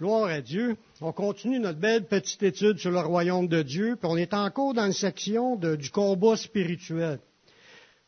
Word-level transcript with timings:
Gloire 0.00 0.30
à 0.30 0.40
Dieu. 0.40 0.78
On 1.02 1.12
continue 1.12 1.58
notre 1.58 1.78
belle 1.78 2.06
petite 2.06 2.42
étude 2.42 2.78
sur 2.78 2.90
le 2.90 3.00
royaume 3.00 3.48
de 3.48 3.60
Dieu, 3.60 3.96
puis 4.00 4.08
on 4.10 4.16
est 4.16 4.32
encore 4.32 4.72
dans 4.72 4.86
une 4.86 4.94
section 4.94 5.56
du 5.56 5.90
combat 5.90 6.38
spirituel. 6.38 7.18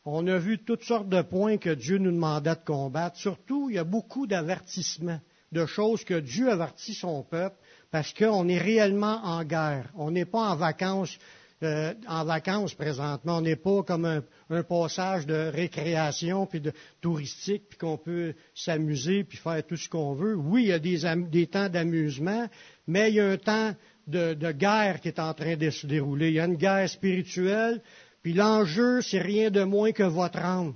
On 0.03 0.25
a 0.25 0.39
vu 0.39 0.57
toutes 0.57 0.81
sortes 0.81 1.07
de 1.07 1.21
points 1.21 1.57
que 1.57 1.69
Dieu 1.69 1.99
nous 1.99 2.09
demandait 2.09 2.55
de 2.55 2.65
combattre. 2.65 3.17
Surtout, 3.17 3.69
il 3.69 3.75
y 3.75 3.77
a 3.77 3.83
beaucoup 3.83 4.25
d'avertissements, 4.25 5.19
de 5.51 5.67
choses 5.67 6.03
que 6.03 6.19
Dieu 6.19 6.49
avertit 6.49 6.95
son 6.95 7.21
peuple, 7.21 7.57
parce 7.91 8.11
qu'on 8.11 8.47
est 8.47 8.57
réellement 8.57 9.23
en 9.23 9.43
guerre. 9.43 9.91
On 9.95 10.09
n'est 10.09 10.25
pas 10.25 10.49
en 10.49 10.55
vacances 10.55 11.15
euh, 11.63 11.93
en 12.07 12.25
vacances 12.25 12.73
présentement. 12.73 13.37
On 13.37 13.41
n'est 13.41 13.55
pas 13.55 13.83
comme 13.83 14.05
un, 14.05 14.63
passage 14.63 15.25
de 15.25 15.49
récréation 15.51 16.45
puis 16.45 16.61
de 16.61 16.71
touristique 17.01 17.63
puis 17.69 17.77
qu'on 17.77 17.97
peut 17.97 18.33
s'amuser 18.53 19.23
puis 19.23 19.37
faire 19.37 19.65
tout 19.65 19.77
ce 19.77 19.89
qu'on 19.89 20.13
veut. 20.13 20.35
Oui, 20.35 20.63
il 20.63 20.67
y 20.69 20.73
a 20.73 20.79
des, 20.79 21.47
temps 21.47 21.69
d'amusement, 21.69 22.47
mais 22.87 23.09
il 23.09 23.15
y 23.15 23.19
a 23.19 23.27
un 23.27 23.37
temps 23.37 23.73
de, 24.07 24.51
guerre 24.51 25.01
qui 25.01 25.07
est 25.07 25.19
en 25.19 25.33
train 25.33 25.55
de 25.55 25.69
se 25.69 25.87
dérouler. 25.87 26.29
Il 26.29 26.35
y 26.35 26.39
a 26.39 26.45
une 26.45 26.55
guerre 26.55 26.89
spirituelle, 26.89 27.81
puis 28.21 28.33
l'enjeu, 28.33 29.01
c'est 29.01 29.21
rien 29.21 29.49
de 29.49 29.63
moins 29.63 29.91
que 29.91 30.03
votre 30.03 30.39
âme. 30.39 30.73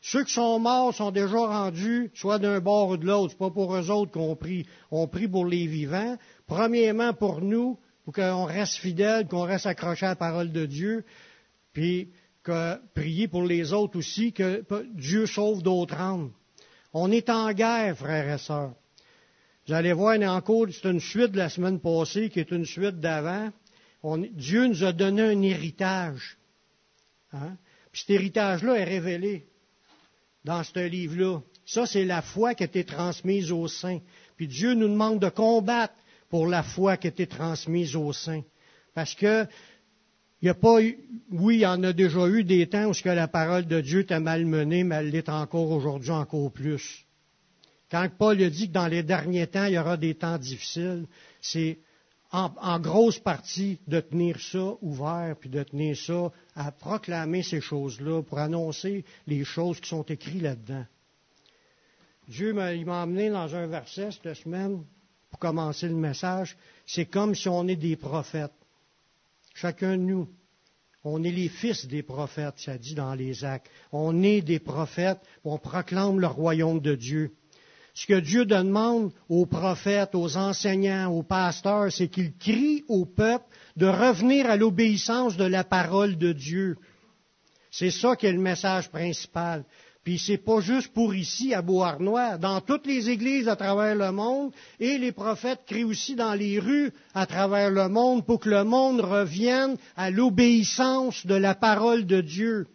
Ceux 0.00 0.24
qui 0.24 0.32
sont 0.32 0.58
morts 0.58 0.94
sont 0.94 1.10
déjà 1.10 1.38
rendus 1.38 2.10
soit 2.14 2.38
d'un 2.38 2.60
bord 2.60 2.90
ou 2.90 2.96
de 2.96 3.06
l'autre. 3.06 3.32
C'est 3.32 3.38
pas 3.38 3.50
pour 3.50 3.74
eux 3.74 3.90
autres 3.90 4.12
qu'on 4.12 4.36
prie. 4.36 4.64
On 4.90 5.08
prie 5.08 5.28
pour 5.28 5.44
les 5.44 5.66
vivants. 5.66 6.16
Premièrement 6.46 7.12
pour 7.12 7.40
nous, 7.40 7.78
pour 8.08 8.14
qu'on 8.14 8.46
reste 8.46 8.76
fidèle, 8.76 9.26
qu'on 9.26 9.42
reste 9.42 9.66
accroché 9.66 10.06
à 10.06 10.08
la 10.08 10.16
parole 10.16 10.50
de 10.50 10.64
Dieu, 10.64 11.04
puis 11.74 12.08
que 12.42 12.80
prier 12.94 13.28
pour 13.28 13.42
les 13.42 13.74
autres 13.74 13.98
aussi, 13.98 14.32
que 14.32 14.64
Dieu 14.94 15.26
sauve 15.26 15.62
d'autres 15.62 15.96
âmes. 15.96 16.30
On 16.94 17.12
est 17.12 17.28
en 17.28 17.52
guerre, 17.52 17.98
frères 17.98 18.36
et 18.36 18.38
sœurs. 18.38 18.72
Vous 19.66 19.74
allez 19.74 19.92
voir, 19.92 20.18
en 20.22 20.40
cours, 20.40 20.68
c'est 20.72 20.88
une 20.88 21.00
suite 21.00 21.32
de 21.32 21.36
la 21.36 21.50
semaine 21.50 21.80
passée 21.80 22.30
qui 22.30 22.40
est 22.40 22.50
une 22.50 22.64
suite 22.64 22.98
d'avant. 22.98 23.50
Dieu 24.32 24.68
nous 24.68 24.84
a 24.84 24.94
donné 24.94 25.20
un 25.20 25.42
héritage. 25.42 26.38
Hein? 27.34 27.58
Puis 27.92 28.04
cet 28.06 28.10
héritage-là 28.12 28.76
est 28.76 28.84
révélé 28.84 29.44
dans 30.44 30.64
ce 30.64 30.78
livre-là. 30.78 31.40
Ça, 31.66 31.84
c'est 31.84 32.06
la 32.06 32.22
foi 32.22 32.54
qui 32.54 32.62
a 32.62 32.66
été 32.68 32.84
transmise 32.84 33.52
aux 33.52 33.68
saints. 33.68 34.00
Puis 34.38 34.48
Dieu 34.48 34.72
nous 34.72 34.88
demande 34.88 35.20
de 35.20 35.28
combattre 35.28 35.92
pour 36.28 36.46
la 36.46 36.62
foi 36.62 36.96
qui 36.96 37.08
été 37.08 37.26
transmise 37.26 37.96
aux 37.96 38.12
saints. 38.12 38.42
Parce 38.94 39.14
que 39.14 39.46
il 40.40 40.44
n'y 40.44 40.50
a 40.50 40.54
pas 40.54 40.80
eu, 40.80 40.96
oui, 41.32 41.56
il 41.56 41.60
y 41.60 41.66
en 41.66 41.82
a 41.82 41.92
déjà 41.92 42.28
eu 42.28 42.44
des 42.44 42.68
temps 42.68 42.86
où 42.86 42.94
ce 42.94 43.02
que 43.02 43.08
la 43.08 43.26
parole 43.26 43.66
de 43.66 43.80
Dieu 43.80 44.00
était 44.00 44.20
malmenée, 44.20 44.84
mais 44.84 44.96
elle 44.96 45.10
l'est 45.10 45.28
encore 45.28 45.70
aujourd'hui 45.72 46.12
encore 46.12 46.52
plus. 46.52 47.04
Quand 47.90 48.08
Paul 48.16 48.36
dit 48.50 48.68
que 48.68 48.72
dans 48.72 48.86
les 48.86 49.02
derniers 49.02 49.48
temps, 49.48 49.64
il 49.64 49.72
y 49.72 49.78
aura 49.78 49.96
des 49.96 50.14
temps 50.14 50.38
difficiles, 50.38 51.06
c'est 51.40 51.78
en, 52.30 52.52
en, 52.60 52.78
grosse 52.78 53.18
partie 53.18 53.78
de 53.88 53.98
tenir 54.00 54.38
ça 54.38 54.74
ouvert, 54.80 55.34
puis 55.40 55.48
de 55.48 55.62
tenir 55.62 55.96
ça 55.96 56.30
à 56.54 56.70
proclamer 56.70 57.42
ces 57.42 57.60
choses-là, 57.60 58.22
pour 58.22 58.38
annoncer 58.38 59.04
les 59.26 59.42
choses 59.44 59.80
qui 59.80 59.88
sont 59.88 60.04
écrites 60.04 60.42
là-dedans. 60.42 60.84
Dieu 62.28 62.52
m'a 62.52 62.70
emmené 63.02 63.30
dans 63.30 63.56
un 63.56 63.66
verset 63.66 64.10
cette 64.12 64.34
semaine 64.34 64.84
pour 65.30 65.38
commencer 65.38 65.88
le 65.88 65.94
message, 65.94 66.56
c'est 66.86 67.06
comme 67.06 67.34
si 67.34 67.48
on 67.48 67.66
est 67.68 67.76
des 67.76 67.96
prophètes. 67.96 68.52
Chacun 69.54 69.92
de 69.96 70.02
nous, 70.02 70.28
on 71.04 71.22
est 71.22 71.30
les 71.30 71.48
fils 71.48 71.86
des 71.86 72.02
prophètes, 72.02 72.54
ça 72.58 72.78
dit 72.78 72.94
dans 72.94 73.14
les 73.14 73.44
actes. 73.44 73.68
On 73.92 74.22
est 74.22 74.40
des 74.40 74.58
prophètes, 74.58 75.20
on 75.44 75.58
proclame 75.58 76.20
le 76.20 76.26
royaume 76.26 76.80
de 76.80 76.94
Dieu. 76.94 77.32
Ce 77.94 78.06
que 78.06 78.20
Dieu 78.20 78.44
demande 78.44 79.12
aux 79.28 79.46
prophètes, 79.46 80.14
aux 80.14 80.36
enseignants, 80.36 81.10
aux 81.10 81.24
pasteurs, 81.24 81.90
c'est 81.92 82.08
qu'ils 82.08 82.36
crient 82.36 82.84
au 82.88 83.04
peuple 83.06 83.44
de 83.76 83.86
revenir 83.86 84.48
à 84.48 84.56
l'obéissance 84.56 85.36
de 85.36 85.44
la 85.44 85.64
parole 85.64 86.16
de 86.16 86.32
Dieu. 86.32 86.76
C'est 87.70 87.90
ça 87.90 88.14
qui 88.14 88.26
est 88.26 88.32
le 88.32 88.38
message 88.40 88.88
principal. 88.90 89.64
Puis 90.08 90.18
c'est 90.18 90.38
pas 90.38 90.60
juste 90.60 90.94
pour 90.94 91.14
ici, 91.14 91.52
à 91.52 91.60
Beauharnois, 91.60 92.38
dans 92.38 92.62
toutes 92.62 92.86
les 92.86 93.10
églises 93.10 93.46
à 93.46 93.56
travers 93.56 93.94
le 93.94 94.10
monde, 94.10 94.54
et 94.80 94.96
les 94.96 95.12
prophètes 95.12 95.66
crient 95.66 95.84
aussi 95.84 96.14
dans 96.14 96.32
les 96.32 96.58
rues 96.58 96.90
à 97.12 97.26
travers 97.26 97.70
le 97.70 97.90
monde 97.90 98.24
pour 98.24 98.40
que 98.40 98.48
le 98.48 98.64
monde 98.64 99.02
revienne 99.02 99.76
à 99.98 100.10
l'obéissance 100.10 101.26
de 101.26 101.34
la 101.34 101.54
parole 101.54 102.06
de 102.06 102.22
Dieu. 102.22 102.66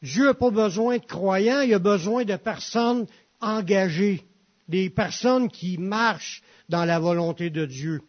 Dieu 0.00 0.26
n'a 0.26 0.34
pas 0.34 0.52
besoin 0.52 0.98
de 0.98 1.04
croyants, 1.04 1.62
il 1.62 1.74
a 1.74 1.80
besoin 1.80 2.24
de 2.24 2.36
personnes 2.36 3.08
engagées, 3.40 4.22
des 4.68 4.90
personnes 4.90 5.48
qui 5.48 5.76
marchent 5.76 6.40
dans 6.68 6.84
la 6.84 7.00
volonté 7.00 7.50
de 7.50 7.66
Dieu. 7.66 8.00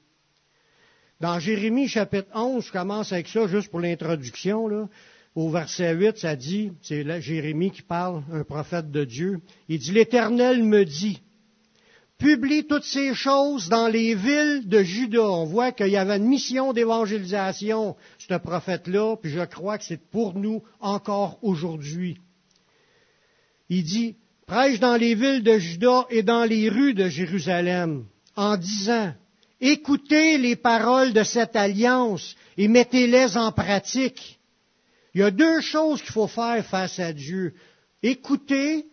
Dans 1.20 1.40
Jérémie 1.40 1.88
chapitre 1.88 2.30
11, 2.36 2.64
je 2.64 2.72
commence 2.72 3.12
avec 3.12 3.28
ça 3.28 3.48
juste 3.48 3.72
pour 3.72 3.80
l'introduction, 3.80 4.88
au 5.36 5.50
verset 5.50 5.94
8, 5.94 6.18
ça 6.18 6.36
dit, 6.36 6.72
c'est 6.82 7.22
Jérémie 7.22 7.72
qui 7.72 7.82
parle, 7.82 8.24
un 8.32 8.44
prophète 8.44 8.92
de 8.92 9.06
Dieu, 9.06 9.40
il 9.70 9.80
dit, 9.80 9.92
l'Éternel 9.92 10.64
me 10.64 10.84
dit, 10.84 11.22
publie 12.18 12.68
toutes 12.68 12.84
ces 12.84 13.14
choses 13.16 13.70
dans 13.70 13.88
les 13.88 14.14
villes 14.14 14.68
de 14.68 14.84
Juda. 14.84 15.24
On 15.24 15.46
voit 15.46 15.72
qu'il 15.72 15.88
y 15.88 15.98
avait 15.98 16.18
une 16.18 16.28
mission 16.28 16.74
d'évangélisation, 16.74 17.96
ce 18.20 18.36
prophète-là, 18.36 19.16
puis 19.16 19.32
je 19.32 19.44
crois 19.46 19.78
que 19.78 19.86
c'est 19.86 20.10
pour 20.10 20.36
nous 20.36 20.62
encore 20.80 21.40
aujourd'hui. 21.42 22.18
Il 23.70 23.84
dit, 23.84 24.18
prêche 24.46 24.80
dans 24.80 24.98
les 24.98 25.16
villes 25.16 25.44
de 25.44 25.58
Juda 25.58 26.06
et 26.10 26.24
dans 26.24 26.44
les 26.44 26.68
rues 26.68 26.94
de 26.94 27.08
Jérusalem, 27.08 28.06
en 28.36 28.58
disant, 28.58 29.14
écoutez 29.62 30.38
les 30.38 30.58
paroles 30.58 31.14
de 31.14 31.24
cette 31.24 31.56
alliance 31.56 32.36
et 32.58 32.68
mettez-les 32.68 33.38
en 33.38 33.54
pratique. 33.54 34.41
Il 35.14 35.22
y 35.22 35.24
a 35.24 35.32
deux 35.32 35.62
choses 35.62 36.02
qu'il 36.02 36.12
faut 36.12 36.28
faire 36.28 36.66
face 36.66 37.00
à 37.00 37.12
Dieu. 37.12 37.54
Écouter, 38.02 38.86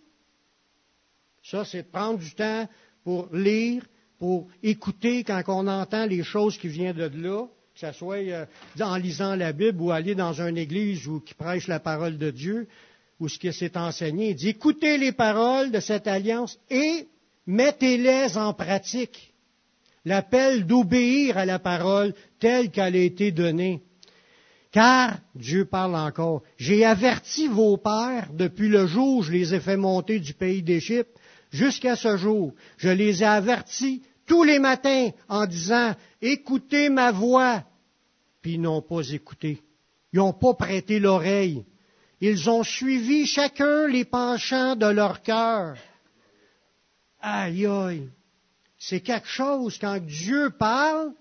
ça 1.43 1.65
c'est 1.65 1.85
prendre 1.85 2.19
du 2.19 2.35
temps 2.35 2.69
pour 3.05 3.29
lire, 3.35 3.85
pour 4.19 4.49
écouter 4.63 5.25
quand 5.25 5.43
on 5.49 5.67
entend 5.67 6.07
les 6.07 6.25
choses 6.25 6.59
qui 6.59 6.69
viennent 6.69 6.97
de 6.97 7.23
là, 7.23 7.47
que 7.75 7.81
ce 7.81 7.93
soit 7.93 8.17
euh, 8.17 8.47
en 8.81 8.97
lisant 8.97 9.37
la 9.37 9.53
Bible 9.53 9.81
ou 9.81 9.93
aller 9.93 10.15
dans 10.15 10.41
une 10.41 10.59
église 10.59 11.07
ou 11.07 11.21
qui 11.21 11.35
prêche 11.35 11.69
la 11.69 11.79
parole 11.79 12.19
de 12.19 12.31
Dieu, 12.31 12.67
ou 13.21 13.29
ce 13.29 13.39
qui 13.39 13.53
s'est 13.53 13.77
enseigné. 13.77 14.37
Il 14.39 14.49
écoutez 14.49 14.99
les 14.99 15.13
paroles 15.13 15.71
de 15.71 15.81
cette 15.81 16.07
alliance 16.07 16.59
et 16.71 17.07
mettez-les 17.47 18.37
en 18.37 18.53
pratique. 18.53 19.33
L'appel 20.05 20.67
d'obéir 20.67 21.39
à 21.39 21.45
la 21.45 21.59
parole 21.59 22.15
telle 22.39 22.71
qu'elle 22.71 22.97
a 22.97 23.01
été 23.01 23.31
donnée. 23.33 23.83
Car, 24.71 25.19
Dieu 25.35 25.65
parle 25.65 25.97
encore, 25.97 26.43
j'ai 26.59 26.85
averti 26.85 27.49
vos 27.49 27.77
pères 27.79 28.29
depuis 28.35 28.69
le 28.69 28.87
jour 28.87 29.19
où 29.19 29.23
je 29.23 29.33
les 29.33 29.55
ai 29.55 29.61
fait 29.61 29.79
monter 29.79 30.19
du 30.19 30.35
pays 30.35 30.63
d'Égypte 30.63 31.17
jusqu'à 31.51 31.97
ce 31.97 32.17
jour. 32.17 32.55
Je 32.77 32.91
les 32.91 33.23
ai 33.23 33.27
avertis 33.27 34.03
tous 34.27 34.45
les 34.45 34.59
matins 34.59 35.11
en 35.29 35.47
disant, 35.47 35.95
écoutez 36.21 36.91
ma 36.91 37.13
voix. 37.13 37.65
Puis 38.43 38.53
ils 38.55 38.61
n'ont 38.61 38.83
pas 38.83 39.09
écouté. 39.11 39.63
Ils 40.13 40.19
n'ont 40.19 40.35
pas 40.35 40.55
prêté 40.55 41.01
l'oreille. 41.01 41.65
Ils 42.21 42.51
ont 42.51 42.63
suivi 42.63 43.27
chacun 43.27 43.87
les 43.87 44.05
penchants 44.05 44.77
de 44.77 44.87
leur 44.87 45.23
cœur. 45.23 45.77
Aïe 47.21 47.67
aïe. 47.67 48.09
C'est 48.79 49.01
quelque 49.01 49.29
chose 49.29 49.79
quand 49.79 49.99
Dieu 49.99 50.51
parle, 50.51 51.13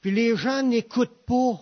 puis 0.00 0.10
les 0.10 0.36
gens 0.36 0.62
n'écoutent 0.62 1.24
pas. 1.26 1.60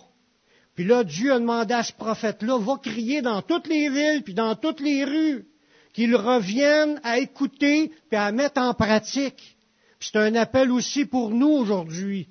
Puis 0.79 0.87
là, 0.87 1.03
Dieu 1.03 1.33
a 1.33 1.39
demandé 1.39 1.73
à 1.73 1.83
ce 1.83 1.91
prophète-là, 1.91 2.57
va 2.57 2.77
crier 2.81 3.21
dans 3.21 3.41
toutes 3.41 3.67
les 3.67 3.89
villes, 3.89 4.23
puis 4.23 4.33
dans 4.33 4.55
toutes 4.55 4.79
les 4.79 5.03
rues, 5.03 5.45
qu'il 5.91 6.15
revienne 6.15 7.01
à 7.03 7.19
écouter, 7.19 7.91
puis 8.07 8.17
à 8.17 8.31
mettre 8.31 8.61
en 8.61 8.73
pratique. 8.73 9.57
c'est 9.99 10.15
un 10.15 10.33
appel 10.35 10.71
aussi 10.71 11.03
pour 11.03 11.31
nous 11.31 11.49
aujourd'hui. 11.49 12.29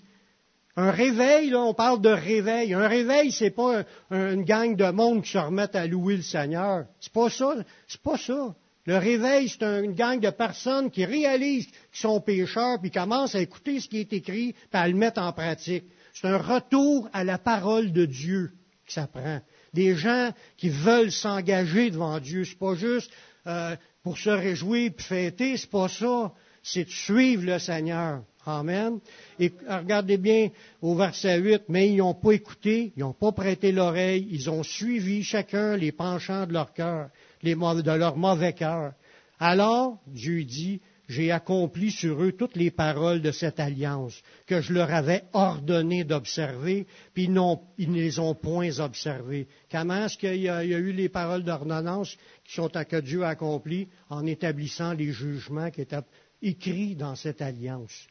Un 0.76 0.90
réveil, 0.90 1.50
là, 1.50 1.60
on 1.60 1.74
parle 1.74 2.00
de 2.00 2.08
réveil. 2.08 2.72
Un 2.72 2.88
réveil, 2.88 3.32
c'est 3.32 3.50
pas 3.50 3.82
une 4.10 4.44
gang 4.44 4.74
de 4.74 4.90
monde 4.92 5.24
qui 5.24 5.32
se 5.32 5.36
remettent 5.36 5.76
à 5.76 5.86
louer 5.86 6.16
le 6.16 6.22
Seigneur. 6.22 6.86
C'est 7.00 7.12
pas 7.12 7.28
ça. 7.28 7.54
C'est 7.86 8.00
pas 8.00 8.16
ça. 8.16 8.54
Le 8.86 8.96
réveil, 8.96 9.50
c'est 9.50 9.62
une 9.62 9.92
gang 9.92 10.18
de 10.18 10.30
personnes 10.30 10.90
qui 10.90 11.04
réalisent 11.04 11.66
qu'ils 11.66 12.00
sont 12.00 12.22
pécheurs, 12.22 12.80
puis 12.80 12.90
commencent 12.90 13.34
à 13.34 13.40
écouter 13.40 13.78
ce 13.80 13.88
qui 13.90 13.98
est 13.98 14.12
écrit, 14.14 14.54
puis 14.54 14.80
à 14.80 14.88
le 14.88 14.94
mettre 14.94 15.20
en 15.20 15.34
pratique. 15.34 15.84
C'est 16.14 16.28
un 16.28 16.38
retour 16.38 17.08
à 17.12 17.24
la 17.24 17.38
parole 17.38 17.92
de 17.92 18.04
Dieu 18.04 18.52
que 18.86 18.92
ça 18.92 19.06
prend. 19.06 19.40
Des 19.74 19.94
gens 19.94 20.32
qui 20.56 20.70
veulent 20.70 21.12
s'engager 21.12 21.90
devant 21.90 22.18
Dieu. 22.20 22.44
C'est 22.44 22.58
pas 22.58 22.74
juste 22.74 23.10
euh, 23.46 23.76
pour 24.02 24.18
se 24.18 24.30
réjouir 24.30 24.90
et 24.98 25.02
fêter, 25.02 25.56
c'est 25.56 25.70
pas 25.70 25.88
ça. 25.88 26.32
C'est 26.62 26.84
de 26.84 26.90
suivre 26.90 27.44
le 27.44 27.58
Seigneur. 27.58 28.22
Amen. 28.46 28.98
Et 29.38 29.52
regardez 29.68 30.16
bien 30.16 30.48
au 30.80 30.94
verset 30.94 31.38
8, 31.38 31.64
mais 31.68 31.90
ils 31.90 31.98
n'ont 31.98 32.14
pas 32.14 32.32
écouté, 32.32 32.92
ils 32.96 33.00
n'ont 33.00 33.12
pas 33.12 33.32
prêté 33.32 33.72
l'oreille, 33.72 34.26
ils 34.30 34.48
ont 34.48 34.62
suivi 34.62 35.22
chacun 35.22 35.76
les 35.76 35.92
penchants 35.92 36.46
de 36.46 36.54
leur 36.54 36.72
cœur, 36.72 37.10
de 37.42 37.98
leur 37.98 38.16
mauvais 38.16 38.54
cœur. 38.54 38.92
Alors, 39.38 39.98
Dieu 40.06 40.44
dit, 40.44 40.80
j'ai 41.08 41.32
accompli 41.32 41.90
sur 41.90 42.22
eux 42.22 42.32
toutes 42.32 42.56
les 42.56 42.70
paroles 42.70 43.22
de 43.22 43.32
cette 43.32 43.58
alliance 43.58 44.22
que 44.46 44.60
je 44.60 44.74
leur 44.74 44.92
avais 44.92 45.24
ordonné 45.32 46.04
d'observer, 46.04 46.86
puis 47.14 47.24
ils, 47.24 47.40
ils, 47.78 47.90
ne 47.90 47.96
les 47.96 48.18
ont 48.18 48.34
point 48.34 48.78
observées. 48.78 49.48
Comment 49.70 50.04
est-ce 50.04 50.18
qu'il 50.18 50.36
y, 50.36 50.48
a 50.48 50.62
eu 50.64 50.92
les 50.92 51.08
paroles 51.08 51.44
d'ordonnance 51.44 52.16
qui 52.44 52.54
sont 52.54 52.76
à 52.76 52.84
que 52.84 53.00
Dieu 53.00 53.22
a 53.24 53.30
accompli 53.30 53.88
en 54.10 54.26
établissant 54.26 54.92
les 54.92 55.12
jugements 55.12 55.70
qui 55.70 55.80
étaient 55.80 55.96
écrits 56.42 56.94
dans 56.94 57.16
cette 57.16 57.40
alliance? 57.40 58.06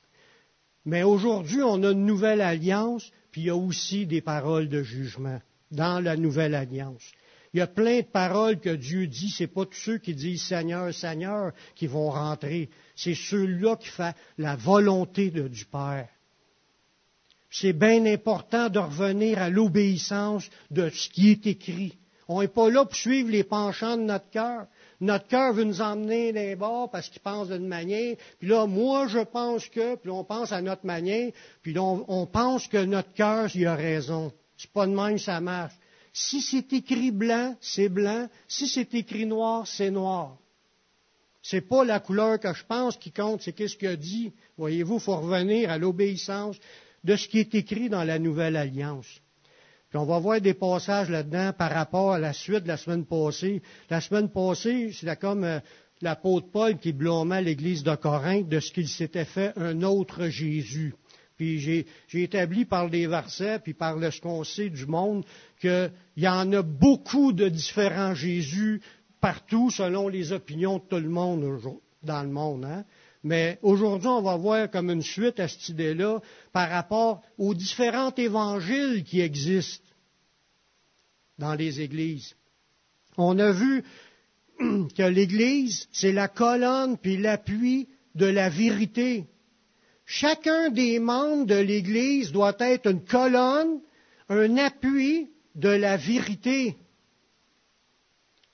Mais 0.83 1.03
aujourd'hui, 1.03 1.61
on 1.61 1.83
a 1.83 1.91
une 1.91 2.05
nouvelle 2.05 2.41
alliance, 2.41 3.11
puis 3.31 3.41
il 3.41 3.47
y 3.47 3.49
a 3.51 3.55
aussi 3.55 4.07
des 4.07 4.21
paroles 4.21 4.69
de 4.69 4.81
jugement 4.81 5.39
dans 5.69 5.99
la 5.99 6.15
nouvelle 6.15 6.55
alliance. 6.55 7.11
Il 7.57 7.61
y 7.61 7.63
a 7.63 7.65
plein 7.65 8.01
de 8.01 8.05
paroles 8.05 8.59
que 8.59 8.69
Dieu 8.69 9.07
dit. 9.07 9.31
Ce 9.31 9.41
n'est 9.41 9.47
pas 9.47 9.65
tous 9.65 9.79
ceux 9.79 9.97
qui 9.97 10.13
disent 10.13 10.43
Seigneur, 10.43 10.93
Seigneur 10.93 11.53
qui 11.73 11.87
vont 11.87 12.11
rentrer. 12.11 12.69
C'est 12.95 13.15
ceux-là 13.15 13.77
qui 13.77 13.87
font 13.87 14.13
la 14.37 14.55
volonté 14.55 15.31
du 15.31 15.65
Père. 15.65 16.07
C'est 17.49 17.73
bien 17.73 18.05
important 18.05 18.69
de 18.69 18.77
revenir 18.77 19.41
à 19.41 19.49
l'obéissance 19.49 20.47
de 20.69 20.91
ce 20.91 21.09
qui 21.09 21.31
est 21.31 21.47
écrit. 21.47 21.97
On 22.27 22.41
n'est 22.41 22.47
pas 22.47 22.69
là 22.69 22.85
pour 22.85 22.95
suivre 22.95 23.31
les 23.31 23.43
penchants 23.43 23.97
de 23.97 24.03
notre 24.03 24.29
cœur. 24.29 24.67
Notre 25.01 25.25
cœur 25.25 25.53
veut 25.53 25.63
nous 25.63 25.81
emmener 25.81 26.31
les 26.31 26.55
bords 26.55 26.91
parce 26.91 27.09
qu'il 27.09 27.23
pense 27.23 27.47
d'une 27.47 27.67
manière. 27.67 28.17
Puis 28.37 28.49
là, 28.49 28.67
moi, 28.67 29.07
je 29.07 29.23
pense 29.23 29.67
que, 29.67 29.95
puis 29.95 30.11
on 30.11 30.23
pense 30.23 30.51
à 30.51 30.61
notre 30.61 30.85
manière, 30.85 31.31
puis 31.63 31.75
on, 31.79 32.27
pense 32.27 32.67
que 32.67 32.85
notre 32.85 33.13
cœur, 33.13 33.49
il 33.55 33.65
a 33.65 33.73
raison. 33.73 34.31
C'est 34.57 34.71
pas 34.71 34.85
de 34.85 34.93
même 34.93 35.17
ça 35.17 35.41
marche. 35.41 35.73
Si 36.19 36.41
c'est 36.41 36.73
écrit 36.73 37.11
blanc, 37.11 37.55
c'est 37.61 37.89
blanc. 37.89 38.27
Si 38.47 38.67
c'est 38.67 38.91
écrit 38.95 39.27
noir, 39.27 39.67
c'est 39.67 39.91
noir. 39.91 40.35
C'est 41.43 41.61
pas 41.61 41.85
la 41.85 41.99
couleur 41.99 42.39
que 42.39 42.51
je 42.55 42.65
pense 42.65 42.97
qui 42.97 43.11
compte, 43.11 43.43
c'est 43.43 43.53
qu'est-ce 43.53 43.77
qu'il 43.77 43.89
a 43.89 43.95
dit. 43.95 44.33
Voyez-vous, 44.57 44.95
il 44.95 44.99
faut 44.99 45.15
revenir 45.15 45.69
à 45.69 45.77
l'obéissance 45.77 46.57
de 47.03 47.15
ce 47.15 47.27
qui 47.27 47.37
est 47.37 47.53
écrit 47.53 47.87
dans 47.87 48.03
la 48.03 48.17
Nouvelle 48.17 48.55
Alliance. 48.55 49.05
Puis 49.89 49.99
on 49.99 50.05
va 50.05 50.17
voir 50.17 50.41
des 50.41 50.55
passages 50.55 51.11
là-dedans 51.11 51.53
par 51.55 51.69
rapport 51.69 52.13
à 52.13 52.19
la 52.19 52.33
suite 52.33 52.63
de 52.63 52.67
la 52.67 52.77
semaine 52.77 53.05
passée. 53.05 53.61
La 53.91 54.01
semaine 54.01 54.31
passée, 54.31 54.91
c'est 54.93 55.19
comme 55.19 55.43
euh, 55.43 55.59
l'apôtre 56.01 56.47
Paul 56.51 56.79
qui 56.79 56.93
blâmait 56.93 57.43
l'Église 57.43 57.83
de 57.83 57.95
Corinthe 57.95 58.49
de 58.49 58.59
ce 58.59 58.71
qu'il 58.71 58.89
s'était 58.89 59.23
fait 59.23 59.53
un 59.55 59.83
autre 59.83 60.29
Jésus. 60.29 60.95
Puis 61.37 61.59
j'ai, 61.59 61.85
établi 62.13 62.65
par 62.65 62.89
des 62.89 63.05
versets, 63.05 63.59
puis 63.59 63.75
par 63.75 63.95
ce 64.11 64.19
qu'on 64.19 64.43
sait 64.43 64.69
du 64.69 64.87
monde, 64.87 65.23
qu'il 65.59 65.91
y 66.17 66.27
en 66.27 66.51
a 66.53 66.61
beaucoup 66.61 67.33
de 67.33 67.49
différents 67.49 68.13
Jésus 68.13 68.81
partout, 69.19 69.71
selon 69.71 70.07
les 70.07 70.31
opinions 70.31 70.77
de 70.77 70.83
tout 70.83 70.97
le 70.97 71.09
monde 71.09 71.61
dans 72.03 72.21
le 72.21 72.29
monde. 72.29 72.65
Hein. 72.65 72.85
Mais 73.23 73.59
aujourd'hui, 73.61 74.07
on 74.07 74.21
va 74.21 74.37
voir 74.37 74.69
comme 74.69 74.89
une 74.89 75.01
suite 75.01 75.39
à 75.39 75.47
cette 75.47 75.69
idée-là 75.69 76.21
par 76.53 76.69
rapport 76.69 77.21
aux 77.37 77.53
différents 77.53 78.13
évangiles 78.15 79.03
qui 79.03 79.21
existent 79.21 79.83
dans 81.37 81.55
les 81.55 81.81
églises. 81.81 82.35
On 83.17 83.37
a 83.39 83.51
vu 83.51 83.83
que 84.59 85.03
l'Église, 85.03 85.87
c'est 85.91 86.11
la 86.11 86.27
colonne 86.27 86.97
puis 86.97 87.17
l'appui 87.17 87.89
de 88.15 88.25
la 88.25 88.49
vérité. 88.49 89.25
Chacun 90.05 90.69
des 90.69 90.99
membres 90.99 91.45
de 91.45 91.55
l'Église 91.59 92.31
doit 92.31 92.55
être 92.59 92.89
une 92.89 93.03
colonne, 93.03 93.81
un 94.29 94.57
appui 94.57 95.29
de 95.57 95.69
la 95.69 95.97
vérité. 95.97 96.77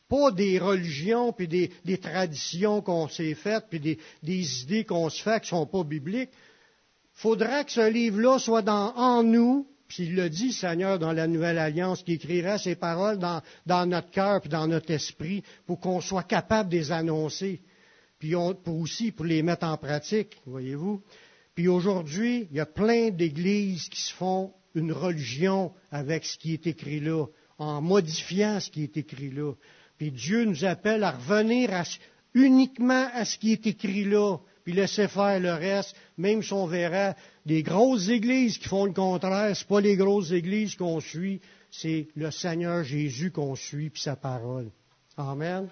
Pas 0.09 0.31
des 0.31 0.59
religions, 0.59 1.33
puis 1.33 1.47
des, 1.47 1.97
traditions 1.97 2.81
qu'on 2.81 3.07
s'est 3.07 3.35
faites, 3.35 3.65
puis 3.69 3.79
des, 3.79 4.63
idées 4.63 4.85
qu'on 4.85 5.09
se 5.09 5.21
fait 5.21 5.41
qui 5.41 5.53
ne 5.53 5.59
sont 5.59 5.65
pas 5.65 5.83
bibliques. 5.83 6.31
Il 7.15 7.21
faudra 7.21 7.63
que 7.63 7.71
ce 7.71 7.89
livre-là 7.89 8.39
soit 8.39 8.67
en 8.67 9.23
nous, 9.23 9.67
puis 9.87 10.03
il 10.03 10.15
le 10.15 10.29
dit, 10.29 10.51
Seigneur, 10.51 10.97
dans 10.97 11.11
la 11.11 11.27
Nouvelle 11.27 11.59
Alliance, 11.59 12.03
qui 12.03 12.13
écrira 12.13 12.57
ces 12.57 12.75
paroles 12.75 13.19
dans, 13.19 13.85
notre 13.85 14.09
cœur 14.09 14.41
puis 14.41 14.49
dans 14.49 14.67
notre 14.67 14.91
esprit 14.91 15.43
pour 15.65 15.79
qu'on 15.79 16.01
soit 16.01 16.23
capable 16.23 16.69
de 16.69 16.77
les 16.77 16.91
annoncer, 16.91 17.61
puis 18.17 18.33
pour 18.63 18.79
aussi 18.79 19.11
pour 19.11 19.25
les 19.25 19.43
mettre 19.43 19.65
en 19.65 19.77
pratique, 19.77 20.37
voyez-vous. 20.45 21.01
Puis 21.53 21.67
aujourd'hui, 21.67 22.47
il 22.49 22.57
y 22.57 22.59
a 22.59 22.65
plein 22.65 23.09
d'églises 23.09 23.89
qui 23.89 24.01
se 24.01 24.13
font 24.13 24.53
une 24.75 24.91
religion 24.91 25.71
avec 25.91 26.25
ce 26.25 26.37
qui 26.37 26.53
est 26.53 26.67
écrit 26.67 26.99
là, 26.99 27.25
en 27.57 27.81
modifiant 27.81 28.59
ce 28.59 28.69
qui 28.69 28.83
est 28.83 28.97
écrit 28.97 29.31
là. 29.31 29.53
Puis 29.97 30.11
Dieu 30.11 30.45
nous 30.45 30.65
appelle 30.65 31.03
à 31.03 31.11
revenir 31.11 31.69
uniquement 32.33 33.07
à 33.13 33.25
ce 33.25 33.37
qui 33.37 33.53
est 33.53 33.67
écrit 33.67 34.05
là, 34.05 34.37
puis 34.63 34.73
laisser 34.73 35.07
faire 35.07 35.39
le 35.39 35.53
reste, 35.53 35.95
même 36.17 36.41
si 36.41 36.53
on 36.53 36.65
verra 36.65 37.15
des 37.45 37.63
grosses 37.63 38.09
églises 38.09 38.57
qui 38.57 38.67
font 38.67 38.85
le 38.85 38.93
contraire, 38.93 39.55
ce 39.55 39.65
pas 39.65 39.81
les 39.81 39.95
grosses 39.95 40.31
églises 40.31 40.75
qu'on 40.75 40.99
suit, 40.99 41.41
c'est 41.69 42.07
le 42.15 42.31
Seigneur 42.31 42.83
Jésus 42.83 43.31
qu'on 43.31 43.55
suit, 43.55 43.89
puis 43.89 44.01
sa 44.01 44.15
parole. 44.15 44.71
Amen. 45.17 45.67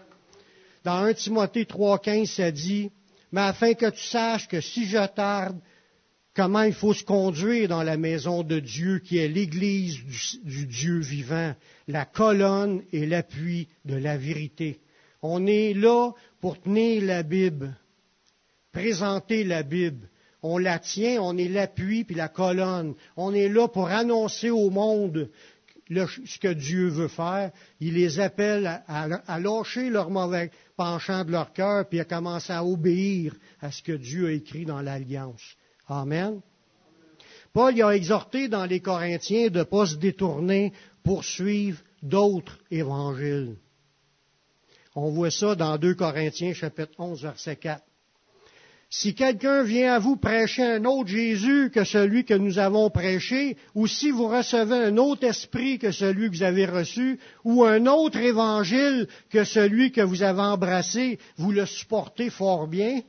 Dans 0.83 1.03
1 1.03 1.13
Timothée 1.13 1.63
3,15, 1.63 2.25
ça 2.25 2.51
dit, 2.51 2.91
mais 3.31 3.41
afin 3.41 3.73
que 3.73 3.89
tu 3.89 4.03
saches 4.03 4.47
que 4.47 4.61
si 4.61 4.85
je 4.85 5.05
tarde, 5.07 5.59
comment 6.35 6.63
il 6.63 6.73
faut 6.73 6.93
se 6.93 7.03
conduire 7.03 7.67
dans 7.67 7.83
la 7.83 7.97
maison 7.97 8.43
de 8.43 8.59
Dieu 8.59 8.99
qui 8.99 9.17
est 9.17 9.27
l'Église 9.27 9.97
du, 10.43 10.65
Dieu 10.65 10.99
vivant, 10.99 11.53
la 11.87 12.05
colonne 12.05 12.83
et 12.91 13.05
l'appui 13.05 13.67
de 13.85 13.95
la 13.95 14.17
vérité. 14.17 14.79
On 15.21 15.45
est 15.45 15.73
là 15.73 16.11
pour 16.39 16.59
tenir 16.59 17.03
la 17.03 17.23
Bible, 17.23 17.75
présenter 18.71 19.43
la 19.43 19.63
Bible. 19.63 20.07
On 20.43 20.57
la 20.57 20.79
tient, 20.79 21.21
on 21.21 21.37
est 21.37 21.49
l'appui 21.49 22.03
puis 22.03 22.15
la 22.15 22.29
colonne. 22.29 22.95
On 23.15 23.33
est 23.33 23.49
là 23.49 23.67
pour 23.67 23.89
annoncer 23.89 24.49
au 24.49 24.71
monde 24.71 25.29
ce 25.87 26.39
que 26.39 26.53
Dieu 26.53 26.87
veut 26.87 27.09
faire. 27.09 27.51
Il 27.79 27.93
les 27.93 28.19
appelle 28.19 28.81
à, 28.87 29.39
lâcher 29.39 29.89
leur 29.89 30.09
mauvais 30.09 30.49
penchant 30.77 31.25
de 31.25 31.31
leur 31.31 31.53
cœur 31.53 31.87
puis 31.87 31.99
à 31.99 32.05
commencer 32.05 32.53
à 32.53 32.65
obéir 32.65 33.35
à 33.59 33.71
ce 33.71 33.83
que 33.83 33.91
Dieu 33.91 34.27
a 34.27 34.31
écrit 34.31 34.65
dans 34.65 34.81
l'Alliance. 34.81 35.57
Amen. 35.91 36.41
Paul 37.53 37.81
a 37.81 37.93
exhorté 37.93 38.47
dans 38.47 38.65
les 38.65 38.79
Corinthiens 38.79 39.49
de 39.49 39.59
ne 39.59 39.63
pas 39.63 39.85
se 39.85 39.95
détourner 39.95 40.71
pour 41.03 41.25
suivre 41.25 41.79
d'autres 42.01 42.57
évangiles. 42.71 43.57
On 44.95 45.09
voit 45.09 45.31
ça 45.31 45.55
dans 45.55 45.77
2 45.77 45.93
Corinthiens 45.95 46.53
chapitre 46.53 46.93
11 46.97 47.21
verset 47.23 47.57
4. 47.57 47.83
Si 48.89 49.15
quelqu'un 49.15 49.63
vient 49.63 49.93
à 49.93 49.99
vous 49.99 50.15
prêcher 50.15 50.63
un 50.63 50.85
autre 50.85 51.09
Jésus 51.09 51.71
que 51.73 51.83
celui 51.83 52.23
que 52.23 52.33
nous 52.33 52.57
avons 52.57 52.89
prêché, 52.89 53.57
ou 53.75 53.87
si 53.87 54.11
vous 54.11 54.27
recevez 54.27 54.75
un 54.75 54.97
autre 54.97 55.25
esprit 55.25 55.77
que 55.77 55.91
celui 55.91 56.29
que 56.29 56.37
vous 56.37 56.43
avez 56.43 56.65
reçu, 56.65 57.19
ou 57.43 57.65
un 57.65 57.85
autre 57.85 58.17
évangile 58.17 59.07
que 59.29 59.43
celui 59.43 59.91
que 59.91 60.01
vous 60.01 60.23
avez 60.23 60.41
embrassé, 60.41 61.19
vous 61.37 61.51
le 61.51 61.65
supportez 61.65 62.29
fort 62.29 62.67
bien, 62.67 63.01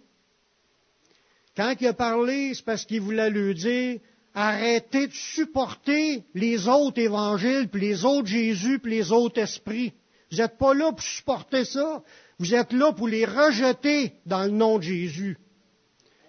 quand 1.56 1.75
il 1.80 1.87
a 1.87 1.92
parlé, 1.92 2.54
c'est 2.54 2.64
parce 2.64 2.85
qu'il 2.85 3.00
voulait 3.00 3.30
lui 3.30 3.54
dire, 3.54 4.00
arrêtez 4.35 5.09
de 5.09 5.12
supporter 5.12 6.25
les 6.35 6.68
autres 6.68 6.99
évangiles, 6.99 7.68
puis 7.68 7.80
les 7.80 8.04
autres 8.04 8.28
Jésus, 8.28 8.78
puis 8.78 8.92
les 8.92 9.12
autres 9.12 9.40
esprits. 9.40 9.92
Vous 10.30 10.38
n'êtes 10.38 10.56
pas 10.56 10.73
là 10.73 10.92
pour 10.92 11.02
supporter 11.02 11.64
ça. 11.64 12.02
Vous 12.38 12.54
êtes 12.54 12.73
là 12.73 12.92
pour 12.92 13.06
les 13.06 13.26
rejeter 13.26 14.14
dans 14.25 14.44
le 14.44 14.50
nom 14.50 14.78
de 14.78 14.85
Jésus. 14.85 15.37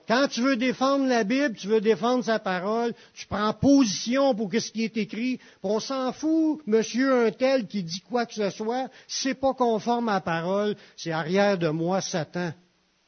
Quand 0.08 0.28
tu 0.28 0.42
veux 0.42 0.58
défendre 0.58 1.08
la 1.08 1.24
Bible, 1.24 1.56
tu 1.56 1.68
veux 1.68 1.80
défendre 1.80 2.26
sa 2.26 2.38
parole, 2.38 2.94
tu 3.14 3.26
prends 3.26 3.54
position 3.54 4.36
pour 4.36 4.52
ce 4.52 4.70
qui 4.70 4.84
est 4.84 4.98
écrit. 4.98 5.40
On 5.64 5.80
s'en 5.80 6.12
fout, 6.12 6.62
monsieur 6.68 7.26
un 7.28 7.32
tel 7.32 7.68
qui 7.68 7.84
dit 7.84 8.02
quoi 8.02 8.26
que 8.26 8.34
ce 8.34 8.50
soit, 8.50 8.90
c'est 9.08 9.34
pas 9.34 9.54
conforme 9.54 10.10
à 10.10 10.16
la 10.16 10.22
parole, 10.22 10.76
c'est 10.98 11.12
arrière 11.12 11.58
de 11.58 11.70
moi 11.70 12.02
Satan. 12.02 12.52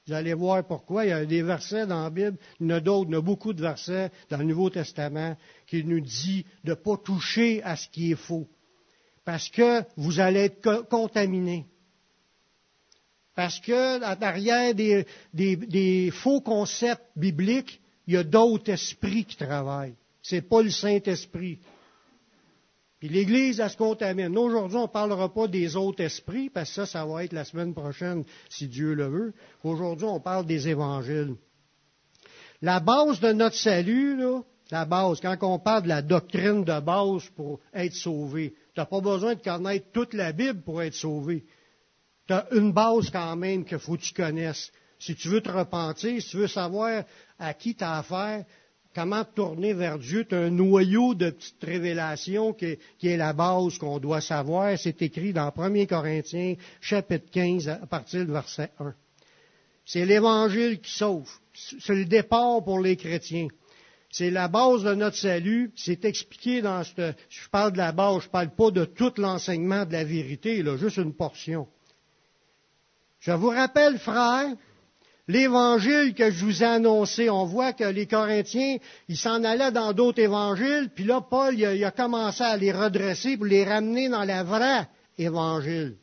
Vous 0.08 0.14
allez 0.14 0.36
voir 0.36 0.64
pourquoi. 0.68 1.06
Il 1.06 1.10
y 1.10 1.12
a 1.12 1.26
des 1.26 1.42
versets 1.42 1.88
dans 1.88 2.04
la 2.04 2.10
Bible, 2.12 2.38
il 2.60 2.68
y 2.68 2.74
en 2.74 2.76
a 2.76 2.80
d'autres, 2.80 3.10
il 3.10 3.14
y 3.14 3.16
en 3.16 3.20
a 3.20 3.24
beaucoup 3.24 3.54
de 3.54 3.62
versets 3.62 4.12
dans 4.30 4.38
le 4.38 4.44
Nouveau 4.44 4.70
Testament 4.70 5.36
qui 5.66 5.84
nous 5.84 6.00
dit 6.00 6.46
de 6.64 6.72
ne 6.72 6.76
pas 6.76 6.98
toucher 6.98 7.64
à 7.64 7.76
ce 7.76 7.90
qui 7.90 8.12
est 8.12 8.16
faux. 8.16 8.48
Parce 9.24 9.50
que 9.50 9.82
vous 9.98 10.20
allez 10.20 10.42
être 10.42 10.88
contaminé. 10.90 11.66
Parce 13.34 13.60
que, 13.60 14.16
derrière 14.20 14.76
des, 14.76 15.06
des, 15.34 16.12
faux 16.12 16.40
concepts 16.40 17.04
bibliques, 17.16 17.82
il 18.08 18.14
y 18.14 18.18
a 18.18 18.24
d'autres 18.24 18.72
esprits 18.72 19.26
qui 19.26 19.36
travaillent. 19.36 19.96
Ce 20.22 20.36
n'est 20.36 20.42
pas 20.42 20.62
le 20.62 20.70
Saint-Esprit. 20.70 21.60
Puis 23.00 23.10
l'Église, 23.10 23.60
elle 23.60 23.70
se 23.70 23.78
contamine. 23.78 24.38
Aujourd'hui, 24.38 24.78
on 24.78 24.84
ne 24.84 24.88
parlera 24.88 25.34
pas 25.34 25.48
des 25.48 25.76
autres 25.76 26.04
esprits, 26.04 26.50
parce 26.50 26.70
que 26.70 26.76
ça, 26.76 26.86
ça 26.86 27.06
va 27.06 27.24
être 27.24 27.34
la 27.34 27.46
semaine 27.46 27.74
prochaine, 27.74 28.24
si 28.50 28.68
Dieu 28.68 28.94
le 28.94 29.08
veut. 29.08 29.34
Aujourd'hui, 29.64 30.08
on 30.08 30.20
parle 30.20 30.46
des 30.46 30.70
évangiles. 30.70 31.36
La 32.62 32.80
base 32.80 33.20
de 33.20 33.34
notre 33.34 33.58
salut, 33.58 34.18
là, 34.18 34.42
la 34.72 34.86
base, 34.86 35.20
quand 35.22 35.38
on 35.42 35.60
parle 35.60 35.84
de 35.84 35.90
la 35.90 36.02
doctrine 36.02 36.64
de 36.64 36.80
base 36.80 37.30
pour 37.36 37.60
être 37.74 37.94
sauvé, 37.94 38.56
tu 38.74 38.80
n'as 38.80 38.86
pas 38.86 39.02
besoin 39.02 39.36
de 39.36 39.42
connaître 39.42 39.92
toute 39.92 40.14
la 40.14 40.32
Bible 40.32 40.62
pour 40.62 40.82
être 40.82 40.96
sauvé. 40.96 41.46
Tu 42.28 42.34
as 42.34 42.48
une 42.54 42.72
base 42.72 43.10
quand 43.12 43.36
même 43.36 43.66
qu'il 43.66 43.78
faut 43.78 43.96
que 43.96 44.02
tu 44.02 44.14
connaisses. 44.14 44.72
Si 44.98 45.16
tu 45.16 45.28
veux 45.28 45.42
te 45.42 45.52
repentir, 45.52 46.20
si 46.22 46.30
tu 46.30 46.38
veux 46.38 46.48
savoir 46.48 47.04
à 47.38 47.54
qui 47.54 47.76
tu 47.76 47.84
as 47.84 47.98
affaire, 47.98 48.46
comment 48.96 49.26
tourner 49.26 49.74
vers 49.74 50.00
Dieu, 50.00 50.26
as 50.32 50.36
un 50.36 50.50
noyau 50.50 51.14
de 51.14 51.30
petites 51.30 51.64
révélations 51.64 52.54
qui 52.54 52.78
est, 53.04 53.18
la 53.18 53.34
base 53.34 53.78
qu'on 53.78 54.00
doit 54.00 54.22
savoir. 54.22 54.80
C'est 54.80 55.02
écrit 55.02 55.34
dans 55.34 55.52
1 55.56 55.86
Corinthiens, 55.86 56.56
chapitre 56.80 57.30
15, 57.30 57.68
à 57.68 57.86
partir 57.86 58.26
du 58.26 58.32
verset 58.32 58.72
1. 58.80 58.94
C'est 59.86 60.06
l'Évangile 60.06 60.80
qui 60.80 60.92
sauve. 60.92 61.30
C'est 61.54 61.94
le 61.94 62.06
départ 62.06 62.64
pour 62.64 62.80
les 62.80 62.96
chrétiens. 62.96 63.50
C'est 64.10 64.32
la 64.32 64.48
base 64.48 64.84
de 64.84 64.96
notre 64.96 65.18
salut. 65.18 65.72
C'est 65.76 66.06
expliqué 66.06 66.62
dans 66.62 66.84
ce. 66.84 67.14
Je 67.30 67.50
parle 67.50 67.74
de 67.74 67.78
la 67.78 67.92
base, 67.92 68.22
je 68.22 68.28
ne 68.28 68.32
parle 68.32 68.56
pas 68.56 68.72
de 68.72 68.86
tout 68.86 69.12
l'enseignement 69.18 69.86
de 69.86 69.92
la 69.92 70.06
vérité, 70.06 70.64
là, 70.64 70.78
juste 70.78 70.98
une 70.98 71.14
portion. 71.14 71.68
Je 73.20 73.32
vous 73.32 73.50
rappelle, 73.50 74.00
frères, 74.00 74.56
l'évangile 75.28 76.14
que 76.14 76.30
je 76.32 76.46
vous 76.46 76.64
ai 76.64 76.68
annoncé. 76.68 77.30
On 77.30 77.46
voit 77.46 77.74
que 77.74 77.84
les 77.84 78.06
Corinthiens, 78.06 78.78
ils 79.08 79.18
s'en 79.18 79.44
allaient 79.44 79.72
dans 79.72 79.94
d'autres 79.94 80.22
évangiles, 80.22 80.90
puis 80.94 81.04
là, 81.04 81.22
Paul, 81.22 81.60
il 81.60 81.84
a, 81.84 81.92
commencé 81.92 82.44
à 82.44 82.58
les 82.58 82.72
redresser 82.72 83.38
pour 83.38 83.46
les 83.46 83.64
ramener 83.64 84.10
dans 84.10 84.24
la 84.24 84.44
vraie 84.44 84.88
évangile. 85.18 85.96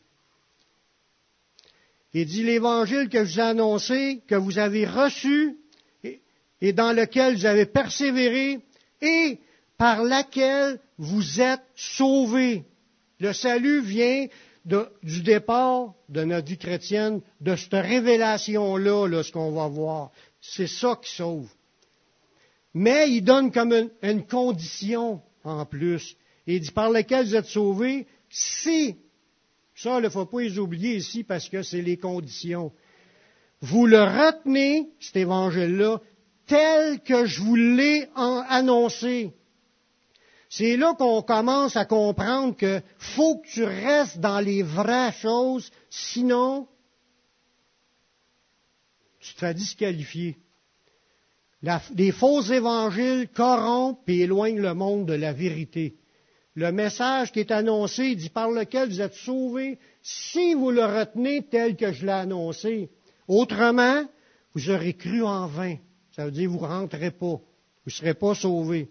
Il 2.14 2.26
dit 2.26 2.42
l'évangile 2.42 3.08
que 3.08 3.24
je 3.24 3.32
vous 3.32 3.40
ai 3.40 3.42
annoncé, 3.42 4.22
que 4.28 4.34
vous 4.34 4.58
avez 4.58 4.86
reçu, 4.86 5.56
et 6.60 6.72
dans 6.72 6.92
lequel 6.92 7.36
vous 7.36 7.46
avez 7.46 7.66
persévéré, 7.66 8.60
et 9.00 9.38
par 9.78 10.02
laquelle 10.04 10.78
vous 10.98 11.40
êtes 11.40 11.62
sauvés. 11.74 12.64
Le 13.18 13.32
salut 13.32 13.80
vient 13.80 14.26
du 14.64 15.22
départ 15.22 15.94
de 16.08 16.24
notre 16.24 16.46
vie 16.46 16.58
chrétienne, 16.58 17.20
de 17.40 17.56
cette 17.56 17.72
révélation-là, 17.72 19.22
ce 19.22 19.32
qu'on 19.32 19.52
va 19.52 19.68
voir. 19.68 20.10
C'est 20.40 20.66
ça 20.66 20.98
qui 21.02 21.10
sauve. 21.10 21.48
Mais 22.74 23.10
il 23.10 23.22
donne 23.22 23.52
comme 23.52 23.90
une, 24.02 24.26
condition 24.26 25.20
en 25.44 25.66
plus. 25.66 26.16
Il 26.46 26.60
dit 26.60 26.70
par 26.70 26.90
laquelle 26.90 27.26
vous 27.26 27.36
êtes 27.36 27.46
sauvés, 27.46 28.06
si, 28.30 28.96
ça, 29.74 29.98
il 29.98 30.04
ne 30.04 30.08
faut 30.08 30.26
pas 30.26 30.40
les 30.40 30.58
oublier 30.58 30.96
ici 30.96 31.22
parce 31.22 31.48
que 31.48 31.62
c'est 31.62 31.82
les 31.82 31.96
conditions. 31.96 32.72
Vous 33.60 33.86
le 33.86 34.02
retenez, 34.02 34.88
cet 35.00 35.16
évangile-là, 35.16 36.00
tel 36.46 37.00
que 37.00 37.26
je 37.26 37.40
vous 37.40 37.56
l'ai 37.56 38.08
annoncé. 38.14 39.32
C'est 40.54 40.76
là 40.76 40.94
qu'on 40.98 41.22
commence 41.22 41.76
à 41.76 41.86
comprendre 41.86 42.54
que 42.54 42.82
faut 42.98 43.38
que 43.38 43.48
tu 43.48 43.64
restes 43.64 44.18
dans 44.18 44.38
les 44.38 44.62
vraies 44.62 45.12
choses, 45.12 45.70
sinon 45.88 46.68
tu 49.18 49.32
te 49.32 49.38
fais 49.38 49.54
disqualifier. 49.54 50.36
les 51.94 52.12
faux 52.12 52.42
évangiles 52.42 53.30
corrompent 53.34 54.06
et 54.06 54.20
éloignent 54.20 54.60
le 54.60 54.74
monde 54.74 55.06
de 55.06 55.14
la 55.14 55.32
vérité. 55.32 55.96
Le 56.54 56.70
message 56.70 57.32
qui 57.32 57.40
est 57.40 57.50
annoncé, 57.50 58.14
dit 58.14 58.28
par 58.28 58.50
lequel 58.50 58.90
vous 58.90 59.00
êtes 59.00 59.14
sauvés, 59.14 59.78
si 60.02 60.52
vous 60.52 60.70
le 60.70 60.84
retenez 60.84 61.46
tel 61.46 61.76
que 61.76 61.94
je 61.94 62.04
l'ai 62.04 62.12
annoncé. 62.12 62.90
Autrement, 63.26 64.04
vous 64.54 64.68
aurez 64.68 64.92
cru 64.92 65.22
en 65.22 65.46
vain. 65.46 65.76
Ça 66.14 66.26
veut 66.26 66.30
dire 66.30 66.50
vous 66.50 66.60
ne 66.60 66.66
rentrez 66.66 67.10
pas. 67.10 67.36
Vous 67.36 67.86
ne 67.86 67.90
serez 67.90 68.12
pas 68.12 68.34
sauvés. 68.34 68.90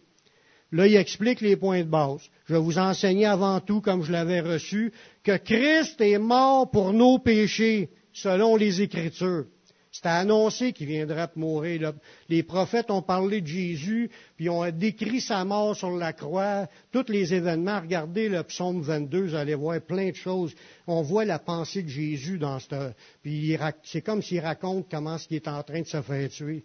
Là, 0.72 0.88
il 0.88 0.96
explique 0.96 1.42
les 1.42 1.58
points 1.58 1.82
de 1.82 1.90
base. 1.90 2.22
Je 2.46 2.54
vais 2.54 2.60
vous 2.60 2.78
enseigner 2.78 3.26
avant 3.26 3.60
tout, 3.60 3.82
comme 3.82 4.04
je 4.04 4.12
l'avais 4.12 4.40
reçu, 4.40 4.94
que 5.24 5.38
Christ 5.38 6.00
est 6.00 6.18
mort 6.18 6.72
pour 6.72 6.94
nos 6.94 7.20
péchés, 7.20 7.90
selon 8.14 8.56
les 8.56 8.82
Écritures. 8.82 9.46
C'était 9.92 10.08
annoncé 10.08 10.72
qu'il 10.72 10.88
viendrait 10.88 11.28
mourir. 11.36 11.92
Les 12.30 12.44
prophètes 12.44 12.90
ont 12.90 13.02
parlé 13.02 13.42
de 13.42 13.48
Jésus, 13.48 14.10
puis 14.38 14.50
ont 14.50 14.70
décrit 14.72 15.20
sa 15.20 15.44
mort 15.44 15.76
sur 15.76 15.92
la 15.92 16.14
croix, 16.14 16.68
tous 16.94 17.10
les 17.10 17.34
événements. 17.34 17.82
Regardez 17.82 18.30
le 18.30 18.42
psaume 18.44 18.82
22, 18.82 19.24
vous 19.26 19.36
allez 19.36 19.56
voir 19.56 19.82
plein 19.82 20.12
de 20.12 20.16
choses. 20.16 20.56
On 20.88 21.02
voit 21.02 21.26
la 21.26 21.40
pensée 21.40 21.84
de 21.84 21.90
Jésus 21.90 22.38
dans 22.38 22.60
ce... 22.60 22.94
Puis 23.22 23.58
c'est 23.84 24.02
comme 24.02 24.22
s'il 24.22 24.40
raconte 24.40 24.88
comment 24.90 25.18
il 25.30 25.36
est 25.36 25.48
en 25.50 25.62
train 25.62 25.82
de 25.82 25.88
se 25.88 26.02
faire 26.02 26.30
tuer. 26.30 26.64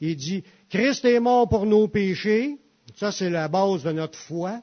Il 0.00 0.14
dit, 0.14 0.44
Christ 0.70 1.04
est 1.04 1.20
mort 1.20 1.48
pour 1.48 1.66
nos 1.66 1.88
péchés, 1.88 2.58
ça, 2.94 3.12
c'est 3.12 3.30
la 3.30 3.48
base 3.48 3.82
de 3.82 3.92
notre 3.92 4.18
foi. 4.18 4.62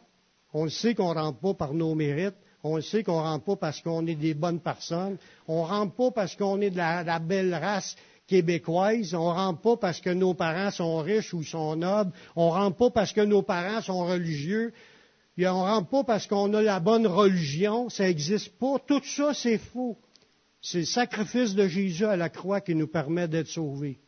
On 0.53 0.63
le 0.63 0.69
sait 0.69 0.95
qu'on 0.95 1.13
ne 1.13 1.19
rentre 1.19 1.39
pas 1.39 1.53
par 1.53 1.73
nos 1.73 1.93
mérites. 1.95 2.35
On 2.63 2.77
le 2.77 2.81
sait 2.81 3.03
qu'on 3.03 3.17
ne 3.17 3.23
rentre 3.23 3.43
pas 3.43 3.55
parce 3.57 3.81
qu'on 3.81 4.07
est 4.07 4.15
des 4.15 4.33
bonnes 4.33 4.61
personnes. 4.61 5.17
On 5.47 5.63
ne 5.63 5.67
rentre 5.67 5.95
pas 5.95 6.11
parce 6.11 6.35
qu'on 6.35 6.61
est 6.61 6.69
de 6.69 6.77
la, 6.77 7.19
belle 7.19 7.53
race 7.53 7.95
québécoise. 8.27 9.13
On 9.13 9.29
ne 9.29 9.35
rentre 9.35 9.61
pas 9.61 9.77
parce 9.77 9.99
que 9.99 10.09
nos 10.09 10.33
parents 10.33 10.71
sont 10.71 10.97
riches 10.99 11.33
ou 11.33 11.43
sont 11.43 11.75
nobles. 11.75 12.13
On 12.35 12.47
ne 12.47 12.51
rentre 12.51 12.77
pas 12.77 12.89
parce 12.91 13.11
que 13.11 13.21
nos 13.21 13.41
parents 13.41 13.81
sont 13.81 14.05
religieux. 14.05 14.73
On 15.37 15.41
ne 15.41 15.47
rentre 15.47 15.89
pas 15.89 16.03
parce 16.05 16.27
qu'on 16.27 16.53
a 16.53 16.61
la 16.61 16.79
bonne 16.79 17.07
religion. 17.07 17.89
Ça 17.89 18.05
n'existe 18.05 18.57
pas. 18.57 18.79
Tout 18.87 19.03
ça, 19.03 19.33
c'est 19.33 19.57
faux. 19.57 19.97
C'est 20.61 20.79
le 20.79 20.85
sacrifice 20.85 21.55
de 21.55 21.67
Jésus 21.67 22.05
à 22.05 22.15
la 22.15 22.29
croix 22.29 22.61
qui 22.61 22.75
nous 22.75 22.87
permet 22.87 23.27
d'être 23.27 23.49
sauvés. 23.49 23.99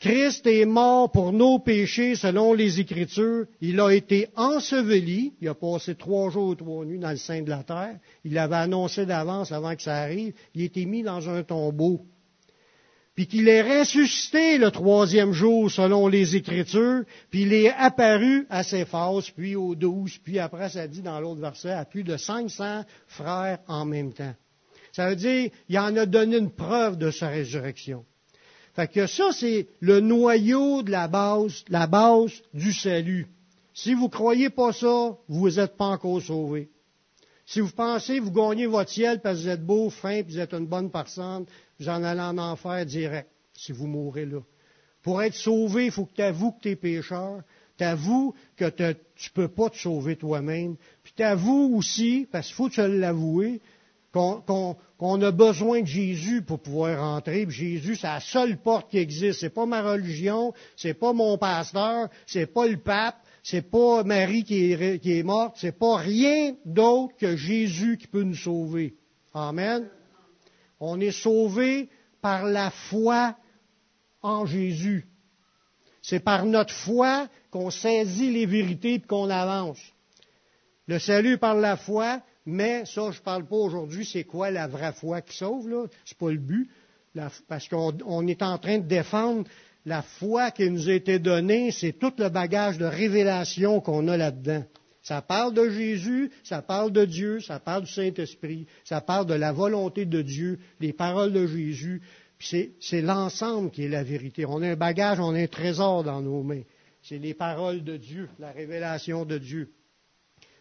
Christ 0.00 0.46
est 0.46 0.64
mort 0.64 1.12
pour 1.12 1.30
nos 1.30 1.58
péchés 1.58 2.14
selon 2.14 2.54
les 2.54 2.80
Écritures. 2.80 3.44
Il 3.60 3.78
a 3.80 3.90
été 3.90 4.28
enseveli. 4.34 5.34
Il 5.42 5.48
a 5.48 5.54
passé 5.54 5.94
trois 5.94 6.30
jours 6.30 6.48
ou 6.48 6.54
trois 6.54 6.86
nuits 6.86 6.98
dans 6.98 7.10
le 7.10 7.18
sein 7.18 7.42
de 7.42 7.50
la 7.50 7.62
terre. 7.62 7.98
Il 8.24 8.32
l'avait 8.32 8.56
annoncé 8.56 9.04
d'avance 9.04 9.52
avant 9.52 9.76
que 9.76 9.82
ça 9.82 9.96
arrive. 9.96 10.32
Il 10.54 10.62
a 10.62 10.64
été 10.64 10.86
mis 10.86 11.02
dans 11.02 11.28
un 11.28 11.42
tombeau. 11.42 12.00
Puis 13.14 13.26
qu'il 13.26 13.46
est 13.48 13.80
ressuscité 13.80 14.56
le 14.56 14.70
troisième 14.70 15.32
jour 15.32 15.70
selon 15.70 16.08
les 16.08 16.34
Écritures. 16.34 17.02
Puis 17.30 17.42
il 17.42 17.52
est 17.52 17.70
apparu 17.70 18.46
à 18.48 18.62
ses 18.62 18.86
faces, 18.86 19.28
puis 19.28 19.54
aux 19.54 19.74
douze, 19.74 20.16
puis 20.24 20.38
après 20.38 20.70
ça 20.70 20.88
dit 20.88 21.02
dans 21.02 21.20
l'autre 21.20 21.42
verset 21.42 21.72
à 21.72 21.84
plus 21.84 22.04
de 22.04 22.16
500 22.16 22.84
frères 23.06 23.58
en 23.68 23.84
même 23.84 24.14
temps. 24.14 24.34
Ça 24.92 25.10
veut 25.10 25.16
dire, 25.16 25.50
il 25.68 25.78
en 25.78 25.94
a 25.98 26.06
donné 26.06 26.38
une 26.38 26.50
preuve 26.50 26.96
de 26.96 27.10
sa 27.10 27.28
résurrection. 27.28 28.06
Fait 28.74 28.88
que 28.88 29.06
ça, 29.06 29.30
c'est 29.32 29.66
le 29.80 30.00
noyau 30.00 30.82
de 30.82 30.90
la 30.90 31.08
base, 31.08 31.64
la 31.68 31.86
base 31.86 32.32
du 32.54 32.72
salut. 32.72 33.26
Si 33.74 33.94
vous 33.94 34.04
ne 34.04 34.10
croyez 34.10 34.50
pas 34.50 34.72
ça, 34.72 35.16
vous 35.28 35.50
n'êtes 35.50 35.76
pas 35.76 35.86
encore 35.86 36.22
sauvés. 36.22 36.70
Si 37.46 37.60
vous 37.60 37.70
pensez 37.70 38.20
vous 38.20 38.30
gagnez 38.30 38.66
votre 38.66 38.90
ciel 38.90 39.20
parce 39.20 39.38
que 39.38 39.42
vous 39.42 39.48
êtes 39.48 39.66
beau, 39.66 39.90
fin, 39.90 40.22
puis 40.22 40.34
vous 40.34 40.38
êtes 40.38 40.54
une 40.54 40.66
bonne 40.66 40.90
personne, 40.90 41.46
vous 41.80 41.88
en 41.88 42.04
allez 42.04 42.20
en 42.20 42.38
enfer 42.38 42.86
direct, 42.86 43.28
si 43.54 43.72
vous 43.72 43.88
mourrez 43.88 44.26
là. 44.26 44.40
Pour 45.02 45.20
être 45.22 45.34
sauvé, 45.34 45.86
il 45.86 45.90
faut 45.90 46.04
que 46.04 46.14
tu 46.14 46.22
avoues 46.22 46.52
que 46.52 46.60
tu 46.60 46.68
es 46.68 46.76
pécheur, 46.76 47.40
tu 47.76 47.84
avoues 47.84 48.34
que 48.56 48.68
tu 48.68 48.82
ne 48.84 48.94
peux 49.34 49.48
pas 49.48 49.70
te 49.70 49.78
sauver 49.78 50.14
toi-même, 50.14 50.76
puis 51.02 51.12
tu 51.16 51.22
avoues 51.22 51.76
aussi, 51.76 52.28
parce 52.30 52.46
qu'il 52.46 52.54
faut 52.54 52.68
te 52.68 52.80
l'avouer, 52.82 53.60
qu'on 54.12 55.22
a 55.22 55.30
besoin 55.30 55.82
de 55.82 55.86
Jésus 55.86 56.42
pour 56.42 56.60
pouvoir 56.60 57.00
rentrer. 57.00 57.46
Jésus, 57.48 57.96
c'est 57.96 58.06
la 58.06 58.20
seule 58.20 58.56
porte 58.58 58.90
qui 58.90 58.98
existe. 58.98 59.40
C'est 59.40 59.50
pas 59.50 59.66
ma 59.66 59.82
religion, 59.82 60.52
c'est 60.76 60.94
pas 60.94 61.12
mon 61.12 61.38
pasteur, 61.38 62.08
c'est 62.26 62.46
pas 62.46 62.66
le 62.66 62.78
pape, 62.78 63.16
c'est 63.42 63.70
pas 63.70 64.02
Marie 64.04 64.44
qui 64.44 64.72
est, 64.72 64.98
qui 64.98 65.18
est 65.18 65.22
morte, 65.22 65.56
c'est 65.58 65.78
pas 65.78 65.96
rien 65.96 66.54
d'autre 66.64 67.14
que 67.18 67.36
Jésus 67.36 67.98
qui 67.98 68.06
peut 68.06 68.22
nous 68.22 68.34
sauver. 68.34 68.94
Amen. 69.32 69.88
On 70.80 70.98
est 71.00 71.12
sauvé 71.12 71.88
par 72.20 72.44
la 72.44 72.70
foi 72.70 73.36
en 74.22 74.44
Jésus. 74.44 75.06
C'est 76.02 76.20
par 76.20 76.44
notre 76.46 76.72
foi 76.72 77.28
qu'on 77.50 77.70
saisit 77.70 78.30
les 78.30 78.46
vérités 78.46 78.94
et 78.94 79.00
qu'on 79.00 79.30
avance. 79.30 79.80
Le 80.86 80.98
salut 80.98 81.38
par 81.38 81.54
la 81.54 81.76
foi, 81.76 82.20
mais 82.46 82.84
ça, 82.86 83.10
je 83.10 83.18
ne 83.18 83.24
parle 83.24 83.46
pas 83.46 83.56
aujourd'hui, 83.56 84.04
c'est 84.04 84.24
quoi 84.24 84.50
la 84.50 84.66
vraie 84.66 84.92
foi 84.92 85.20
qui 85.20 85.36
sauve, 85.36 85.68
là? 85.68 85.86
C'est 86.04 86.18
pas 86.18 86.30
le 86.30 86.38
but. 86.38 86.68
parce 87.48 87.68
qu'on 87.68 88.26
est 88.26 88.42
en 88.42 88.58
train 88.58 88.78
de 88.78 88.86
défendre 88.86 89.48
la 89.86 90.02
foi 90.02 90.50
qui 90.50 90.70
nous 90.70 90.88
a 90.88 90.92
été 90.92 91.18
donnée, 91.18 91.70
c'est 91.70 91.92
tout 91.92 92.12
le 92.18 92.28
bagage 92.28 92.78
de 92.78 92.84
révélation 92.84 93.80
qu'on 93.80 94.08
a 94.08 94.16
là-dedans. 94.16 94.64
Ça 95.02 95.22
parle 95.22 95.54
de 95.54 95.70
Jésus, 95.70 96.30
ça 96.44 96.60
parle 96.60 96.92
de 96.92 97.04
Dieu, 97.04 97.40
ça 97.40 97.58
parle 97.58 97.84
du 97.84 97.90
Saint-Esprit, 97.90 98.66
ça 98.84 99.00
parle 99.00 99.26
de 99.26 99.34
la 99.34 99.52
volonté 99.52 100.04
de 100.04 100.20
Dieu, 100.20 100.58
les 100.78 100.92
paroles 100.92 101.32
de 101.32 101.46
Jésus. 101.46 102.02
C'est 102.38 103.02
l'ensemble 103.02 103.70
qui 103.70 103.84
est 103.84 103.88
la 103.88 104.02
vérité. 104.02 104.44
On 104.46 104.62
a 104.62 104.68
un 104.68 104.76
bagage, 104.76 105.20
on 105.20 105.34
a 105.34 105.38
un 105.38 105.46
trésor 105.46 106.04
dans 106.04 106.20
nos 106.20 106.42
mains. 106.42 106.62
C'est 107.02 107.18
les 107.18 107.34
paroles 107.34 107.82
de 107.82 107.96
Dieu, 107.96 108.28
la 108.38 108.50
révélation 108.50 109.24
de 109.24 109.38
Dieu. 109.38 109.72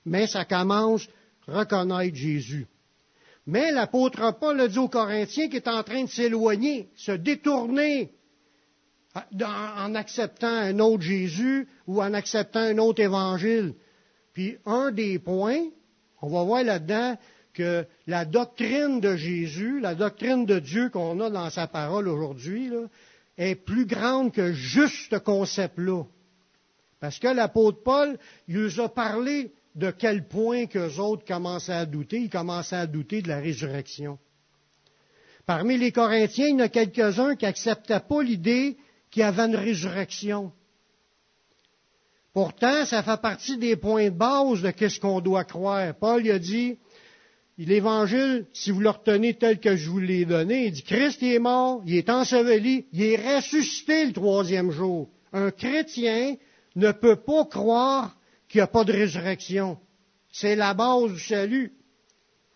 Mais 0.06 0.28
ça 0.28 0.46
commence 0.46 1.08
reconnaître 1.50 2.16
Jésus. 2.16 2.68
Mais 3.46 3.72
l'apôtre 3.72 4.38
Paul 4.40 4.60
a 4.62 4.68
dit 4.68 4.78
aux 4.78 4.90
Corinthiens 4.90 5.48
qu'il 5.48 5.56
est 5.58 5.68
en 5.68 5.84
train 5.84 6.04
de 6.04 6.10
s'éloigner, 6.10 6.90
se 6.96 7.12
détourner 7.12 8.12
en 9.16 9.96
acceptant 9.96 10.48
un 10.48 10.78
autre 10.80 11.04
Jésus 11.04 11.68
ou 11.88 12.02
en 12.02 12.14
acceptant 12.14 12.60
un 12.60 12.78
autre 12.78 13.02
évangile. 13.02 13.74
Puis 14.34 14.58
un 14.66 14.92
des 14.92 15.20
points, 15.20 15.64
on 16.22 16.30
va 16.30 16.44
voir 16.44 16.64
là-dedans 16.64 17.18
que 17.54 17.86
la 18.08 18.26
doctrine 18.26 19.00
de 19.00 19.16
Jésus, 19.16 19.80
la 19.80 19.96
doctrine 19.96 20.46
de 20.46 20.60
Dieu 20.60 20.90
qu'on 20.90 21.20
a 21.20 21.30
dans 21.30 21.50
sa 21.50 21.68
parole 21.68 22.08
aujourd'hui, 22.08 22.72
est 23.38 23.56
plus 23.56 23.86
grande 23.86 24.32
que 24.32 24.54
juste 24.54 25.12
ce 25.12 25.18
concept-là. 25.18 26.04
Parce 27.00 27.20
que 27.20 27.28
l'apôtre 27.28 27.82
Paul, 27.84 28.18
il 28.48 28.60
nous 28.60 28.80
a 28.80 28.90
parlé 28.90 29.52
de 29.80 29.92
quel 29.92 30.28
point 30.28 30.66
qu'eux 30.66 30.98
autres 31.00 31.26
commençaient 31.26 31.72
à 31.72 31.86
douter. 31.86 32.18
Ils 32.18 32.30
commençaient 32.30 32.76
à 32.76 32.86
douter 32.86 33.22
de 33.22 33.30
la 33.30 33.40
résurrection. 33.40 34.20
Parmi 35.46 35.78
les 35.78 35.92
Corinthiens, 35.92 36.48
il 36.48 36.52
y 36.52 36.56
en 36.56 36.66
a 36.66 36.70
quelques-uns 36.70 37.36
qui 37.36 37.46
n'acceptaient 37.46 38.02
pas 38.02 38.22
l'idée 38.22 38.78
qu'il 39.10 39.22
y 39.22 39.24
avait 39.24 39.44
une 39.44 39.56
résurrection. 39.56 40.52
Pourtant, 42.34 42.86
ça 42.86 43.02
fait 43.02 43.22
partie 43.22 43.58
des 43.58 43.76
points 43.76 44.06
de 44.06 44.16
base 44.16 44.62
de 44.62 44.70
qu'est-ce 44.70 45.00
qu'on 45.00 45.22
doit 45.22 45.46
croire. 45.46 45.96
Paul 45.96 46.30
a 46.30 46.38
dit, 46.38 46.78
l'Évangile, 47.58 48.46
si 48.54 48.72
vous 48.72 48.82
le 48.82 48.90
retenez 48.90 49.34
tel 49.34 49.60
que 49.60 49.76
je 49.76 49.90
vous 49.90 50.00
l'ai 50.00 50.26
donné, 50.26 50.66
il 50.68 50.72
dit, 50.74 50.84
Christ 50.84 51.24
est 51.24 51.40
mort, 51.40 51.82
il 51.86 51.96
est 51.96 52.10
enseveli, 52.10 52.86
il 52.92 53.02
est 53.02 53.36
ressuscité 53.36 54.06
le 54.06 54.14
troisième 54.14 54.72
jour. 54.72 55.10
Un 55.34 55.52
chrétien 55.52 56.36
ne 56.76 56.92
peut 56.92 57.16
pas 57.16 57.46
croire 57.46 58.19
qu'il 58.50 58.60
n'y 58.60 58.64
a 58.64 58.68
pas 58.68 58.84
de 58.84 58.92
résurrection. 58.92 59.78
C'est 60.32 60.56
la 60.56 60.74
base 60.74 61.14
du 61.14 61.20
salut. 61.20 61.74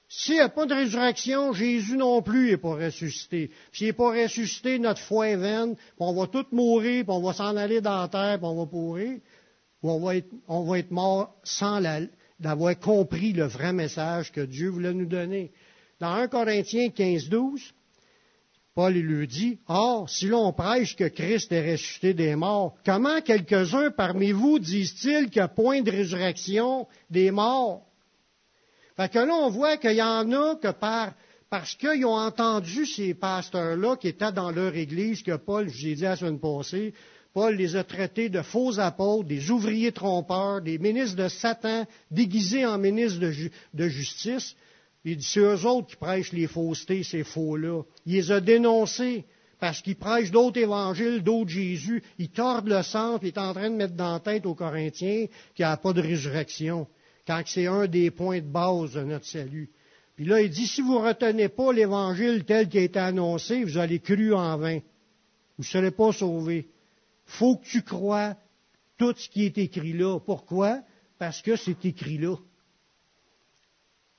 S'il 0.09 0.35
n'y 0.35 0.41
a 0.41 0.49
pas 0.49 0.65
de 0.65 0.73
résurrection, 0.75 1.53
Jésus 1.53 1.97
non 1.97 2.21
plus 2.21 2.51
n'est 2.51 2.57
pas 2.57 2.75
ressuscité. 2.75 3.49
S'il 3.71 3.87
n'est 3.87 3.93
pas 3.93 4.11
ressuscité, 4.11 4.77
notre 4.77 5.01
foi 5.01 5.29
est 5.29 5.37
vaine, 5.37 5.75
on 5.97 6.13
va 6.13 6.27
tous 6.27 6.45
mourir, 6.51 7.03
puis 7.03 7.13
on 7.13 7.21
va 7.21 7.33
s'en 7.33 7.55
aller 7.55 7.81
dans 7.81 8.01
la 8.01 8.07
terre, 8.07 8.37
puis 8.37 8.45
on 8.45 8.55
va 8.55 8.65
pourrir, 8.67 9.19
ou 9.81 9.89
on 9.89 9.99
va 9.99 10.17
être, 10.17 10.29
on 10.47 10.63
va 10.63 10.79
être 10.79 10.91
mort 10.91 11.35
sans 11.43 11.81
d'avoir 12.39 12.79
compris 12.79 13.33
le 13.33 13.45
vrai 13.45 13.73
message 13.73 14.31
que 14.31 14.41
Dieu 14.41 14.69
voulait 14.69 14.93
nous 14.93 15.07
donner. 15.07 15.51
Dans 15.99 16.13
1 16.13 16.27
Corinthiens 16.27 16.89
15, 16.89 17.29
12, 17.29 17.73
Paul 18.75 18.93
lui 18.93 19.27
dit, 19.27 19.59
Or, 19.67 20.09
si 20.09 20.25
l'on 20.27 20.51
prêche 20.51 20.95
que 20.95 21.07
Christ 21.07 21.51
est 21.51 21.73
ressuscité 21.73 22.13
des 22.15 22.35
morts, 22.35 22.75
comment 22.83 23.21
quelques-uns 23.21 23.91
parmi 23.91 24.31
vous 24.31 24.57
disent-ils 24.57 25.29
qu'il 25.29 25.41
n'y 25.41 25.45
a 25.45 25.47
point 25.47 25.81
de 25.81 25.91
résurrection 25.91 26.87
des 27.11 27.29
morts? 27.29 27.85
Fait 28.97 29.11
que 29.11 29.19
là, 29.19 29.33
on 29.33 29.49
voit 29.49 29.77
qu'il 29.77 29.93
y 29.93 30.01
en 30.01 30.31
a 30.31 30.55
que 30.55 30.71
par, 30.71 31.13
parce 31.51 31.75
qu'ils 31.75 32.05
ont 32.05 32.17
entendu 32.17 32.87
ces 32.87 33.13
pasteurs-là 33.13 33.95
qui 33.97 34.07
étaient 34.07 34.31
dans 34.31 34.49
leur 34.49 34.75
église, 34.75 35.21
que 35.21 35.35
Paul, 35.35 35.69
j'ai 35.69 35.93
dit 35.93 36.01
la 36.01 36.15
semaine 36.15 36.39
passée, 36.39 36.95
Paul 37.33 37.55
les 37.55 37.75
a 37.75 37.83
traités 37.83 38.29
de 38.29 38.41
faux 38.41 38.79
apôtres, 38.79 39.27
des 39.27 39.51
ouvriers 39.51 39.91
trompeurs, 39.91 40.61
des 40.61 40.79
ministres 40.79 41.17
de 41.17 41.27
Satan 41.27 41.85
déguisés 42.09 42.65
en 42.65 42.77
ministres 42.77 43.19
de, 43.19 43.33
de 43.73 43.87
justice. 43.87 44.55
Il 45.05 45.17
dit, 45.17 45.25
c'est 45.25 45.39
eux 45.41 45.65
autres 45.65 45.87
qui 45.87 45.95
prêchent 45.97 46.31
les 46.31 46.47
faussetés, 46.47 47.03
ces 47.03 47.23
faux-là. 47.23 47.83
Il 48.05 48.13
les 48.13 48.31
a 48.31 48.39
dénoncés 48.39 49.25
parce 49.59 49.81
qu'ils 49.81 49.95
prêchent 49.97 50.31
d'autres 50.31 50.59
évangiles, 50.59 51.23
d'autres 51.23 51.49
Jésus. 51.49 52.03
Ils 52.19 52.29
tordent 52.29 52.67
le 52.67 52.83
centre, 52.83 53.23
il 53.23 53.27
est 53.27 53.37
en 53.37 53.53
train 53.53 53.69
de 53.69 53.75
mettre 53.75 53.95
dans 53.95 54.19
tête 54.19 54.45
aux 54.45 54.55
Corinthiens 54.55 55.27
qu'il 55.55 55.65
n'y 55.65 55.71
a 55.71 55.77
pas 55.77 55.93
de 55.93 56.01
résurrection, 56.01 56.87
quand 57.27 57.41
c'est 57.45 57.67
un 57.67 57.87
des 57.87 58.11
points 58.11 58.39
de 58.39 58.45
base 58.47 58.93
de 58.93 59.03
notre 59.03 59.25
salut. 59.25 59.69
Puis 60.15 60.25
là, 60.25 60.41
il 60.41 60.49
dit, 60.49 60.67
si 60.67 60.81
vous 60.81 60.99
ne 60.99 61.07
retenez 61.07 61.49
pas 61.49 61.73
l'évangile 61.73 62.43
tel 62.45 62.69
qu'il 62.69 62.81
a 62.81 62.83
été 62.83 62.99
annoncé, 62.99 63.63
vous 63.63 63.77
allez 63.77 63.99
cru 63.99 64.33
en 64.33 64.57
vain. 64.57 64.79
Vous 65.57 65.63
ne 65.63 65.65
serez 65.65 65.91
pas 65.91 66.11
sauvés. 66.11 66.67
faut 67.25 67.57
que 67.57 67.65
tu 67.65 67.81
crois 67.83 68.35
tout 68.97 69.13
ce 69.17 69.29
qui 69.29 69.45
est 69.45 69.57
écrit 69.57 69.93
là. 69.93 70.19
Pourquoi? 70.19 70.81
Parce 71.17 71.41
que 71.41 71.55
c'est 71.55 71.83
écrit 71.85 72.17
là. 72.17 72.35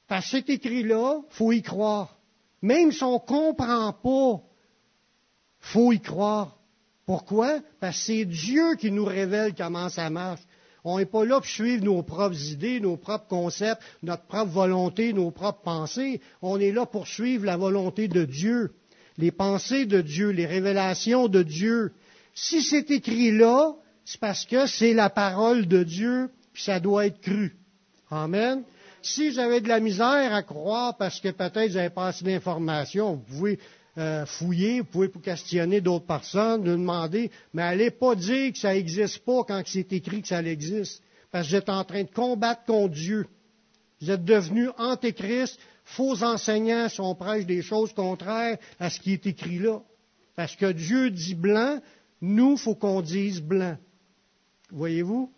Parce 0.08 0.26
que 0.26 0.30
cet 0.38 0.50
écrit-là, 0.50 1.20
faut 1.30 1.52
y 1.52 1.62
croire. 1.62 2.16
Même 2.62 2.92
si 2.92 3.02
on 3.02 3.14
ne 3.14 3.18
comprend 3.18 3.92
pas, 3.92 4.42
faut 5.60 5.92
y 5.92 6.00
croire. 6.00 6.58
Pourquoi? 7.06 7.60
Parce 7.80 7.98
que 7.98 8.04
c'est 8.04 8.24
Dieu 8.24 8.76
qui 8.76 8.90
nous 8.90 9.04
révèle 9.04 9.54
comment 9.54 9.88
ça 9.88 10.10
marche. 10.10 10.40
On 10.84 10.98
n'est 10.98 11.06
pas 11.06 11.24
là 11.24 11.36
pour 11.36 11.46
suivre 11.46 11.84
nos 11.84 12.02
propres 12.02 12.42
idées, 12.50 12.80
nos 12.80 12.98
propres 12.98 13.26
concepts, 13.26 13.82
notre 14.02 14.24
propre 14.24 14.50
volonté, 14.50 15.14
nos 15.14 15.30
propres 15.30 15.62
pensées. 15.62 16.20
On 16.42 16.60
est 16.60 16.72
là 16.72 16.84
pour 16.84 17.06
suivre 17.06 17.46
la 17.46 17.56
volonté 17.56 18.06
de 18.06 18.24
Dieu, 18.24 18.72
les 19.16 19.32
pensées 19.32 19.86
de 19.86 20.02
Dieu, 20.02 20.28
les 20.30 20.46
révélations 20.46 21.28
de 21.28 21.42
Dieu. 21.42 21.92
Si 22.34 22.62
c'est 22.62 22.90
écrit 22.90 23.30
là, 23.30 23.74
c'est 24.04 24.20
parce 24.20 24.44
que 24.44 24.66
c'est 24.66 24.92
la 24.92 25.08
parole 25.08 25.66
de 25.66 25.82
Dieu, 25.82 26.30
puis 26.52 26.62
ça 26.62 26.80
doit 26.80 27.06
être 27.06 27.20
cru. 27.20 27.56
Amen 28.10 28.64
si 29.06 29.32
j'avais 29.32 29.60
de 29.60 29.68
la 29.68 29.80
misère 29.80 30.34
à 30.34 30.42
croire 30.42 30.96
parce 30.96 31.20
que 31.20 31.28
peut-être 31.28 31.70
j'avais 31.70 31.90
pas 31.90 32.08
assez 32.08 32.24
d'informations, 32.24 33.14
vous 33.14 33.36
pouvez 33.36 33.58
euh, 33.98 34.26
fouiller, 34.26 34.80
vous 34.80 34.86
pouvez 34.86 35.10
questionner 35.10 35.80
d'autres 35.80 36.06
personnes, 36.06 36.64
demander, 36.64 37.30
mais 37.52 37.62
allez 37.62 37.90
pas 37.90 38.14
dire 38.14 38.52
que 38.52 38.58
ça 38.58 38.72
n'existe 38.74 39.20
pas 39.20 39.44
quand 39.44 39.62
c'est 39.66 39.92
écrit 39.92 40.22
que 40.22 40.28
ça 40.28 40.42
existe, 40.42 41.02
parce 41.30 41.46
que 41.46 41.50
vous 41.50 41.56
êtes 41.56 41.68
en 41.68 41.84
train 41.84 42.02
de 42.02 42.10
combattre 42.10 42.64
contre 42.64 42.94
Dieu. 42.94 43.26
Vous 44.00 44.10
êtes 44.10 44.24
devenus 44.24 44.70
antéchrist, 44.78 45.58
faux 45.84 46.22
enseignants 46.22 46.88
si 46.88 47.00
on 47.00 47.14
prêche 47.14 47.46
des 47.46 47.62
choses 47.62 47.92
contraires 47.92 48.58
à 48.80 48.90
ce 48.90 49.00
qui 49.00 49.12
est 49.12 49.26
écrit 49.26 49.58
là. 49.58 49.80
Parce 50.36 50.56
que 50.56 50.72
Dieu 50.72 51.10
dit 51.10 51.34
blanc, 51.34 51.80
nous, 52.20 52.56
faut 52.56 52.74
qu'on 52.74 53.00
dise 53.00 53.40
blanc. 53.40 53.76
Voyez-vous? 54.70 55.30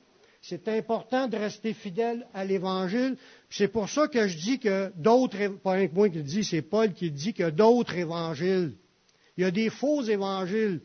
C'est 0.49 0.69
important 0.69 1.27
de 1.27 1.37
rester 1.37 1.73
fidèle 1.75 2.25
à 2.33 2.45
l'Évangile. 2.45 3.17
C'est 3.51 3.67
pour 3.67 3.89
ça 3.89 4.07
que 4.07 4.29
je 4.29 4.39
dis 4.39 4.61
que 4.61 4.93
d'autres, 4.95 5.49
pas 5.59 5.75
un 5.75 5.89
point 5.89 6.09
qui 6.09 6.19
le 6.19 6.23
dit, 6.23 6.45
c'est 6.45 6.63
Paul 6.63 6.93
qui 6.93 7.11
dit 7.11 7.35
a 7.43 7.51
d'autres 7.51 7.97
évangiles. 7.97 8.77
Il 9.37 9.43
y 9.43 9.45
a 9.45 9.51
des 9.51 9.71
faux 9.71 10.03
évangiles. 10.03 10.83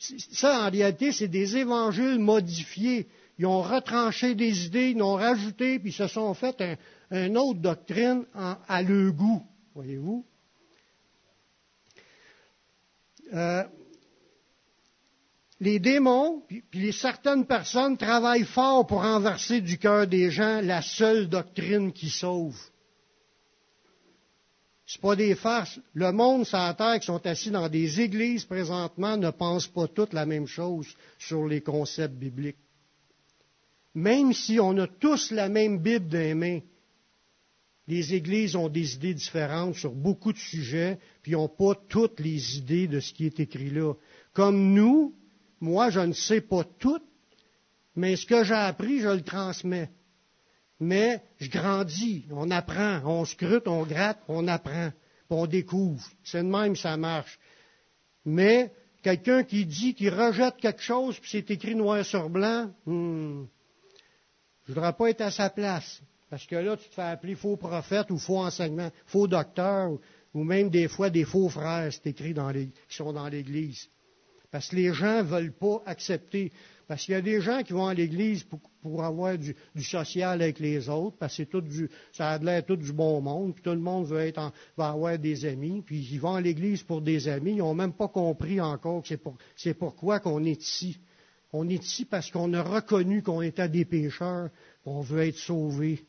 Ça, 0.00 0.66
en 0.66 0.70
réalité, 0.70 1.12
c'est 1.12 1.28
des 1.28 1.56
évangiles 1.56 2.18
modifiés. 2.18 3.06
Ils 3.38 3.46
ont 3.46 3.62
retranché 3.62 4.34
des 4.34 4.66
idées, 4.66 4.90
ils 4.90 5.02
ont 5.02 5.14
rajouté, 5.14 5.78
puis 5.78 5.90
ils 5.90 5.92
se 5.92 6.08
sont 6.08 6.34
fait 6.34 6.60
un, 6.60 7.26
une 7.26 7.38
autre 7.38 7.60
doctrine 7.60 8.24
à 8.34 8.82
leur 8.82 9.12
goût. 9.12 9.44
Voyez-vous? 9.76 10.24
Euh, 13.32 13.62
les 15.60 15.78
démons, 15.78 16.42
puis, 16.48 16.64
les 16.72 16.92
certaines 16.92 17.46
personnes 17.46 17.96
travaillent 17.96 18.44
fort 18.44 18.86
pour 18.86 19.02
renverser 19.02 19.60
du 19.60 19.78
cœur 19.78 20.06
des 20.06 20.30
gens 20.30 20.60
la 20.60 20.82
seule 20.82 21.28
doctrine 21.28 21.92
qui 21.92 22.10
sauve. 22.10 22.58
Ce 24.86 24.98
pas 24.98 25.16
des 25.16 25.34
farces. 25.34 25.80
Le 25.94 26.12
monde 26.12 26.44
sur 26.44 26.76
terre 26.76 27.00
qui 27.00 27.06
sont 27.06 27.26
assis 27.26 27.50
dans 27.50 27.68
des 27.68 28.00
églises 28.00 28.44
présentement 28.44 29.16
ne 29.16 29.30
pense 29.30 29.66
pas 29.66 29.88
toutes 29.88 30.12
la 30.12 30.26
même 30.26 30.46
chose 30.46 30.86
sur 31.18 31.46
les 31.46 31.62
concepts 31.62 32.14
bibliques. 32.14 32.58
Même 33.94 34.32
si 34.32 34.60
on 34.60 34.76
a 34.78 34.86
tous 34.86 35.30
la 35.30 35.48
même 35.48 35.78
Bible 35.78 36.08
dans 36.08 36.18
les 36.18 36.34
mains, 36.34 36.60
les 37.86 38.14
églises 38.14 38.56
ont 38.56 38.68
des 38.68 38.94
idées 38.94 39.14
différentes 39.14 39.76
sur 39.76 39.92
beaucoup 39.92 40.32
de 40.32 40.38
sujets, 40.38 40.98
puis 41.22 41.32
n'ont 41.32 41.48
pas 41.48 41.74
toutes 41.88 42.20
les 42.20 42.58
idées 42.58 42.88
de 42.88 43.00
ce 43.00 43.12
qui 43.12 43.26
est 43.26 43.40
écrit 43.40 43.70
là. 43.70 43.94
Comme 44.32 44.74
nous, 44.74 45.14
moi, 45.64 45.88
je 45.90 46.00
ne 46.00 46.12
sais 46.12 46.42
pas 46.42 46.62
tout, 46.78 47.00
mais 47.96 48.16
ce 48.16 48.26
que 48.26 48.44
j'ai 48.44 48.54
appris, 48.54 49.00
je 49.00 49.08
le 49.08 49.22
transmets. 49.22 49.90
Mais 50.78 51.22
je 51.38 51.48
grandis, 51.48 52.26
on 52.30 52.50
apprend, 52.50 53.00
on 53.04 53.24
scrute, 53.24 53.66
on 53.66 53.84
gratte, 53.84 54.20
on 54.28 54.46
apprend, 54.46 54.92
on 55.30 55.46
découvre. 55.46 56.04
C'est 56.22 56.42
de 56.42 56.48
même, 56.48 56.76
ça 56.76 56.96
marche. 56.96 57.38
Mais 58.24 58.72
quelqu'un 59.02 59.42
qui 59.42 59.64
dit, 59.64 59.94
qui 59.94 60.10
rejette 60.10 60.56
quelque 60.56 60.82
chose, 60.82 61.18
puis 61.18 61.30
c'est 61.32 61.50
écrit 61.50 61.74
noir 61.74 62.04
sur 62.04 62.28
blanc, 62.28 62.70
hmm, 62.84 63.44
je 64.64 64.70
ne 64.70 64.74
voudrais 64.74 64.92
pas 64.92 65.10
être 65.10 65.22
à 65.22 65.30
sa 65.30 65.48
place. 65.48 66.02
Parce 66.28 66.46
que 66.46 66.56
là, 66.56 66.76
tu 66.76 66.88
te 66.88 66.94
fais 66.94 67.02
appeler 67.02 67.36
faux 67.36 67.56
prophète 67.56 68.10
ou 68.10 68.18
faux 68.18 68.38
enseignement, 68.38 68.90
faux 69.06 69.28
docteur, 69.28 69.92
ou, 70.34 70.42
même 70.42 70.68
des 70.68 70.88
fois 70.88 71.08
des 71.08 71.24
faux 71.24 71.48
frères, 71.48 71.92
c'est 71.92 72.08
écrit 72.08 72.34
dans 72.34 72.50
les, 72.50 72.66
qui 72.88 72.96
sont 72.96 73.12
dans 73.12 73.28
l'Église. 73.28 73.88
Parce 74.54 74.68
que 74.68 74.76
les 74.76 74.94
gens 74.94 75.18
ne 75.18 75.22
veulent 75.22 75.52
pas 75.52 75.82
accepter. 75.84 76.52
Parce 76.86 77.04
qu'il 77.04 77.10
y 77.10 77.16
a 77.16 77.20
des 77.20 77.40
gens 77.40 77.64
qui 77.64 77.72
vont 77.72 77.88
à 77.88 77.94
l'église 77.94 78.44
pour, 78.44 79.02
avoir 79.02 79.36
du, 79.36 79.56
social 79.82 80.40
avec 80.40 80.60
les 80.60 80.88
autres, 80.88 81.16
parce 81.18 81.36
que 81.38 81.42
tout 81.42 81.60
du, 81.60 81.90
ça 82.12 82.28
a 82.28 82.38
l'air 82.38 82.64
tout 82.64 82.76
du 82.76 82.92
bon 82.92 83.20
monde, 83.20 83.52
puis 83.54 83.64
tout 83.64 83.72
le 83.72 83.80
monde 83.80 84.06
veut, 84.06 84.20
être 84.20 84.52
va 84.76 84.90
avoir 84.90 85.18
des 85.18 85.44
amis, 85.44 85.82
puis 85.84 86.06
ils 86.08 86.20
vont 86.20 86.36
à 86.36 86.40
l'église 86.40 86.84
pour 86.84 87.00
des 87.00 87.26
amis, 87.26 87.54
ils 87.54 87.58
n'ont 87.58 87.74
même 87.74 87.94
pas 87.94 88.06
compris 88.06 88.60
encore 88.60 89.02
que 89.02 89.08
c'est, 89.08 89.20
c'est 89.56 89.74
pourquoi 89.74 90.20
qu'on 90.20 90.44
est 90.44 90.62
ici. 90.62 91.00
On 91.52 91.68
est 91.68 91.84
ici 91.84 92.04
parce 92.04 92.30
qu'on 92.30 92.52
a 92.54 92.62
reconnu 92.62 93.24
qu'on 93.24 93.42
était 93.42 93.68
des 93.68 93.84
pécheurs, 93.84 94.50
qu'on 94.84 95.00
veut 95.00 95.26
être 95.26 95.38
sauvés. 95.38 96.04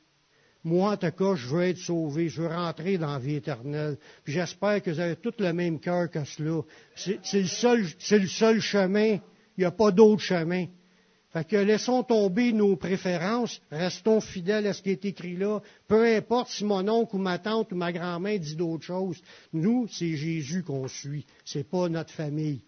Moi, 0.66 0.94
en 0.94 0.98
tout 0.98 1.12
cas, 1.12 1.36
je 1.36 1.48
veux 1.48 1.62
être 1.62 1.78
sauvé, 1.78 2.28
je 2.28 2.42
veux 2.42 2.48
rentrer 2.48 2.98
dans 2.98 3.14
la 3.14 3.20
vie 3.20 3.36
éternelle. 3.36 4.00
Puis 4.24 4.34
j'espère 4.34 4.82
que 4.82 4.90
vous 4.90 5.00
avez 5.00 5.16
tout 5.16 5.34
le 5.38 5.54
même 5.54 5.80
cœur 5.80 6.10
que 6.10 6.26
cela. 6.26 6.62
C'est, 6.96 7.20
le 7.34 7.46
seul, 7.46 7.86
le 8.12 8.28
seul 8.28 8.60
chemin. 8.60 9.20
Il 9.58 9.60
n'y 9.60 9.66
a 9.66 9.72
pas 9.72 9.92
d'autre 9.92 10.24
chemin. 10.24 10.66
Fait 11.32 11.48
que 11.48 11.56
laissons 11.56 12.02
tomber 12.02 12.52
nos 12.52 12.76
préférences, 12.78 13.62
restons 13.70 14.22
fidèles 14.22 14.66
à 14.66 14.74
ce 14.74 14.82
qui 14.82 14.90
est 14.90 15.06
écrit 15.06 15.38
là. 15.38 15.60
Peu 15.88 16.04
importe 16.04 16.50
si 16.50 16.66
mon 16.66 16.88
oncle 16.90 17.16
ou 17.16 17.20
ma 17.20 17.38
tante 17.38 17.72
ou 17.72 17.76
ma 17.76 17.92
grand-mère 17.92 18.40
dit 18.40 18.56
d'autres 18.56 18.86
choses. 18.86 19.22
Nous, 19.54 19.88
c'est 19.92 20.16
Jésus 20.16 20.64
qu'on 20.64 20.88
suit. 20.88 21.28
C'est 21.44 21.70
pas 21.70 21.90
notre 21.90 22.12
famille. 22.12 22.64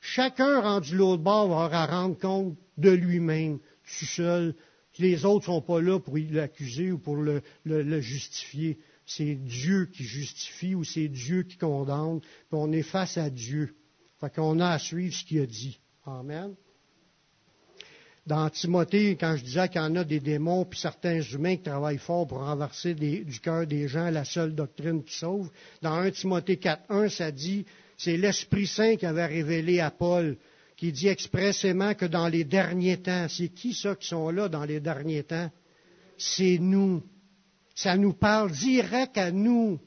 Chacun 0.00 0.62
rendu 0.62 0.96
l'autre 0.96 1.22
bord 1.22 1.48
va 1.48 1.86
rendre 1.86 2.16
compte 2.16 2.56
de 2.78 2.90
lui-même, 2.90 3.58
tout 3.58 4.06
seul. 4.06 4.54
Les 4.98 5.24
autres 5.24 5.46
sont 5.46 5.62
pas 5.62 5.80
là 5.80 5.98
pour 5.98 6.16
l'accuser 6.16 6.92
ou 6.92 6.98
pour 6.98 7.16
le, 7.16 8.00
justifier. 8.00 8.78
C'est 9.06 9.34
Dieu 9.34 9.86
qui 9.86 10.04
justifie 10.04 10.74
ou 10.74 10.84
c'est 10.84 11.08
Dieu 11.08 11.44
qui 11.44 11.56
condamne. 11.56 12.20
On 12.52 12.72
est 12.72 12.82
face 12.82 13.16
à 13.16 13.30
Dieu. 13.30 13.74
Fait 14.20 14.34
qu'on 14.34 14.60
a 14.60 14.70
à 14.70 14.78
suivre 14.78 15.14
ce 15.14 15.24
qu'il 15.24 15.40
a 15.40 15.46
dit. 15.46 15.78
Amen 16.04 16.54
dans 18.28 18.50
Timothée, 18.50 19.16
quand 19.18 19.36
je 19.36 19.42
disais 19.42 19.68
qu'il 19.68 19.80
y 19.80 19.84
en 19.84 19.96
a 19.96 20.04
des 20.04 20.20
démons, 20.20 20.66
puis 20.66 20.78
certains 20.78 21.22
humains 21.22 21.56
qui 21.56 21.62
travaillent 21.62 21.96
fort 21.96 22.26
pour 22.26 22.40
renverser 22.40 22.92
du 22.92 23.40
cœur 23.40 23.66
des 23.66 23.88
gens 23.88 24.10
la 24.10 24.26
seule 24.26 24.54
doctrine 24.54 25.02
qui 25.02 25.16
sauve, 25.16 25.50
dans 25.80 25.94
1 25.94 26.10
Timothée 26.10 26.56
4.1, 26.56 27.08
ça 27.08 27.30
dit, 27.30 27.64
c'est 27.96 28.18
l'Esprit 28.18 28.66
Saint 28.66 28.96
qui 28.96 29.06
avait 29.06 29.24
révélé 29.24 29.80
à 29.80 29.90
Paul, 29.90 30.36
qui 30.78 30.92
dit 30.92 31.08
expressément 31.08 31.92
que 31.94 32.06
dans 32.06 32.28
les 32.28 32.44
derniers 32.44 33.02
temps, 33.02 33.26
c'est 33.28 33.50
qui 33.50 33.74
ceux 33.74 33.96
qui 33.96 34.08
sont 34.08 34.30
là 34.30 34.48
dans 34.48 34.64
les 34.64 34.80
derniers 34.80 35.24
temps? 35.24 35.50
C'est 36.16 36.56
nous. 36.58 37.02
Ça 37.74 37.98
nous 37.98 38.14
parle 38.14 38.50
direct 38.50 39.18
à 39.18 39.30
nous. 39.30 39.78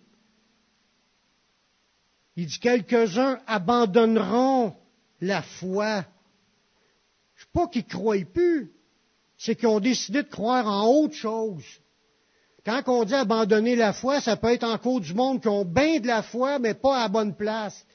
Il 2.36 2.46
dit 2.46 2.60
quelques-uns 2.60 3.40
abandonneront 3.48 4.76
la 5.20 5.42
foi 5.42 6.06
pas 7.54 7.68
qu'ils 7.68 7.86
croient 7.86 8.26
plus, 8.34 8.72
c'est 9.38 9.56
qu'ils 9.56 9.68
ont 9.68 9.80
décidé 9.80 10.24
de 10.24 10.30
croire 10.30 10.68
en 10.68 10.88
autre 10.88 11.16
chose. 11.16 11.64
Quand 12.66 12.84
on 12.88 13.04
dit 13.04 13.16
abandonner 13.16 13.76
la 13.76 13.94
foi, 13.94 14.22
ça 14.22 14.38
peut 14.38 14.52
être 14.54 14.64
en 14.64 14.78
cause 14.78 15.02
du 15.02 15.14
monde 15.14 15.42
qui 15.42 15.48
ont 15.48 15.66
bien 15.66 16.00
de 16.00 16.08
la 16.08 16.22
foi, 16.22 16.60
mais 16.60 16.76
pas 16.76 16.98
à 16.98 17.02
la 17.04 17.08
bonne 17.08 17.36
place. 17.36 17.86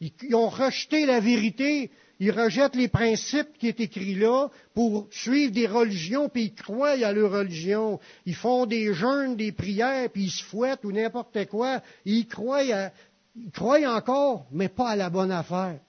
Ils, 0.00 0.34
ont 0.34 0.48
rejeté 0.48 1.06
la 1.06 1.20
vérité, 1.20 1.90
ils 2.20 2.32
rejettent 2.32 2.76
les 2.76 2.88
principes 2.88 3.56
qui 3.58 3.68
est 3.68 3.80
écrits 3.80 4.14
là 4.14 4.48
pour 4.74 5.08
suivre 5.10 5.52
des 5.52 5.66
religions, 5.66 6.28
puis 6.28 6.44
ils 6.44 6.54
croient 6.54 6.90
à 6.90 7.12
leur 7.14 7.32
religion. 7.32 7.98
Ils 8.26 8.34
font 8.34 8.66
des 8.66 8.92
jeûnes, 8.92 9.36
des 9.36 9.52
prières, 9.52 10.10
puis 10.10 10.24
ils 10.24 10.30
se 10.30 10.44
fouettent 10.44 10.84
ou 10.84 10.92
n'importe 10.92 11.46
quoi. 11.46 11.80
Ils 12.04 12.26
croient, 12.26 12.62
ils 12.62 13.50
croient 13.52 13.96
encore, 13.96 14.46
mais 14.52 14.68
pas 14.68 14.90
à 14.90 14.96
la 14.96 15.08
bonne 15.08 15.32
affaire. 15.32 15.80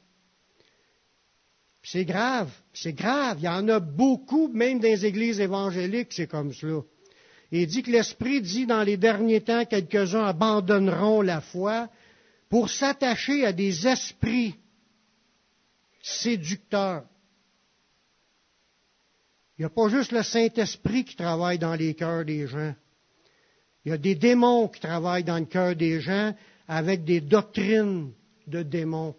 C'est 1.83 2.05
grave, 2.05 2.49
c'est 2.73 2.93
grave. 2.93 3.39
Il 3.39 3.45
y 3.45 3.49
en 3.49 3.67
a 3.67 3.81
beaucoup, 3.81 4.47
même 4.47 4.79
dans 4.79 4.87
les 4.87 5.05
églises 5.05 5.41
évangéliques, 5.41 6.13
c'est 6.13 6.27
comme 6.27 6.53
cela. 6.53 6.79
il 7.51 7.67
dit 7.67 7.83
que 7.83 7.91
l'Esprit 7.91 8.39
dit 8.39 8.65
dans 8.65 8.83
les 8.83 8.95
derniers 8.95 9.41
temps, 9.41 9.65
quelques-uns 9.65 10.23
abandonneront 10.23 11.21
la 11.21 11.41
foi 11.41 11.89
pour 12.47 12.69
s'attacher 12.69 13.45
à 13.45 13.51
des 13.51 13.85
esprits 13.85 14.55
séducteurs. 16.01 17.03
Il 19.57 19.61
n'y 19.61 19.65
a 19.65 19.69
pas 19.69 19.89
juste 19.89 20.11
le 20.11 20.23
Saint-Esprit 20.23 21.05
qui 21.05 21.15
travaille 21.15 21.59
dans 21.59 21.75
les 21.75 21.93
cœurs 21.93 22.25
des 22.25 22.47
gens. 22.47 22.73
Il 23.85 23.89
y 23.89 23.91
a 23.93 23.97
des 23.97 24.15
démons 24.15 24.67
qui 24.67 24.79
travaillent 24.79 25.23
dans 25.23 25.37
le 25.37 25.45
cœur 25.45 25.75
des 25.75 26.01
gens 26.01 26.35
avec 26.67 27.03
des 27.03 27.21
doctrines 27.21 28.11
de 28.47 28.63
démons. 28.63 29.15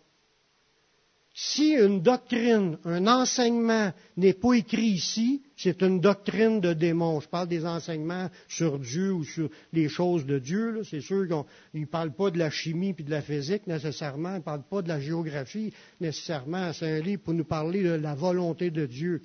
Si 1.34 1.72
une 1.72 2.02
doctrine, 2.02 2.76
un 2.84 3.06
enseignement 3.06 3.90
n'est 4.18 4.34
pas 4.34 4.52
écrit 4.52 4.88
ici, 4.88 5.42
c'est 5.56 5.80
une 5.80 5.98
doctrine 5.98 6.60
de 6.60 6.74
démon. 6.74 7.20
Je 7.20 7.28
parle 7.28 7.48
des 7.48 7.64
enseignements 7.64 8.28
sur 8.48 8.78
Dieu 8.78 9.14
ou 9.14 9.24
sur 9.24 9.48
les 9.72 9.88
choses 9.88 10.26
de 10.26 10.38
Dieu. 10.38 10.82
C'est 10.84 11.00
sûr 11.00 11.26
qu'ils 11.26 11.80
ne 11.80 11.86
parlent 11.86 12.12
pas 12.12 12.30
de 12.30 12.38
la 12.38 12.50
chimie 12.50 12.94
et 12.98 13.02
de 13.02 13.10
la 13.10 13.22
physique 13.22 13.66
nécessairement, 13.66 14.32
ils 14.32 14.38
ne 14.38 14.40
parlent 14.40 14.68
pas 14.68 14.82
de 14.82 14.88
la 14.88 15.00
géographie 15.00 15.72
nécessairement. 16.00 16.70
C'est 16.74 16.98
un 16.98 17.00
livre 17.00 17.22
pour 17.22 17.32
nous 17.32 17.44
parler 17.44 17.82
de 17.82 17.92
la 17.92 18.14
volonté 18.14 18.70
de 18.70 18.84
Dieu. 18.84 19.22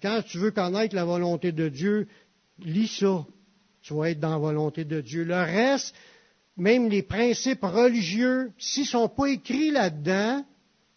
quand 0.00 0.22
tu 0.24 0.38
veux 0.38 0.52
connaître 0.52 0.94
la 0.94 1.04
volonté 1.04 1.50
de 1.50 1.68
Dieu, 1.68 2.06
lis 2.60 2.86
ça. 3.00 3.26
Tu 3.82 3.94
vas 3.94 4.10
être 4.10 4.20
dans 4.20 4.30
la 4.30 4.38
volonté 4.38 4.84
de 4.84 5.00
Dieu. 5.00 5.24
Le 5.24 5.34
reste, 5.34 5.96
même 6.56 6.88
les 6.88 7.02
principes 7.02 7.64
religieux, 7.64 8.52
s'ils 8.56 8.84
ne 8.84 8.88
sont 8.88 9.08
pas 9.08 9.26
écrits 9.26 9.72
là-dedans, 9.72 10.44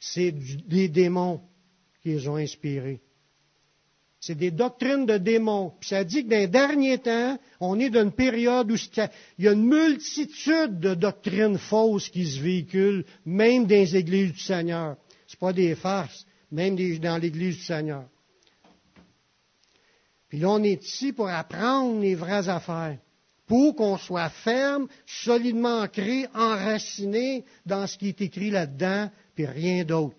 c'est 0.06 0.34
des 0.68 0.90
démons 0.90 1.40
qui 2.02 2.10
les 2.10 2.28
ont 2.28 2.36
inspirés. 2.36 3.00
C'est 4.20 4.36
des 4.36 4.52
doctrines 4.52 5.06
de 5.06 5.18
démons. 5.18 5.74
Puis 5.80 5.90
ça 5.90 6.04
dit 6.04 6.26
que 6.26 6.30
dans 6.30 6.40
les 6.40 6.48
derniers 6.48 6.98
temps, 6.98 7.40
on 7.62 7.80
est 7.80 7.90
dans 7.90 8.04
une 8.04 8.12
période 8.12 8.70
où 8.70 8.76
il 8.76 9.46
y 9.46 9.48
a 9.48 9.54
une 9.54 9.66
multitude 9.66 10.80
de 10.80 10.94
doctrines 10.94 11.58
fausses 11.58 12.10
qui 12.10 12.26
se 12.26 12.42
véhiculent, 12.42 13.06
même 13.26 13.66
dans 13.66 13.76
les 13.76 13.96
églises 13.96 14.34
du 14.34 14.40
Seigneur. 14.40 14.98
Ce 15.28 15.38
pas 15.38 15.54
des 15.54 15.76
farces, 15.76 16.26
même 16.52 16.76
dans 17.00 17.18
l'église 17.18 17.58
du 17.58 17.64
Seigneur. 17.64 18.06
Puis 20.28 20.40
là, 20.40 20.50
on 20.50 20.64
est 20.64 20.84
ici 20.84 21.14
pour 21.14 21.30
apprendre 21.30 22.02
les 22.02 22.16
vraies 22.16 22.50
affaires, 22.50 22.98
pour 23.48 23.76
qu'on 23.76 23.98
soit 23.98 24.30
ferme, 24.30 24.88
solidement 25.06 25.82
ancré, 25.82 26.28
enraciné 26.34 27.46
dans 27.66 27.88
ce 27.88 27.98
qui 27.98 28.10
est 28.10 28.22
écrit 28.22 28.52
là-dedans, 28.52 29.10
puis 29.36 29.46
rien 29.46 29.84
d'autre. 29.84 30.16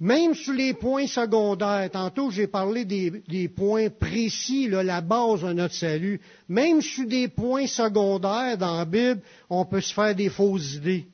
Même 0.00 0.34
sur 0.34 0.54
les 0.54 0.72
points 0.72 1.06
secondaires, 1.06 1.90
tantôt 1.90 2.30
j'ai 2.30 2.46
parlé 2.46 2.86
des, 2.86 3.48
points 3.48 3.90
précis, 3.90 4.66
la 4.66 5.02
base 5.02 5.42
de 5.42 5.52
notre 5.52 5.74
salut, 5.74 6.22
même 6.48 6.80
sur 6.80 7.06
des 7.06 7.28
points 7.28 7.66
secondaires 7.66 8.56
dans 8.56 8.78
la 8.78 8.86
Bible, 8.86 9.20
on 9.50 9.66
peut 9.66 9.82
se 9.82 9.92
faire 9.92 10.14
des 10.14 10.30
fausses 10.30 10.76
idées. 10.76 11.06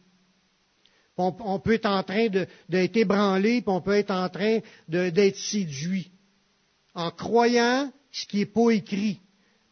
On, 1.18 1.58
peut 1.58 1.72
être 1.72 1.86
en 1.86 2.02
train 2.02 2.28
d'être 2.28 2.96
ébranlé, 2.96 3.62
puis 3.62 3.70
on 3.70 3.80
peut 3.80 3.96
être 3.96 4.10
en 4.10 4.28
train 4.28 4.58
d'être 4.86 5.36
séduit, 5.36 6.12
en 6.94 7.10
croyant 7.10 7.90
ce 8.12 8.26
qui 8.26 8.38
n'est 8.38 8.46
pas 8.46 8.70
écrit. 8.70 9.18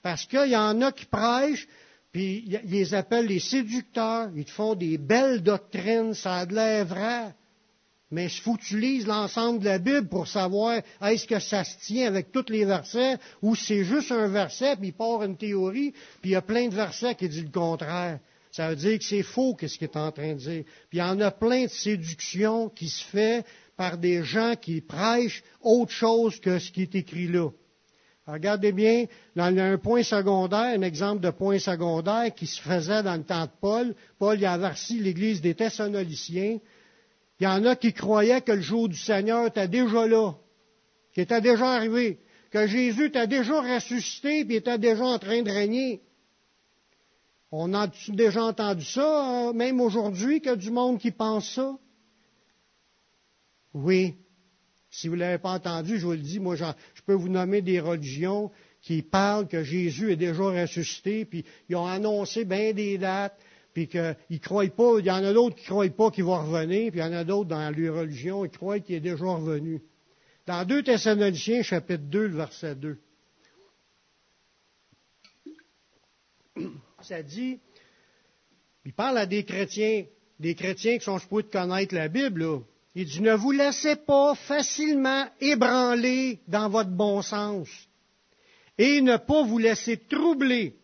Parce 0.03 0.25
qu'il 0.27 0.49
y 0.49 0.57
en 0.57 0.81
a 0.81 0.91
qui 0.91 1.05
prêchent, 1.05 1.69
puis 2.15 2.45
ils 2.47 2.71
les 2.71 2.95
appellent 2.95 3.27
les 3.27 3.41
séducteurs. 3.41 4.31
Ils 4.37 4.45
te 4.45 4.53
font 4.53 4.77
des 4.77 4.99
belles 4.99 5.43
doctrines, 5.43 6.15
ça 6.15 6.37
a 6.37 6.47
de 6.47 6.55
l'air 6.55 6.87
vrai. 6.87 7.35
Mais 8.13 8.27
il 8.27 8.41
faut 8.41 8.55
que 8.55 9.07
l'ensemble 9.09 9.59
de 9.59 9.65
la 9.65 9.79
Bible 9.79 10.09
pour 10.09 10.29
savoir 10.29 10.81
est-ce 11.03 11.27
que 11.27 11.41
ça 11.41 11.65
se 11.65 11.77
tient 11.85 12.07
avec 12.07 12.31
tous 12.31 12.49
les 12.51 12.65
versets 12.65 13.17
ou 13.43 13.57
c'est 13.57 13.83
juste 13.83 14.13
un 14.13 14.29
verset, 14.29 14.77
puis 14.77 14.89
il 14.89 14.93
part 14.93 15.25
une 15.25 15.37
théorie, 15.37 15.91
puis 16.21 16.31
il 16.31 16.35
y 16.35 16.37
a 16.37 16.43
plein 16.43 16.69
de 16.69 16.75
versets 16.77 17.17
qui 17.17 17.29
disent 17.29 17.43
le 17.43 17.51
contraire. 17.51 18.21
Ça 18.53 18.69
veut 18.69 18.77
dire 18.77 18.97
que 18.97 19.05
c'est 19.05 19.25
faux, 19.25 19.57
qu'est-ce 19.57 19.77
qu'il 19.77 19.89
est 19.89 19.97
en 19.97 20.13
train 20.13 20.35
de 20.35 20.39
dire. 20.39 20.63
Puis 20.89 20.99
il 20.99 21.01
y 21.01 21.03
en 21.03 21.21
a 21.21 21.33
plein 21.33 21.65
de 21.65 21.71
séductions 21.71 22.69
qui 22.69 22.89
se 22.89 23.03
fait 23.03 23.45
par 23.77 23.99
des 23.99 24.23
gens 24.23 24.55
qui 24.55 24.81
prêchent 24.81 25.43
autre 25.61 25.91
chose 25.91 26.39
que 26.39 26.61
ce 26.61 26.71
qui 26.71 26.83
est 26.83 26.95
écrit 26.95 27.27
là. 27.27 27.51
Regardez 28.27 28.73
bien, 28.73 29.05
dans 29.37 29.55
un 29.55 29.77
point 29.77 30.03
secondaire, 30.03 30.79
un 30.79 30.83
exemple 30.83 31.21
de 31.21 31.31
point 31.31 31.59
secondaire 31.59 32.35
qui 32.35 32.47
se 32.47 32.61
faisait 32.61 33.03
dans 33.03 33.17
le 33.17 33.23
temps 33.23 33.45
de 33.45 33.51
Paul. 33.61 33.95
Paul 34.19 34.41
y 34.41 34.47
a 34.47 34.53
averti 34.53 34.99
l'église 34.99 35.43
des 35.43 35.55
Thessaloniciens. 35.55 36.59
Il 37.39 37.45
y 37.45 37.47
en 37.47 37.65
a 37.67 37.77
qui 37.77 37.93
croyaient 37.93 38.41
que 38.41 38.53
le 38.53 38.63
jour 38.63 38.89
du 38.89 38.97
Seigneur 38.97 39.47
était 39.47 39.69
déjà 39.69 40.07
là, 40.07 40.35
qu'il 41.13 41.25
était 41.25 41.43
déjà 41.43 41.73
arrivé, 41.73 42.19
que 42.51 42.67
Jésus 42.67 43.07
était 43.07 43.27
déjà 43.27 43.61
ressuscité 43.61 44.41
et 44.41 44.55
était 44.57 44.79
déjà 44.79 45.05
en 45.05 45.19
train 45.19 45.43
de 45.43 45.51
régner. 45.51 46.01
On 47.51 47.75
a 47.75 47.89
déjà 48.09 48.45
entendu 48.45 48.85
ça, 48.85 49.27
hein, 49.27 49.53
même 49.53 49.81
aujourd'hui, 49.81 50.41
qu'il 50.41 50.51
y 50.51 50.53
a 50.53 50.57
du 50.57 50.71
monde 50.71 50.99
qui 50.99 51.11
pense 51.11 51.51
ça? 51.51 51.77
Oui, 53.75 54.15
si 54.91 55.09
vous 55.09 55.17
ne 55.17 55.21
l'avez 55.21 55.39
pas 55.39 55.55
entendu, 55.55 55.99
je 55.99 56.07
vous 56.07 56.13
le 56.13 56.19
dis, 56.19 56.39
moi, 56.39 56.55
peux 57.05 57.15
vous 57.15 57.29
nommer 57.29 57.63
des 57.63 57.81
religions 57.81 58.51
qui 58.83 59.03
parlent 59.03 59.49
que 59.49 59.63
Jésus 59.63 60.13
est 60.13 60.17
déjà 60.17 60.45
ressuscité, 60.45 61.25
puis 61.25 61.45
ils 61.69 61.77
ont 61.77 61.87
annoncé 61.87 62.45
bien 62.45 62.73
des 62.73 62.99
dates, 62.99 63.39
puis 63.73 63.89
qu'ils 63.89 64.41
croient 64.41 64.67
pas. 64.69 64.99
Il 64.99 65.07
y 65.07 65.11
en 65.11 65.25
a 65.25 65.33
d'autres 65.33 65.57
qui 65.57 65.63
ne 65.63 65.69
croient 65.69 65.89
pas 65.89 66.11
qu'il 66.11 66.25
va 66.25 66.43
revenir, 66.43 66.91
puis 66.91 67.01
il 67.01 67.03
y 67.03 67.07
en 67.07 67.13
a 67.13 67.25
d'autres 67.25 67.49
dans 67.49 67.71
les 67.75 67.89
religions 67.89 68.43
qui 68.45 68.57
croient 68.57 68.81
qu'il 68.81 68.97
est 68.97 69.01
déjà 69.01 69.25
revenu. 69.25 69.83
Dans 70.47 70.67
2 70.67 70.83
Thessaloniciens, 70.83 71.63
chapitre 71.63 72.05
2, 72.05 72.27
le 72.27 72.37
verset 72.37 72.75
2, 72.75 72.99
ça 77.01 77.23
dit, 77.23 77.59
il 78.85 78.93
parle 78.93 79.19
à 79.19 79.27
des 79.27 79.45
chrétiens, 79.45 80.05
des 80.39 80.55
chrétiens 80.55 80.99
qui 80.99 81.05
sont 81.05 81.19
supposés 81.19 81.45
de 81.45 81.51
connaître 81.51 81.95
la 81.95 82.09
Bible, 82.09 82.43
là. 82.43 82.61
Il 82.95 83.07
dit, 83.07 83.21
ne 83.21 83.35
vous 83.35 83.51
laissez 83.51 83.97
pas 83.97 84.35
facilement 84.35 85.27
ébranler 85.41 86.41
dans 86.47 86.69
votre 86.69 86.91
bon 86.91 87.23
sens 87.23 87.69
et 88.79 89.01
ne 89.01 89.17
pas 89.17 89.43
vous 89.43 89.59
laisser 89.59 89.97
troubler. 89.97 90.77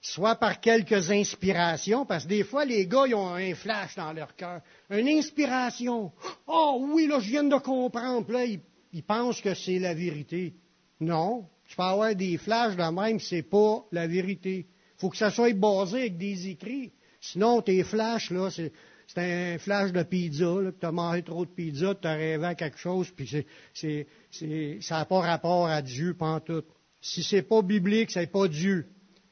soit 0.00 0.36
par 0.36 0.60
quelques 0.60 1.10
inspirations, 1.10 2.06
parce 2.06 2.24
que 2.24 2.28
des 2.28 2.44
fois, 2.44 2.64
les 2.64 2.86
gars, 2.86 3.06
ils 3.06 3.14
ont 3.14 3.34
un 3.34 3.54
flash 3.54 3.96
dans 3.96 4.12
leur 4.12 4.36
cœur. 4.36 4.60
Une 4.90 5.08
inspiration. 5.08 6.12
Oh 6.46 6.86
oui, 6.92 7.06
là, 7.08 7.18
je 7.18 7.28
viens 7.30 7.44
de 7.44 7.56
comprendre. 7.56 8.30
Là, 8.30 8.44
ils, 8.44 8.60
ils 8.92 9.02
pensent 9.02 9.40
que 9.40 9.54
c'est 9.54 9.78
la 9.78 9.94
vérité. 9.94 10.54
Non. 11.00 11.46
Tu 11.66 11.74
peux 11.74 11.82
avoir 11.82 12.14
des 12.14 12.36
flashs 12.38 12.76
de 12.76 12.82
même, 12.84 13.18
c'est 13.18 13.42
pas 13.42 13.84
la 13.90 14.06
vérité. 14.06 14.66
Faut 14.98 15.10
que 15.10 15.16
ça 15.16 15.30
soit 15.30 15.52
basé 15.52 15.98
avec 15.98 16.16
des 16.16 16.48
écrits. 16.48 16.92
Sinon, 17.20 17.60
tes 17.60 17.82
flashs, 17.82 18.30
là, 18.30 18.50
c'est, 18.50 18.72
un 19.16 19.58
flash 19.58 19.92
de 19.92 20.02
pizza, 20.02 20.60
là, 20.60 20.70
tu 20.78 20.86
as 20.86 20.92
mangé 20.92 21.22
trop 21.22 21.44
de 21.44 21.50
pizza, 21.50 21.94
tu 21.94 22.06
as 22.06 22.14
rêvé 22.14 22.44
à 22.44 22.54
quelque 22.54 22.78
chose, 22.78 23.10
puis 23.10 23.26
c'est, 23.26 23.46
c'est, 23.72 24.06
c'est, 24.30 24.78
ça 24.80 24.98
n'a 24.98 25.04
pas 25.04 25.20
rapport 25.20 25.66
à 25.66 25.80
Dieu, 25.82 26.14
pas 26.14 26.40
tout. 26.40 26.64
Si 27.00 27.22
c'est 27.22 27.42
pas 27.42 27.62
biblique, 27.62 28.10
c'est 28.10 28.30
pas 28.30 28.48
Dieu. 28.48 28.86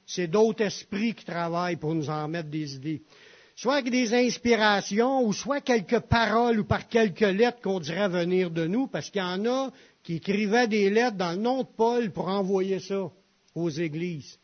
C'est 0.07 0.29
d'autres 0.29 0.63
esprits 0.63 1.15
qui 1.15 1.25
travaillent 1.25 1.77
pour 1.77 1.95
nous 1.95 2.09
en 2.11 2.29
mettre 2.29 2.51
des 2.51 2.77
idées. 2.77 3.03
Soit 3.57 3.77
avec 3.77 3.91
des 3.91 4.15
inspirations, 4.15 5.25
ou 5.25 5.33
soit 5.33 5.61
quelques 5.61 6.01
paroles 6.01 6.61
ou 6.61 6.65
par 6.65 6.89
quelques 6.89 7.21
lettres 7.21 7.61
qu'on 7.61 7.81
dirait 7.81 8.09
venir 8.09 8.51
de 8.51 8.67
nous, 8.67 8.87
parce 8.89 9.11
qu'il 9.11 9.23
y 9.23 9.25
en 9.25 9.45
a 9.47 9.71
qui 10.03 10.17
écrivaient 10.17 10.69
des 10.69 10.91
lettres 10.91 11.17
dans 11.17 11.33
le 11.33 11.39
nom 11.39 11.63
de 11.63 11.69
Paul 11.77 12.11
pour 12.13 12.29
envoyer 12.29 12.81
ça 12.81 13.11
aux 13.55 13.71
églises. 13.71 14.39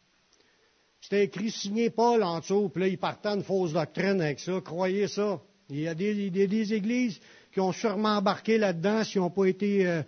C'était 1.01 1.25
écrit 1.25 1.51
signé 1.51 1.91
Paul 1.91 2.23
en 2.23 2.41
dessous, 2.41 2.69
puis 2.69 2.83
là, 2.83 2.89
ils 2.89 2.99
partaient 2.99 3.31
une 3.31 3.43
fausse 3.43 3.73
doctrine 3.73 4.21
avec 4.21 4.41
ça. 4.41 4.61
Croyez 4.63 5.09
ça. 5.09 5.41
Il 5.71 5.81
y 5.81 5.89
a 5.89 5.95
des, 5.95 6.31
des, 6.31 6.75
églises 6.75 7.21
qui 7.53 7.61
ont 7.61 7.73
sûrement 7.73 8.17
embarqué 8.17 8.59
là-dedans 8.59 9.05
s'ils 9.05 9.21
n'ont 9.21 9.31
pas 9.31 9.47
été 9.47 9.87
euh, 9.87 10.03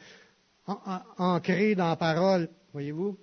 ancrés 1.19 1.75
dans 1.75 1.89
la 1.89 1.97
parole. 1.97 2.49
Voyez-vous? 2.73 3.17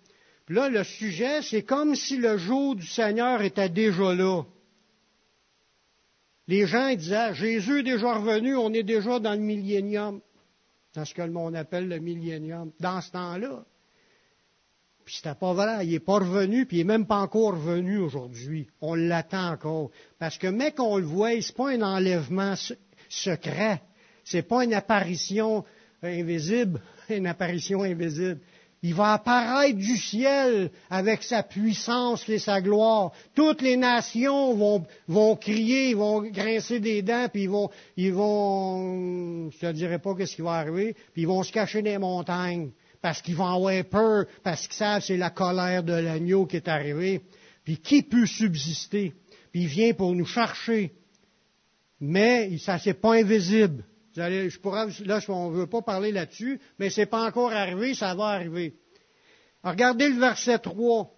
Puis 0.45 0.55
là, 0.55 0.69
le 0.69 0.83
sujet, 0.83 1.41
c'est 1.41 1.63
comme 1.63 1.95
si 1.95 2.17
le 2.17 2.37
jour 2.37 2.75
du 2.75 2.85
Seigneur 2.85 3.41
était 3.41 3.69
déjà 3.69 4.15
là. 4.15 4.43
Les 6.47 6.65
gens 6.65 6.95
disaient, 6.95 7.35
Jésus 7.35 7.79
est 7.79 7.83
déjà 7.83 8.15
revenu, 8.15 8.55
on 8.55 8.73
est 8.73 8.83
déjà 8.83 9.19
dans 9.19 9.33
le 9.33 9.39
millénium, 9.39 10.21
dans 10.95 11.05
ce 11.05 11.13
que 11.13 11.21
le 11.21 11.31
monde 11.31 11.55
appelle 11.55 11.87
le 11.87 11.99
millénium, 11.99 12.71
dans 12.79 13.01
ce 13.01 13.11
temps-là. 13.11 13.63
Puis 15.09 15.15
c'était 15.23 15.33
pas 15.33 15.53
vrai, 15.53 15.87
il 15.87 15.89
n'est 15.89 15.99
pas 15.99 16.19
revenu, 16.19 16.67
puis 16.67 16.77
il 16.77 16.79
n'est 16.81 16.93
même 16.93 17.07
pas 17.07 17.17
encore 17.17 17.53
revenu 17.53 17.97
aujourd'hui. 17.97 18.67
On 18.79 18.93
l'attend 18.93 19.53
encore. 19.53 19.89
Parce 20.19 20.37
que, 20.37 20.45
mec, 20.45 20.75
qu'on 20.75 20.97
le 20.97 21.03
voit, 21.03 21.31
c'est 21.41 21.55
pas 21.55 21.71
un 21.71 21.81
enlèvement 21.81 22.53
secret. 23.09 23.81
C'est 24.23 24.43
pas 24.43 24.63
une 24.63 24.75
apparition 24.75 25.65
invisible, 26.03 26.79
une 27.09 27.25
apparition 27.25 27.81
invisible. 27.81 28.39
Il 28.83 28.93
va 28.93 29.13
apparaître 29.13 29.79
du 29.79 29.97
ciel 29.97 30.69
avec 30.91 31.23
sa 31.23 31.41
puissance 31.41 32.29
et 32.29 32.37
sa 32.37 32.61
gloire. 32.61 33.11
Toutes 33.33 33.63
les 33.63 33.77
nations 33.77 34.53
vont, 34.53 34.85
vont 35.07 35.35
crier, 35.35 35.95
vont 35.95 36.21
grincer 36.21 36.79
des 36.79 37.01
dents, 37.01 37.29
puis 37.33 37.45
ils 37.45 37.49
vont, 37.49 37.71
ils 37.97 38.13
vont, 38.13 39.49
je 39.49 39.65
ne 39.65 39.71
dirais 39.71 39.97
pas 39.97 40.13
qu'est-ce 40.13 40.35
qui 40.35 40.43
va 40.43 40.51
arriver, 40.51 40.95
puis 41.13 41.23
ils 41.23 41.27
vont 41.27 41.41
se 41.41 41.51
cacher 41.51 41.81
les 41.81 41.97
montagnes, 41.97 42.69
parce 43.01 43.21
qu'ils 43.21 43.35
vont 43.35 43.47
avoir 43.47 43.83
peur, 43.85 44.25
parce 44.43 44.67
qu'ils 44.67 44.75
savent 44.75 44.99
que 45.01 45.07
c'est 45.07 45.17
la 45.17 45.29
colère 45.29 45.83
de 45.83 45.93
l'agneau 45.93 46.45
qui 46.45 46.57
est 46.57 46.67
arrivée. 46.67 47.21
Puis 47.63 47.77
qui 47.77 48.03
peut 48.03 48.25
subsister? 48.25 49.13
Puis 49.51 49.63
il 49.63 49.67
vient 49.67 49.93
pour 49.93 50.13
nous 50.13 50.25
chercher. 50.25 50.93
Mais 51.99 52.57
ça, 52.57 52.79
c'est 52.79 52.93
pas 52.93 53.15
invisible 53.15 53.83
je 54.15 54.59
pourrais, 54.59 54.87
là, 55.05 55.19
on 55.29 55.51
ne 55.51 55.55
veut 55.55 55.67
pas 55.67 55.81
parler 55.81 56.11
là-dessus, 56.11 56.59
mais 56.77 56.89
ce 56.89 57.01
n'est 57.01 57.07
pas 57.07 57.25
encore 57.25 57.51
arrivé, 57.51 57.93
ça 57.93 58.13
va 58.15 58.25
arriver. 58.25 58.75
regardez 59.63 60.09
le 60.09 60.19
verset 60.19 60.59
3, 60.59 61.11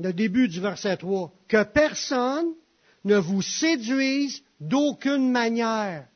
le 0.00 0.12
début 0.12 0.48
du 0.48 0.60
verset 0.60 0.96
3. 0.96 1.32
Que 1.48 1.62
personne 1.64 2.54
ne 3.04 3.16
vous 3.16 3.42
séduise 3.42 4.42
d'aucune 4.60 5.30
manière. 5.30 6.06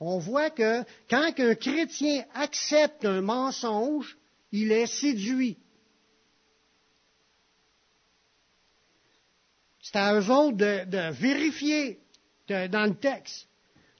On 0.00 0.18
voit 0.18 0.50
que 0.50 0.82
quand 1.08 1.32
un 1.38 1.54
chrétien 1.54 2.24
accepte 2.34 3.04
un 3.04 3.22
mensonge, 3.22 4.18
il 4.54 4.70
est 4.70 4.86
séduit. 4.86 5.58
C'est 9.82 9.96
à 9.96 10.14
eux 10.14 10.30
autres 10.30 10.56
de, 10.56 11.12
vérifier 11.12 11.98
dans 12.48 12.88
le 12.88 12.94
texte 12.94 13.48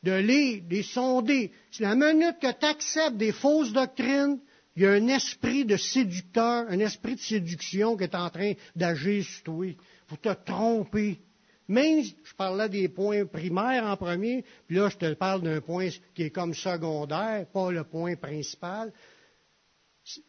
de 0.04 0.12
les, 0.12 0.62
les 0.70 0.82
sonder. 0.82 1.50
La 1.80 1.96
minute 1.96 2.38
que 2.40 2.52
tu 2.52 2.66
acceptes 2.66 3.16
des 3.16 3.32
fausses 3.32 3.72
doctrines, 3.72 4.38
il 4.76 4.82
y 4.82 4.86
a 4.86 4.92
un 4.92 5.08
esprit 5.08 5.64
de 5.64 5.76
séducteur, 5.76 6.66
un 6.68 6.78
esprit 6.78 7.16
de 7.16 7.20
séduction 7.20 7.96
qui 7.96 8.04
est 8.04 8.14
en 8.14 8.30
train 8.30 8.52
d'agir 8.76 9.24
sur 9.24 9.42
toi 9.42 9.66
pour 10.06 10.20
te 10.20 10.32
tromper. 10.44 11.18
Même, 11.66 12.04
je 12.04 12.34
parlais 12.36 12.68
des 12.68 12.88
points 12.88 13.24
primaires 13.24 13.84
en 13.84 13.96
premier, 13.96 14.44
puis 14.66 14.76
là, 14.76 14.88
je 14.90 14.98
te 14.98 15.14
parle 15.14 15.42
d'un 15.42 15.60
point 15.60 15.88
qui 16.14 16.24
est 16.24 16.30
comme 16.30 16.54
secondaire, 16.54 17.46
pas 17.52 17.72
le 17.72 17.84
point 17.84 18.14
principal. 18.16 18.92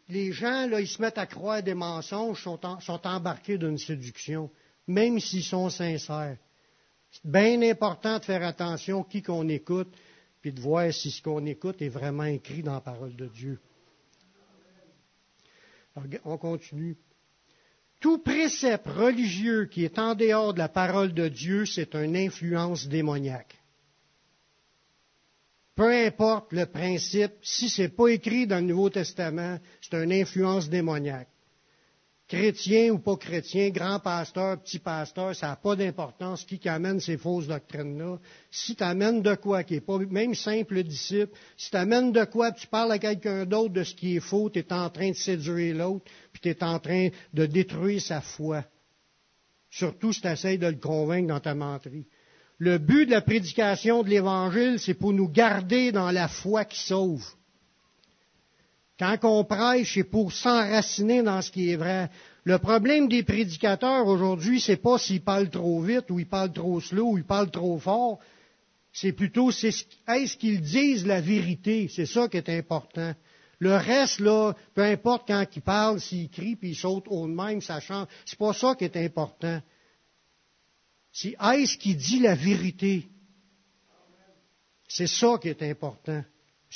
Les 0.08 0.32
gens, 0.32 0.66
là, 0.66 0.80
ils 0.80 0.88
se 0.88 1.00
mettent 1.02 1.18
à 1.18 1.26
croire 1.26 1.62
des 1.62 1.74
mensonges, 1.74 2.42
sont, 2.42 3.06
embarqués 3.06 3.58
d'une 3.58 3.78
séduction, 3.78 4.50
même 4.86 5.20
s'ils 5.20 5.44
sont 5.44 5.68
sincères. 5.68 6.38
C'est 7.10 7.26
bien 7.26 7.60
important 7.62 8.18
de 8.18 8.24
faire 8.24 8.42
attention 8.42 9.02
à 9.02 9.04
qui 9.04 9.22
qu'on 9.22 9.48
écoute, 9.48 9.94
puis 10.40 10.52
de 10.52 10.60
voir 10.60 10.92
si 10.92 11.10
ce 11.10 11.22
qu'on 11.22 11.44
écoute 11.44 11.82
est 11.82 11.88
vraiment 11.88 12.24
écrit 12.24 12.62
dans 12.62 12.74
la 12.74 12.80
parole 12.80 13.14
de 13.16 13.26
Dieu. 13.26 13.60
on 16.24 16.38
continue. 16.38 16.96
Tout 18.00 18.18
précepte 18.18 18.86
religieux 18.86 19.66
qui 19.66 19.84
est 19.84 19.98
en 19.98 20.14
dehors 20.14 20.52
de 20.52 20.58
la 20.58 20.68
parole 20.68 21.12
de 21.12 21.28
Dieu, 21.28 21.64
c'est 21.66 21.94
une 21.94 22.16
influence 22.16 22.86
démoniaque. 22.86 23.58
Peu 25.76 25.92
importe 26.06 26.52
le 26.52 26.66
principe, 26.66 27.32
si 27.42 27.68
ce 27.68 27.82
n'est 27.82 27.88
pas 27.88 28.08
écrit 28.08 28.46
dans 28.46 28.56
le 28.56 28.72
Nouveau 28.72 28.90
Testament, 28.90 29.58
c'est 29.80 29.94
une 29.94 30.12
influence 30.12 30.68
démoniaque 30.68 31.28
chrétien 32.28 32.90
ou 32.90 32.98
pas 32.98 33.16
chrétien, 33.16 33.70
grand 33.70 34.00
pasteur, 34.00 34.60
petit 34.60 34.78
pasteur, 34.78 35.34
ça 35.34 35.48
n'a 35.48 35.56
pas 35.56 35.76
d'importance 35.76 36.44
qui, 36.44 36.58
qui 36.58 36.68
amène 36.68 37.00
ces 37.00 37.16
fausses 37.16 37.46
doctrines-là. 37.46 38.18
Si 38.50 38.74
tu 38.74 38.82
amènes 38.82 39.22
de 39.22 39.34
quoi 39.36 39.62
qui 39.62 39.74
n'est 39.74 39.80
pas 39.80 39.98
même 39.98 40.34
simple 40.34 40.82
disciple, 40.82 41.32
si 41.56 41.70
tu 41.70 41.76
de 41.76 42.24
quoi, 42.24 42.52
tu 42.52 42.66
parles 42.66 42.92
à 42.92 42.98
quelqu'un 42.98 43.46
d'autre 43.46 43.72
de 43.72 43.84
ce 43.84 43.94
qui 43.94 44.16
est 44.16 44.20
faux, 44.20 44.50
tu 44.50 44.58
es 44.58 44.72
en 44.72 44.90
train 44.90 45.10
de 45.10 45.16
séduire 45.16 45.76
l'autre, 45.76 46.04
puis 46.32 46.42
tu 46.42 46.48
es 46.48 46.64
en 46.64 46.78
train 46.78 47.08
de 47.32 47.46
détruire 47.46 48.00
sa 48.00 48.20
foi. 48.20 48.64
Surtout 49.70 50.12
si 50.12 50.20
tu 50.20 50.28
essaies 50.28 50.58
de 50.58 50.66
le 50.66 50.76
convaincre 50.76 51.28
dans 51.28 51.40
ta 51.40 51.54
menterie. 51.54 52.06
Le 52.58 52.78
but 52.78 53.06
de 53.06 53.10
la 53.10 53.20
prédication 53.20 54.02
de 54.02 54.08
l'Évangile, 54.08 54.78
c'est 54.78 54.94
pour 54.94 55.12
nous 55.12 55.28
garder 55.28 55.92
dans 55.92 56.10
la 56.10 56.26
foi 56.26 56.64
qui 56.64 56.80
sauve. 56.80 57.24
Quand 58.98 59.18
on 59.24 59.44
prêche, 59.44 59.92
c'est 59.94 60.04
pour 60.04 60.32
s'enraciner 60.32 61.22
dans 61.22 61.42
ce 61.42 61.50
qui 61.50 61.70
est 61.70 61.76
vrai. 61.76 62.10
Le 62.44 62.58
problème 62.58 63.08
des 63.08 63.22
prédicateurs 63.22 64.06
aujourd'hui, 64.06 64.60
c'est 64.60 64.76
pas 64.76 64.98
s'ils 64.98 65.20
parlent 65.20 65.50
trop 65.50 65.82
vite 65.82 66.10
ou 66.10 66.18
ils 66.18 66.26
parlent 66.26 66.52
trop 66.52 66.80
slow 66.80 67.10
ou 67.10 67.18
ils 67.18 67.24
parlent 67.24 67.50
trop 67.50 67.78
fort. 67.78 68.20
C'est 68.90 69.12
plutôt, 69.12 69.50
est-ce 69.50 70.36
qu'ils 70.38 70.62
disent 70.62 71.06
la 71.06 71.20
vérité? 71.20 71.88
C'est 71.94 72.06
ça 72.06 72.28
qui 72.28 72.38
est 72.38 72.48
important. 72.48 73.12
Le 73.58 73.74
reste, 73.74 74.22
peu 74.74 74.82
importe 74.82 75.26
quand 75.26 75.44
ils 75.54 75.60
parlent, 75.60 76.00
s'ils 76.00 76.30
crient 76.30 76.56
puis 76.56 76.70
ils 76.70 76.76
sautent 76.76 77.08
au 77.08 77.26
même, 77.26 77.60
ça 77.60 77.80
change. 77.80 78.06
C'est 78.24 78.38
pas 78.38 78.54
ça 78.54 78.74
qui 78.74 78.84
est 78.84 78.96
important. 78.96 79.60
C'est 81.18 81.34
est-ce 81.40 81.78
qu'il 81.78 81.96
dit 81.96 82.20
la 82.20 82.34
vérité? 82.34 83.08
C'est 84.86 85.06
ça 85.06 85.38
qui 85.40 85.48
est 85.48 85.62
important. 85.62 86.22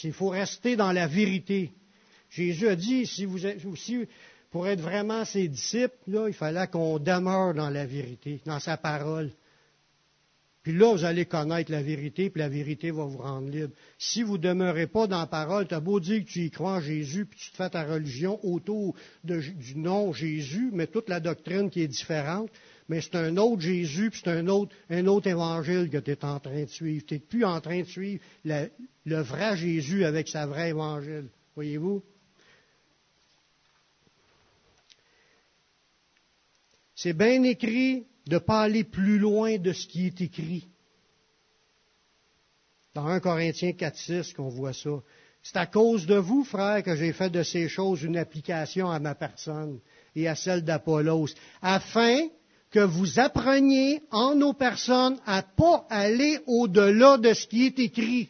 Il 0.03 0.15
faut 0.15 0.31
rester 0.31 0.77
dans 0.77 0.93
la 0.93 1.07
vérité. 1.07 1.73
Jésus 2.31 2.67
a 2.67 2.75
dit, 2.75 3.05
si 3.05 3.27
vous 3.27 3.45
êtes, 3.45 3.61
pour 4.51 4.67
être 4.67 4.81
vraiment 4.81 5.27
ses 5.27 5.47
disciples, 5.47 6.25
il 6.27 6.33
fallait 6.33 6.67
qu'on 6.69 6.99
demeure 6.99 7.53
dans 7.53 7.69
la 7.69 7.85
vérité, 7.85 8.41
dans 8.47 8.61
sa 8.61 8.79
parole. 8.79 9.31
Puis 10.63 10.73
là, 10.73 10.91
vous 10.91 11.05
allez 11.05 11.27
connaître 11.27 11.71
la 11.71 11.83
vérité, 11.83 12.31
puis 12.31 12.41
la 12.41 12.49
vérité 12.49 12.91
va 12.93 13.05
vous 13.05 13.19
rendre 13.19 13.51
libre. 13.51 13.75
Si 13.99 14.23
vous 14.23 14.39
ne 14.39 14.43
demeurez 14.43 14.87
pas 14.87 15.07
dans 15.07 15.19
la 15.19 15.27
parole, 15.27 15.69
tu 15.69 15.75
as 15.75 15.81
beau 15.81 16.01
dire 16.01 16.25
que 16.25 16.31
tu 16.31 16.47
y 16.47 16.51
crois 16.51 16.77
en 16.77 16.81
Jésus, 16.81 17.27
puis 17.27 17.39
tu 17.39 17.51
te 17.51 17.57
fais 17.57 17.69
ta 17.69 17.85
religion 17.85 18.41
autour 18.43 18.97
du 19.23 19.77
nom 19.77 20.15
Jésus, 20.15 20.71
mais 20.73 20.87
toute 20.87 21.11
la 21.11 21.21
doctrine 21.21 21.69
qui 21.69 21.83
est 21.83 21.89
différente, 21.89 22.49
mais 22.91 23.01
c'est 23.03 23.15
un 23.15 23.37
autre 23.37 23.63
Jésus, 23.63 24.11
puis 24.11 24.21
c'est 24.25 24.33
un 24.33 24.49
autre, 24.49 24.75
un 24.91 25.07
autre 25.07 25.29
évangile 25.29 25.89
que 25.89 25.99
tu 25.99 26.11
es 26.11 26.25
en 26.25 26.41
train 26.41 26.65
de 26.65 26.69
suivre. 26.69 27.07
Tu 27.07 27.15
n'es 27.15 27.21
plus 27.21 27.45
en 27.45 27.61
train 27.61 27.83
de 27.83 27.87
suivre 27.87 28.21
le 28.43 29.23
vrai 29.23 29.57
Jésus 29.57 30.05
avec 30.05 30.27
sa 30.27 30.45
vraie 30.45 30.71
évangile. 30.71 31.29
Voyez-vous? 31.55 32.03
C'est 36.97 37.13
bien 37.13 37.45
écrit 37.45 38.09
de 38.27 38.35
ne 38.35 38.39
pas 38.41 38.63
aller 38.63 38.83
plus 38.83 39.21
loin 39.21 39.57
de 39.57 39.73
ce 39.73 39.87
qui 39.87 40.07
est 40.07 40.21
écrit. 40.21 40.67
Dans 42.95 43.07
1 43.07 43.21
Corinthiens 43.21 43.73
4, 43.73 43.97
6 43.97 44.33
qu'on 44.33 44.49
voit 44.49 44.73
ça. 44.73 45.01
C'est 45.45 45.59
à 45.59 45.67
cause 45.67 46.07
de 46.07 46.17
vous, 46.17 46.43
frères, 46.43 46.83
que 46.83 46.97
j'ai 46.97 47.13
fait 47.13 47.31
de 47.31 47.45
ces 47.45 47.69
choses 47.69 48.03
une 48.03 48.17
application 48.17 48.91
à 48.91 48.99
ma 48.99 49.15
personne 49.15 49.79
et 50.17 50.27
à 50.27 50.35
celle 50.35 50.65
d'Apollos, 50.65 51.29
afin 51.63 52.27
que 52.71 52.81
vous 52.81 53.19
appreniez 53.19 54.03
en 54.11 54.35
nos 54.35 54.53
personnes 54.53 55.19
à 55.27 55.43
pas 55.43 55.87
aller 55.91 56.39
au-delà 56.47 57.19
de 57.19 57.33
ce 57.35 57.47
qui 57.47 57.67
est 57.67 57.79
écrit. 57.79 58.29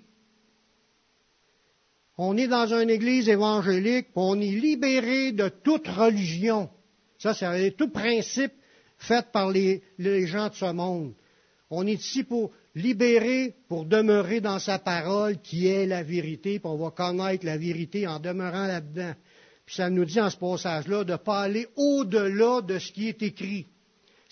On 2.16 2.36
est 2.36 2.48
dans 2.48 2.72
une 2.72 2.90
église 2.90 3.28
évangélique, 3.28 4.08
on 4.14 4.40
est 4.40 4.50
libéré 4.50 5.32
de 5.32 5.48
toute 5.48 5.88
religion. 5.88 6.68
Ça, 7.18 7.34
c'est 7.34 7.76
tout 7.76 7.88
principe 7.88 8.52
fait 8.98 9.26
par 9.32 9.50
les, 9.50 9.82
gens 10.26 10.48
de 10.48 10.54
ce 10.54 10.72
monde. 10.72 11.14
On 11.70 11.86
est 11.86 11.94
ici 11.94 12.24
pour 12.24 12.50
libérer, 12.74 13.54
pour 13.68 13.84
demeurer 13.84 14.40
dans 14.40 14.58
sa 14.58 14.78
parole 14.78 15.38
qui 15.38 15.66
est 15.66 15.86
la 15.86 16.02
vérité, 16.02 16.58
puis 16.58 16.68
on 16.68 16.76
va 16.76 16.90
connaître 16.90 17.46
la 17.46 17.56
vérité 17.56 18.06
en 18.06 18.20
demeurant 18.20 18.66
là-dedans. 18.66 19.14
Puis 19.64 19.76
ça 19.76 19.88
nous 19.88 20.04
dit 20.04 20.20
en 20.20 20.30
ce 20.30 20.36
passage-là 20.36 21.04
de 21.04 21.12
ne 21.12 21.16
pas 21.16 21.40
aller 21.40 21.68
au-delà 21.76 22.60
de 22.60 22.78
ce 22.78 22.92
qui 22.92 23.08
est 23.08 23.22
écrit. 23.22 23.66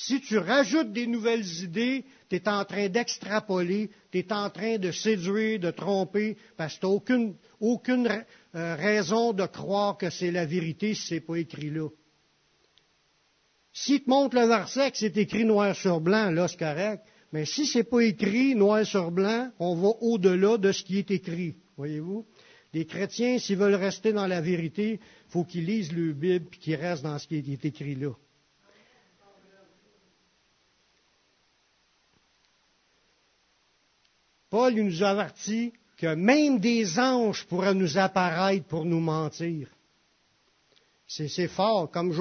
Si 0.00 0.20
tu 0.20 0.38
rajoutes 0.38 0.92
des 0.92 1.08
nouvelles 1.08 1.44
idées, 1.64 2.04
tu 2.30 2.36
es 2.36 2.48
en 2.48 2.64
train 2.64 2.88
d'extrapoler, 2.88 3.90
tu 4.12 4.18
es 4.18 4.32
en 4.32 4.48
train 4.48 4.78
de 4.78 4.92
séduire, 4.92 5.58
de 5.58 5.72
tromper, 5.72 6.36
parce 6.56 6.78
que 6.78 6.86
tu 7.04 7.18
n'as 7.18 7.32
aucune, 7.58 8.24
euh, 8.54 8.76
raison 8.76 9.32
de 9.32 9.44
croire 9.46 9.98
que 9.98 10.08
c'est 10.08 10.30
la 10.30 10.46
vérité 10.46 10.94
si 10.94 11.04
ce 11.04 11.14
n'est 11.14 11.20
pas 11.20 11.34
écrit 11.34 11.70
là. 11.70 11.88
Si 13.72 14.00
te 14.00 14.08
montre 14.08 14.36
le 14.36 14.46
verset 14.46 14.92
que 14.92 14.98
c'est 14.98 15.16
écrit 15.16 15.44
noir 15.44 15.74
sur 15.74 16.00
blanc, 16.00 16.30
là 16.30 16.46
c'est 16.46 16.58
correct. 16.60 17.02
Mais 17.32 17.44
si 17.44 17.66
ce 17.66 17.78
n'est 17.78 17.84
pas 17.84 18.04
écrit 18.04 18.54
noir 18.54 18.86
sur 18.86 19.10
blanc, 19.10 19.50
on 19.58 19.74
va 19.74 19.88
au-delà 20.00 20.58
de 20.58 20.70
ce 20.70 20.84
qui 20.84 20.98
est 20.98 21.10
écrit. 21.10 21.56
Voyez-vous? 21.76 22.24
Les 22.72 22.86
chrétiens, 22.86 23.40
s'ils 23.40 23.56
veulent 23.56 23.74
rester 23.74 24.12
dans 24.12 24.28
la 24.28 24.40
vérité, 24.40 25.00
il 25.00 25.30
faut 25.30 25.42
qu'ils 25.42 25.66
lisent 25.66 25.92
le 25.92 26.12
Bible 26.12 26.46
et 26.52 26.56
qu'ils 26.56 26.76
restent 26.76 27.02
dans 27.02 27.18
ce 27.18 27.26
qui 27.26 27.34
est 27.34 27.64
écrit 27.64 27.96
là. 27.96 28.12
Paul 34.50 34.74
nous 34.74 35.02
avertit 35.02 35.72
que 35.96 36.14
même 36.14 36.58
des 36.58 36.98
anges 36.98 37.44
pourraient 37.46 37.74
nous 37.74 37.98
apparaître 37.98 38.66
pour 38.66 38.84
nous 38.84 39.00
mentir. 39.00 39.68
C'est 41.10 41.48
fort, 41.48 41.90
comme 41.90 42.12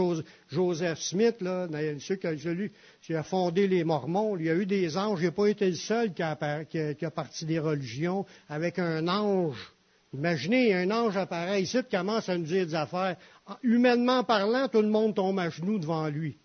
Joseph 0.50 1.00
Smith, 1.00 1.42
là, 1.42 1.68
ceux 2.00 2.16
que 2.16 2.30
lu, 2.50 2.72
qui 3.02 3.14
a 3.14 3.22
fondé 3.22 3.68
les 3.68 3.84
Mormons, 3.84 4.38
il 4.38 4.46
y 4.46 4.50
a 4.50 4.56
eu 4.56 4.66
des 4.66 4.98
anges, 4.98 5.20
il 5.22 5.26
n'a 5.26 5.32
pas 5.34 5.48
été 5.48 5.70
le 5.70 5.76
seul 5.76 6.14
qui 6.14 6.24
a, 6.24 6.64
qui, 6.64 7.06
a, 7.06 7.12
parti 7.12 7.46
des 7.46 7.60
religions 7.60 8.26
avec 8.48 8.80
un 8.80 9.10
ange. 9.10 9.74
Imaginez, 10.14 10.74
un 10.74 10.90
ange 10.92 11.18
apparaît 11.18 11.62
ici, 11.62 11.78
qui 11.84 11.98
commence 11.98 12.30
à 12.30 12.38
nous 12.38 12.46
dire 12.46 12.66
des 12.66 12.76
affaires. 12.76 13.18
Humainement 13.62 14.24
parlant, 14.24 14.70
tout 14.70 14.82
le 14.82 14.88
monde 14.88 15.14
tombe 15.14 15.38
à 15.38 15.50
genoux 15.50 15.80
devant 15.80 16.08
lui. 16.08 16.38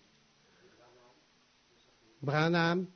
Branham, 2.21 2.87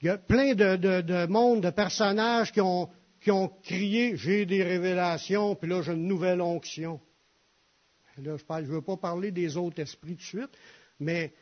il 0.00 0.06
y 0.06 0.10
a 0.10 0.18
plein 0.18 0.54
de, 0.54 0.76
de, 0.76 1.00
de 1.02 1.26
monde, 1.26 1.62
de 1.62 1.70
personnages 1.70 2.52
qui 2.52 2.60
ont, 2.60 2.88
qui 3.20 3.30
ont 3.30 3.48
crié 3.62 4.16
J'ai 4.16 4.46
des 4.46 4.62
révélations, 4.62 5.54
puis 5.54 5.68
là 5.68 5.82
j'ai 5.82 5.92
une 5.92 6.06
nouvelle 6.06 6.40
onction. 6.40 7.00
Là, 8.22 8.36
je 8.36 8.54
ne 8.54 8.66
veux 8.66 8.82
pas 8.82 8.96
parler 8.96 9.30
des 9.30 9.56
autres 9.56 9.80
esprits 9.80 10.16
tout 10.16 10.22
de 10.22 10.22
suite, 10.22 10.50
mais 10.98 11.32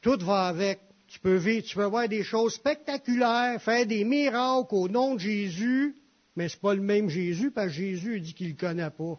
tout 0.00 0.18
va 0.20 0.46
avec. 0.46 0.80
Tu 1.08 1.18
peux 1.20 1.36
vivre, 1.36 1.66
tu 1.66 1.74
peux 1.74 1.86
voir 1.86 2.06
des 2.06 2.22
choses 2.22 2.54
spectaculaires, 2.54 3.60
faire 3.62 3.86
des 3.86 4.04
miracles 4.04 4.74
au 4.74 4.88
nom 4.88 5.14
de 5.14 5.20
Jésus, 5.20 5.96
mais 6.36 6.48
ce 6.48 6.56
n'est 6.56 6.60
pas 6.60 6.74
le 6.74 6.82
même 6.82 7.08
Jésus, 7.08 7.50
parce 7.50 7.68
que 7.68 7.72
Jésus 7.72 8.20
dit 8.20 8.34
qu'il 8.34 8.48
ne 8.48 8.52
le 8.52 8.58
connaît 8.58 8.90
pas. 8.90 9.18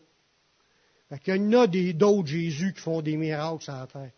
Fait 1.09 1.19
qu'il 1.19 1.35
y 1.35 1.39
en 1.39 1.61
a 1.61 1.67
d'autres 1.67 2.27
Jésus 2.27 2.73
qui 2.73 2.79
font 2.79 3.01
des 3.01 3.17
miracles 3.17 3.63
sur 3.63 3.73
la 3.73 3.87
terre. 3.87 4.11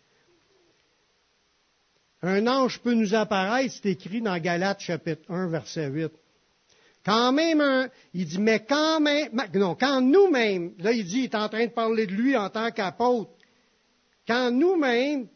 Un 2.22 2.46
ange 2.46 2.78
peut 2.78 2.94
nous 2.94 3.14
apparaître, 3.14 3.74
c'est 3.74 3.90
écrit 3.90 4.22
dans 4.22 4.38
Galates 4.38 4.80
chapitre 4.80 5.22
1, 5.28 5.48
verset 5.48 5.88
8. 5.88 6.12
Quand 7.04 7.32
même 7.32 7.60
un, 7.60 7.88
il 8.14 8.26
dit, 8.26 8.38
mais 8.38 8.64
quand 8.64 9.00
même, 9.00 9.30
non, 9.54 9.74
quand 9.74 10.00
nous-mêmes, 10.00 10.72
là 10.78 10.92
il 10.92 11.04
dit, 11.04 11.20
il 11.20 11.24
est 11.24 11.34
en 11.34 11.48
train 11.48 11.66
de 11.66 11.72
parler 11.72 12.06
de 12.06 12.12
lui 12.12 12.36
en 12.36 12.48
tant 12.48 12.70
qu'apôtre, 12.70 13.32
quand 14.26 14.52
nous-mêmes, 14.52 15.26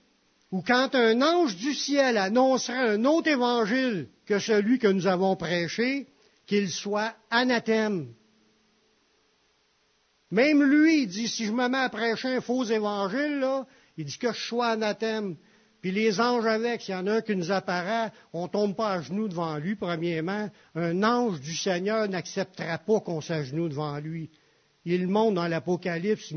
ou 0.53 0.62
quand 0.62 0.94
un 0.94 1.20
ange 1.22 1.57
du 1.57 1.75
ciel 1.75 2.16
annoncerait 2.16 2.94
un 2.94 3.05
autre 3.05 3.29
évangile 3.29 4.09
que 4.25 4.38
celui 4.38 4.79
que 4.79 4.87
nous 4.87 5.09
avons 5.09 5.35
prêché, 5.35 6.07
qu'il 6.46 6.70
soit 6.70 7.14
anathème. 7.31 8.14
Même 10.31 10.62
lui, 10.62 11.03
il 11.03 11.09
dit, 11.09 11.27
si 11.27 11.46
je 11.46 11.53
me 11.53 11.68
mets 11.68 11.79
à 11.79 11.88
prêcher 11.88 12.37
un 12.37 12.40
faux 12.40 12.64
évangile, 12.64 13.40
là, 13.40 13.66
il 13.96 14.05
dit 14.05 14.18
que 14.18 14.33
je 14.33 14.40
sois 14.40 14.68
anathème. 14.68 15.37
Puis 15.87 15.94
les 15.94 16.20
anges 16.20 16.46
avec, 16.46 16.83
s'il 16.83 16.94
y 16.94 16.96
en 16.96 17.07
a 17.07 17.18
un 17.18 17.20
qui 17.20 17.37
nous 17.37 17.53
apparaît, 17.53 18.11
on 18.33 18.46
ne 18.46 18.49
tombe 18.49 18.75
pas 18.75 18.94
à 18.94 19.03
genoux 19.03 19.29
devant 19.29 19.57
lui, 19.57 19.77
premièrement. 19.77 20.51
Un 20.75 21.01
ange 21.05 21.40
du 21.40 21.55
Seigneur 21.55 22.09
n'acceptera 22.09 22.79
pas 22.79 22.99
qu'on 22.99 23.20
s'agenouille 23.20 23.68
devant 23.68 23.96
lui. 24.01 24.29
Il 24.85 25.07
montre 25.07 25.37
dans 25.37 25.46
l'Apocalypse, 25.46 26.35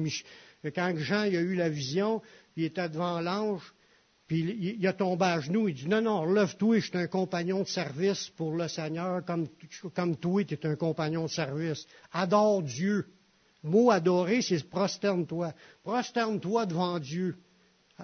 quand 0.75 0.93
Jean 0.97 1.21
a 1.21 1.29
eu 1.29 1.55
la 1.55 1.67
vision, 1.67 2.21
il 2.57 2.65
était 2.65 2.89
devant 2.89 3.21
l'ange, 3.21 3.73
puis 4.27 4.77
il 4.79 4.85
a 4.85 4.93
tombé 4.93 5.25
à 5.25 5.39
genoux, 5.39 5.67
il 5.67 5.73
dit, 5.73 5.88
non, 5.88 6.03
non, 6.03 6.31
lève-toi, 6.31 6.77
je 6.77 6.85
suis 6.85 6.97
un 6.99 7.07
compagnon 7.07 7.63
de 7.63 7.67
service 7.67 8.29
pour 8.29 8.55
le 8.55 8.67
Seigneur, 8.67 9.25
comme, 9.25 9.47
comme 9.95 10.15
toi, 10.17 10.43
tu 10.43 10.53
es 10.53 10.65
un 10.67 10.75
compagnon 10.75 11.23
de 11.23 11.31
service. 11.31 11.88
Adore 12.12 12.62
Dieu. 12.62 13.07
Le 13.63 13.71
mot 13.71 13.89
adorer, 13.89 14.43
c'est 14.43 14.63
prosterne-toi. 14.69 15.53
Prosterne-toi 15.81 16.67
devant 16.67 16.99
Dieu. 16.99 17.35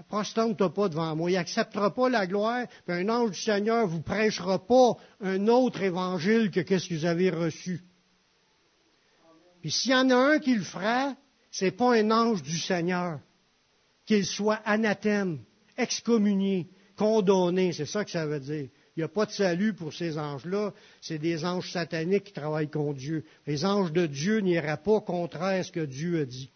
Prosterne-toi 0.03 0.73
pas 0.73 0.89
devant 0.89 1.15
moi. 1.15 1.31
Il 1.31 1.35
n'acceptera 1.35 1.93
pas 1.93 2.09
la 2.09 2.27
gloire, 2.27 2.67
puis 2.85 2.95
un 2.95 3.09
ange 3.09 3.31
du 3.31 3.39
Seigneur 3.39 3.87
vous 3.87 4.01
prêchera 4.01 4.65
pas 4.65 4.97
un 5.21 5.47
autre 5.47 5.81
évangile 5.81 6.51
que 6.51 6.59
qu'est-ce 6.59 6.89
que 6.89 6.95
vous 6.95 7.05
avez 7.05 7.29
reçu. 7.29 7.81
Puis 9.61 9.71
s'il 9.71 9.91
y 9.91 9.95
en 9.95 10.09
a 10.09 10.15
un 10.15 10.39
qui 10.39 10.55
le 10.55 10.63
fera, 10.63 11.15
c'est 11.49 11.71
pas 11.71 11.95
un 11.95 12.11
ange 12.11 12.43
du 12.43 12.57
Seigneur. 12.57 13.19
Qu'il 14.05 14.25
soit 14.25 14.61
anathème, 14.65 15.39
excommunié, 15.77 16.69
condamné, 16.95 17.73
c'est 17.73 17.85
ça 17.85 18.05
que 18.05 18.11
ça 18.11 18.25
veut 18.25 18.39
dire. 18.39 18.69
Il 18.95 18.99
n'y 18.99 19.03
a 19.03 19.09
pas 19.09 19.25
de 19.25 19.31
salut 19.31 19.73
pour 19.73 19.93
ces 19.93 20.17
anges-là. 20.17 20.73
C'est 21.01 21.17
des 21.17 21.43
anges 21.43 21.71
sataniques 21.71 22.25
qui 22.25 22.33
travaillent 22.33 22.69
contre 22.69 22.99
Dieu. 22.99 23.25
Les 23.45 23.65
anges 23.65 23.91
de 23.91 24.05
Dieu 24.05 24.39
n'iraient 24.39 24.77
pas 24.77 25.01
contraire 25.01 25.59
à 25.59 25.63
ce 25.63 25.71
que 25.71 25.85
Dieu 25.85 26.21
a 26.21 26.25
dit. 26.25 26.49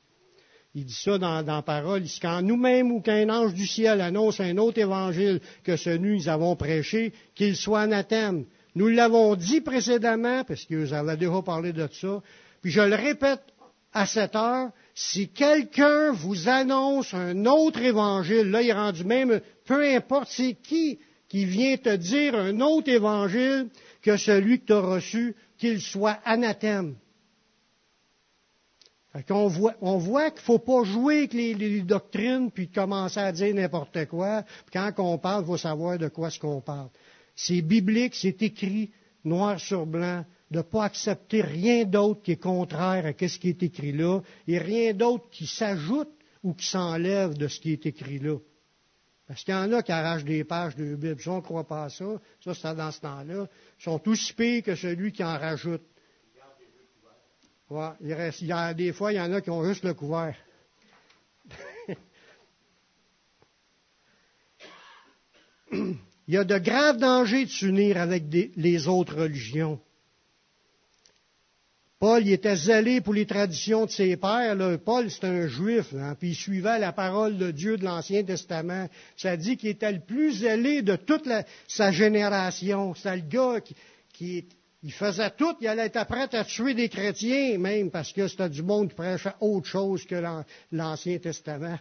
Il 0.75 0.85
dit 0.85 0.93
ça 0.93 1.17
dans, 1.17 1.41
la 1.41 1.61
parole. 1.61 2.03
Il 2.05 2.19
quand 2.19 2.41
nous-mêmes 2.41 2.91
ou 2.91 3.01
qu'un 3.01 3.29
ange 3.29 3.53
du 3.53 3.65
ciel 3.65 4.01
annonce 4.01 4.39
un 4.39 4.57
autre 4.57 4.79
évangile 4.79 5.41
que 5.63 5.75
celui 5.75 6.17
que 6.17 6.23
nous 6.23 6.29
avons 6.29 6.55
prêché, 6.55 7.11
qu'il 7.33 7.55
soit 7.55 7.81
anathème. 7.81 8.45
Nous 8.75 8.87
l'avons 8.87 9.35
dit 9.35 9.61
précédemment, 9.61 10.43
parce 10.43 10.65
vous 10.69 10.93
avez 10.93 11.17
déjà 11.17 11.41
parlé 11.41 11.73
de 11.73 11.87
ça, 11.91 12.21
puis 12.61 12.71
je 12.71 12.81
le 12.81 12.95
répète 12.95 13.41
à 13.93 14.05
cette 14.05 14.35
heure, 14.35 14.69
si 14.93 15.29
quelqu'un 15.29 16.11
vous 16.11 16.47
annonce 16.47 17.13
un 17.15 17.45
autre 17.45 17.81
évangile, 17.81 18.51
là 18.51 18.61
il 18.61 18.69
est 18.69 18.73
rendu 18.73 19.03
même, 19.03 19.41
peu 19.65 19.83
importe 19.83 20.29
c'est 20.29 20.53
qui 20.53 20.99
qui 21.27 21.45
vient 21.45 21.77
te 21.77 21.95
dire 21.95 22.35
un 22.35 22.59
autre 22.59 22.89
évangile 22.89 23.67
que 24.01 24.17
celui 24.17 24.59
que 24.59 24.65
tu 24.65 24.73
as 24.73 24.79
reçu, 24.81 25.35
qu'il 25.57 25.79
soit 25.79 26.19
anathème. 26.25 26.95
On 29.29 29.47
voit, 29.47 30.29
qu'il 30.29 30.41
ne 30.41 30.45
faut 30.45 30.59
pas 30.59 30.83
jouer 30.83 31.19
avec 31.19 31.33
les, 31.33 31.81
doctrines 31.81 32.51
puis 32.51 32.69
commencer 32.69 33.19
à 33.19 33.31
dire 33.31 33.55
n'importe 33.55 34.05
quoi. 34.05 34.43
Quand 34.71 34.91
on 34.99 35.17
parle, 35.17 35.43
il 35.43 35.47
faut 35.47 35.57
savoir 35.57 35.97
de 35.97 36.09
quoi 36.09 36.29
ce 36.29 36.39
qu'on 36.39 36.61
parle. 36.61 36.89
C'est 37.35 37.61
biblique, 37.61 38.13
c'est 38.13 38.41
écrit 38.43 38.91
noir 39.23 39.59
sur 39.59 39.85
blanc 39.85 40.25
de 40.51 40.57
ne 40.57 40.61
pas 40.61 40.85
accepter 40.85 41.41
rien 41.41 41.85
d'autre 41.85 42.21
qui 42.21 42.33
est 42.33 42.41
contraire 42.41 43.05
à 43.05 43.27
ce 43.27 43.39
qui 43.39 43.49
est 43.49 43.63
écrit 43.63 43.91
là 43.91 44.21
et 44.47 44.57
rien 44.57 44.93
d'autre 44.93 45.29
qui 45.31 45.47
s'ajoute 45.47 46.09
ou 46.43 46.53
qui 46.53 46.67
s'enlève 46.67 47.35
de 47.35 47.47
ce 47.47 47.59
qui 47.59 47.71
est 47.71 47.85
écrit 47.85 48.19
là. 48.19 48.37
Parce 49.27 49.43
qu'il 49.43 49.53
y 49.53 49.57
en 49.57 49.71
a 49.73 49.83
qui 49.83 49.91
arrachent 49.91 50.25
des 50.25 50.43
pages 50.43 50.75
de 50.75 50.95
Bible. 50.95 51.21
Si 51.21 51.29
on 51.29 51.37
ne 51.37 51.41
croit 51.41 51.67
pas 51.67 51.85
à 51.85 51.89
ça, 51.89 52.05
ça 52.43 52.53
c'est 52.53 52.75
dans 52.75 52.91
ce 52.91 53.01
temps-là, 53.01 53.47
ils 53.79 53.83
sont 53.83 54.09
aussi 54.09 54.33
pires 54.33 54.63
que 54.63 54.75
celui 54.75 55.11
qui 55.11 55.23
en 55.23 55.37
rajoute. 55.37 55.83
Il 58.01 58.09
y 58.41 58.51
a 58.51 58.73
des 58.73 58.93
fois, 58.93 59.13
il 59.13 59.17
y 59.17 59.21
en 59.21 59.31
a 59.31 59.41
qui 59.41 59.51
ont 59.51 59.63
juste 59.63 59.83
le 59.83 59.93
couvert. 59.93 60.35
il 65.71 65.97
y 66.27 66.37
a 66.37 66.43
de 66.43 66.57
graves 66.57 66.97
dangers 66.97 67.45
de 67.45 67.51
s'unir 67.51 67.97
avec 67.97 68.23
les 68.55 68.87
autres 68.87 69.15
religions. 69.15 69.79
Paul 71.99 72.25
il 72.25 72.31
était 72.31 72.55
zélé 72.55 73.01
pour 73.01 73.13
les 73.13 73.25
traditions 73.25 73.85
de 73.85 73.91
ses 73.91 74.15
pères. 74.15 74.55
Paul, 74.83 75.11
c'est 75.11 75.25
un 75.25 75.47
juif, 75.47 75.93
hein, 75.93 76.15
puis 76.17 76.29
il 76.29 76.35
suivait 76.35 76.79
la 76.79 76.93
parole 76.93 77.37
de 77.37 77.51
Dieu 77.51 77.77
de 77.77 77.83
l'Ancien 77.83 78.23
Testament. 78.23 78.87
Ça 79.17 79.35
dit 79.35 79.57
qu'il 79.57 79.69
était 79.69 79.91
le 79.91 79.99
plus 79.99 80.39
zélé 80.39 80.81
de 80.81 80.95
toute 80.95 81.27
sa 81.67 81.91
génération. 81.91 82.95
C'est 82.95 83.17
le 83.17 83.23
gars 83.23 83.59
qui, 83.59 83.75
qui, 84.13 84.45
il 84.81 84.93
faisait 84.93 85.31
tout, 85.31 85.55
il 85.59 85.67
allait 85.67 85.87
être 85.87 86.05
prêt 86.05 86.33
à 86.33 86.45
tuer 86.45 86.73
des 86.73 86.87
chrétiens, 86.87 87.57
même 87.57 87.91
parce 87.91 88.13
que 88.13 88.27
c'était 88.27 88.49
du 88.49 88.63
monde 88.63 88.89
qui 88.89 88.95
prêchait 88.95 89.33
autre 89.41 89.67
chose 89.67 90.05
que 90.05 90.23
l'Ancien 90.71 91.17
Testament. 91.19 91.77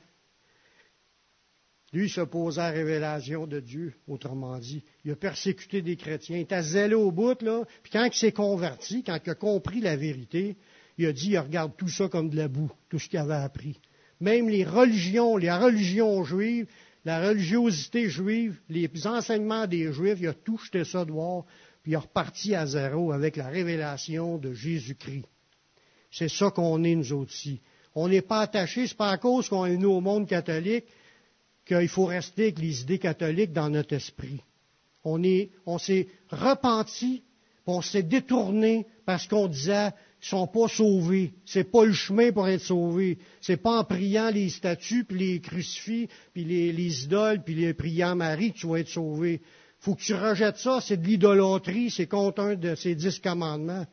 Lui, 1.92 2.11
s'opposait 2.11 2.61
à 2.61 2.70
la 2.70 2.76
révélation 2.76 3.46
de 3.46 3.61
Dieu, 3.61 3.94
autrement 4.09 4.59
dit. 4.59 4.82
Il 5.05 5.12
a 5.12 5.16
persécuté 5.16 5.80
des 5.80 5.96
chrétiens. 5.96 6.36
Il 6.36 6.42
était 6.42 6.62
zélé 6.62 6.94
au 6.94 7.11
bout, 7.11 7.40
là. 7.40 7.64
Puis 7.82 7.92
quand 7.92 8.05
il 8.05 8.12
s'est 8.12 8.32
converti, 8.32 9.03
quand 9.03 9.18
il 9.24 9.30
a 9.30 9.34
compris 9.34 9.80
la 9.80 9.96
vérité, 9.96 10.57
il 10.99 11.07
a 11.07 11.12
dit, 11.12 11.30
il 11.30 11.38
regarde 11.38 11.72
tout 11.78 11.88
ça 11.88 12.09
comme 12.09 12.28
de 12.28 12.36
la 12.36 12.49
boue, 12.49 12.70
tout 12.90 12.99
ce 12.99 13.09
qu'il 13.09 13.18
avait 13.18 13.34
appris. 13.34 13.80
Même 14.20 14.51
les 14.51 14.64
religions, 14.64 15.36
les 15.36 15.51
religions 15.51 16.24
juives, 16.24 16.66
la 17.05 17.26
religiosité 17.26 18.11
juive, 18.11 18.61
les 18.68 18.90
enseignements 19.07 19.66
des 19.66 19.90
Juifs, 19.92 20.18
il 20.20 20.28
a 20.28 20.34
tout 20.34 20.59
jeté 20.59 20.84
ça 20.84 21.07
dehors, 21.07 21.46
il 21.89 21.95
est 21.95 21.97
reparti 21.97 22.55
à 22.55 22.66
zéro 22.66 23.12
avec 23.12 23.36
la 23.36 23.49
révélation 23.49 24.36
de 24.36 24.53
Jésus-Christ. 24.53 25.24
C'est 26.11 26.28
ça 26.28 26.51
qu'on 26.51 26.84
est, 26.84 26.95
nous 26.95 27.14
aussi. 27.14 27.62
On 27.95 28.09
n'est 28.09 28.20
pas 28.20 28.41
attaché, 28.41 28.86
c'est 28.86 28.97
pas 28.97 29.11
à 29.11 29.16
cause 29.16 29.49
qu'on 29.49 29.64
est 29.64 29.78
nous 29.78 29.93
au 29.93 30.03
monde 30.03 30.28
catholique 30.28 30.84
qu'il 31.64 31.89
faut 31.89 32.05
rester 32.05 32.43
avec 32.43 32.59
les 32.59 32.82
idées 32.82 32.99
catholiques 32.99 33.55
dans 33.55 33.70
notre 33.70 33.95
esprit. 33.95 34.43
On, 35.03 35.22
est, 35.22 35.49
on 35.64 35.78
s'est 35.78 36.09
repenti, 36.28 37.22
on 37.66 37.80
s'est 37.80 38.03
détourné 38.03 38.86
parce 39.07 39.26
qu'on 39.26 39.47
disait 39.47 39.89
ils 40.20 40.28
sont 40.28 40.47
pas 40.47 40.68
sauvés. 40.68 41.32
C'est 41.47 41.70
pas 41.70 41.86
le 41.86 41.95
chemin 41.95 42.32
pour 42.32 42.49
être 42.49 42.61
sauvés. 42.61 43.16
C'est 43.41 43.57
pas 43.57 43.78
en 43.78 43.84
priant 43.84 44.28
les 44.28 44.51
statues, 44.51 45.05
puis 45.05 45.18
les 45.18 45.41
crucifix, 45.41 46.09
puis 46.34 46.45
les, 46.45 47.05
idoles, 47.05 47.43
puis 47.43 47.55
les 47.55 47.72
priant 47.72 48.14
Marie 48.14 48.53
que 48.53 48.59
tu 48.59 48.66
vas 48.66 48.80
être 48.80 48.89
sauvé. 48.89 49.41
Faut 49.81 49.95
que 49.95 50.03
tu 50.03 50.14
rejettes 50.14 50.59
ça. 50.59 50.81
C'est 50.81 50.97
de 50.97 51.07
l'idolâtrie. 51.07 51.91
C'est 51.91 52.07
contre 52.07 52.43
un 52.43 52.55
de 52.55 52.74
ces 52.74 52.95
dix 52.95 53.18
commandements. 53.20 53.87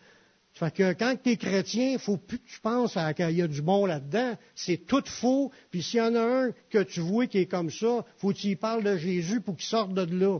Fait 0.53 0.73
que 0.73 0.93
quand 0.93 1.15
tu 1.21 1.31
es 1.31 1.37
chrétien, 1.37 1.97
faut 1.97 2.15
plus 2.15 2.39
que 2.39 2.47
tu 2.47 2.61
penses 2.61 2.97
qu'il 3.17 3.31
y 3.31 3.41
a 3.41 3.47
du 3.47 3.61
bon 3.61 3.85
là-dedans. 3.85 4.37
C'est 4.55 4.85
tout 4.85 5.03
faux. 5.05 5.51
Puis 5.69 5.83
s'il 5.83 5.99
y 5.99 6.01
en 6.01 6.15
a 6.15 6.21
un 6.21 6.51
que 6.69 6.81
tu 6.81 7.01
vois 7.01 7.27
qui 7.27 7.39
est 7.39 7.45
comme 7.45 7.69
ça, 7.69 8.05
faut 8.17 8.29
que 8.29 8.37
tu 8.37 8.47
y 8.47 8.55
parles 8.55 8.83
de 8.83 8.95
Jésus 8.97 9.41
pour 9.41 9.57
qu'il 9.57 9.65
sorte 9.65 9.93
de 9.93 10.15
là. 10.15 10.39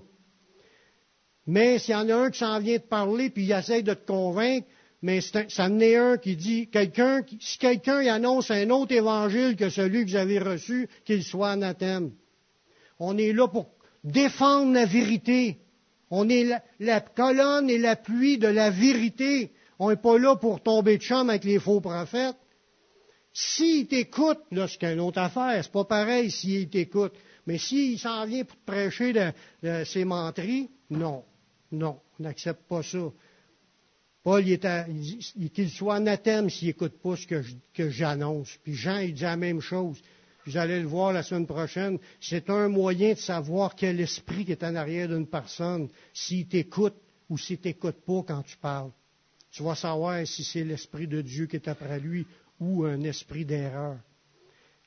Mais 1.47 1.79
s'il 1.79 1.91
y 1.91 1.95
en 1.95 2.09
a 2.09 2.15
un 2.15 2.31
qui 2.31 2.39
s'en 2.39 2.59
vient 2.59 2.79
te 2.79 2.87
parler, 2.87 3.29
puis 3.29 3.43
il 3.43 3.51
essaie 3.51 3.83
de 3.83 3.93
te 3.93 4.07
convaincre, 4.07 4.67
mais 5.01 5.21
ça 5.21 5.43
en 5.59 5.81
un 5.81 6.17
qui 6.17 6.35
dit, 6.35 6.67
quelqu'un, 6.69 7.21
si 7.39 7.57
quelqu'un 7.59 8.01
y 8.01 8.09
annonce 8.09 8.49
un 8.49 8.69
autre 8.69 8.95
évangile 8.95 9.55
que 9.55 9.69
celui 9.69 10.05
que 10.05 10.11
vous 10.11 10.15
avez 10.15 10.39
reçu, 10.39 10.87
qu'il 11.03 11.23
soit 11.23 11.51
anathème. 11.51 12.11
On 12.97 13.17
est 13.17 13.33
là 13.33 13.47
pour 13.47 13.74
défendre 14.05 14.73
la 14.73 14.85
vérité. 14.85 15.57
On 16.11 16.29
est 16.29 16.47
la, 16.79 17.01
colonne 17.01 17.69
et 17.69 17.77
l'appui 17.77 18.37
de 18.37 18.47
la 18.47 18.69
vérité. 18.69 19.51
On 19.79 19.89
n'est 19.89 19.97
pas 19.97 20.17
là 20.17 20.35
pour 20.37 20.61
tomber 20.61 20.97
de 20.97 21.01
chambre 21.01 21.31
avec 21.31 21.43
les 21.43 21.59
faux 21.59 21.81
prophètes. 21.81 22.37
S'il 23.33 23.87
t'écoute, 23.87 24.39
là, 24.51 24.67
c'est 24.67 24.93
une 24.93 25.01
autre 25.01 25.19
affaire. 25.19 25.61
C'est 25.61 25.71
pas 25.71 25.83
pareil 25.83 26.31
s'il 26.31 26.69
t'écoute. 26.69 27.13
Mais 27.47 27.57
s'il 27.57 27.99
s'en 27.99 28.25
vient 28.25 28.45
pour 28.45 28.55
te 28.55 28.65
prêcher 28.65 29.11
de, 29.11 29.83
ses 29.83 30.05
menteries, 30.05 30.69
non. 30.89 31.23
Non. 31.71 31.99
On 32.17 32.23
n'accepte 32.23 32.63
pas 32.69 32.81
ça. 32.81 33.11
Paul, 34.23 34.47
il 34.47 35.51
qu'il 35.51 35.69
soit 35.69 35.95
anathème 35.95 36.49
s'il 36.49 36.69
n'écoute 36.69 36.97
pas 37.01 37.15
ce 37.15 37.27
que, 37.27 37.89
j'annonce. 37.89 38.57
Puis 38.63 38.73
Jean, 38.73 38.99
il 38.99 39.13
dit 39.13 39.23
la 39.23 39.35
même 39.35 39.61
chose. 39.61 40.01
Vous 40.45 40.57
allez 40.57 40.79
le 40.79 40.87
voir 40.87 41.11
la 41.11 41.23
semaine 41.23 41.47
prochaine. 41.47 41.97
C'est 42.21 42.49
un 42.49 42.67
moyen 42.67 43.13
de 43.13 43.17
savoir 43.19 43.75
quel 43.75 43.99
esprit 43.99 44.45
est 44.49 44.63
en 44.63 44.75
arrière 44.75 45.07
d'une 45.07 45.27
personne, 45.27 45.89
s'il 46.13 46.47
t'écoute 46.47 46.95
ou 47.29 47.37
s'il 47.37 47.57
t'écoute 47.57 47.97
pas 48.05 48.23
quand 48.27 48.43
tu 48.43 48.57
parles. 48.57 48.91
Tu 49.51 49.63
vas 49.63 49.75
savoir 49.75 50.25
si 50.27 50.43
c'est 50.43 50.63
l'esprit 50.63 51.07
de 51.07 51.21
Dieu 51.21 51.47
qui 51.47 51.55
est 51.55 51.67
après 51.67 51.99
lui 51.99 52.27
ou 52.59 52.83
un 52.83 53.01
esprit 53.01 53.45
d'erreur. 53.45 53.97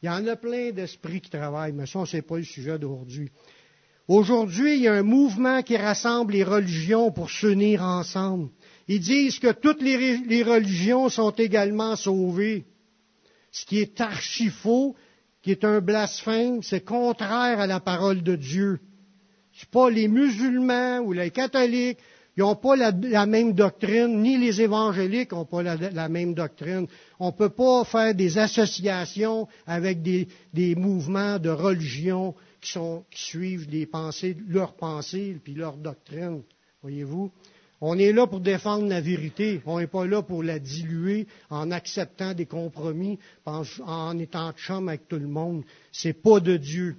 Il 0.03 0.07
y 0.07 0.09
en 0.09 0.27
a 0.29 0.37
plein 0.37 0.71
d'esprits 0.71 1.21
qui 1.21 1.31
travaillent, 1.31 1.73
mais 1.73 1.87
ça, 1.87 2.07
ce 2.07 2.17
n'est 2.17 2.23
pas 2.23 2.37
le 2.37 2.45
sujet 2.45 2.79
d'aujourd'hui. 2.79 3.31
Aujourd'hui, 4.07 4.77
il 4.77 4.83
y 4.83 4.89
a 4.89 4.95
un 4.95 5.03
mouvement 5.03 5.63
qui 5.63 5.77
rassemble 5.77 6.33
les 6.33 6.45
religions 6.45 7.11
pour 7.11 7.31
s'unir 7.31 7.83
ensemble. 7.83 8.49
Ils 8.87 9.01
disent 9.01 9.39
que 9.39 9.53
toutes 9.53 9.83
les, 9.83 10.43
religions 10.43 11.09
sont 11.09 11.33
également 11.33 11.95
sauvées. 11.97 12.65
Ce 13.51 13.67
qui 13.67 13.81
est 13.81 14.01
archi 14.01 14.49
faux, 14.49 14.95
qui 15.49 15.53
est 15.53 15.65
un 15.65 15.81
blasphème, 15.81 16.63
c'est 16.63 16.85
contraire 16.85 17.59
à 17.59 17.67
la 17.67 17.81
parole 17.81 18.23
de 18.23 18.37
Dieu. 18.37 18.81
C'est 19.55 19.71
pas 19.71 19.89
les 19.89 20.07
musulmans 20.07 20.99
ou 20.99 21.15
les 21.15 21.31
catholiques, 21.31 22.01
ils 22.37 22.41
n'ont 22.41 22.55
pas 22.55 22.77
la, 22.77 23.25
même 23.25 23.55
doctrine, 23.55 24.21
ni 24.21 24.37
les 24.37 24.61
évangéliques 24.61 25.33
n'ont 25.33 25.47
pas 25.47 25.63
la, 25.63 26.09
même 26.11 26.35
doctrine. 26.35 26.87
On 27.19 27.29
ne 27.29 27.33
peut 27.33 27.49
pas 27.49 27.85
faire 27.85 28.15
des 28.15 28.37
associations 28.37 29.49
avec 29.67 30.03
des, 30.03 30.75
mouvements 30.77 31.39
de 31.39 31.49
religion 31.49 32.35
qui, 32.61 32.79
suivent 33.13 33.71
les 33.71 33.87
pensées, 33.87 34.37
leurs 34.49 34.77
pensées 34.77 35.41
puis 35.43 35.55
leurs 35.55 35.79
doctrines. 35.79 36.43
Voyez-vous? 36.83 37.33
On 37.81 37.97
est 37.99 38.13
là 38.13 38.27
pour 38.27 38.41
défendre 38.41 38.89
la 38.89 39.01
vérité. 39.01 39.61
On 39.65 39.79
n'est 39.79 39.87
pas 39.87 40.07
là 40.07 40.23
pour 40.23 40.43
la 40.43 40.59
diluer 40.59 41.27
en 41.49 41.71
acceptant 41.71 42.35
des 42.35 42.47
compromis, 42.47 43.19
en, 43.47 44.19
étant 44.19 44.53
chum 44.53 44.89
avec 44.89 45.07
tout 45.07 45.19
le 45.19 45.29
monde. 45.29 45.63
C'est 45.93 46.15
pas 46.15 46.41
de 46.41 46.57
Dieu. 46.57 46.97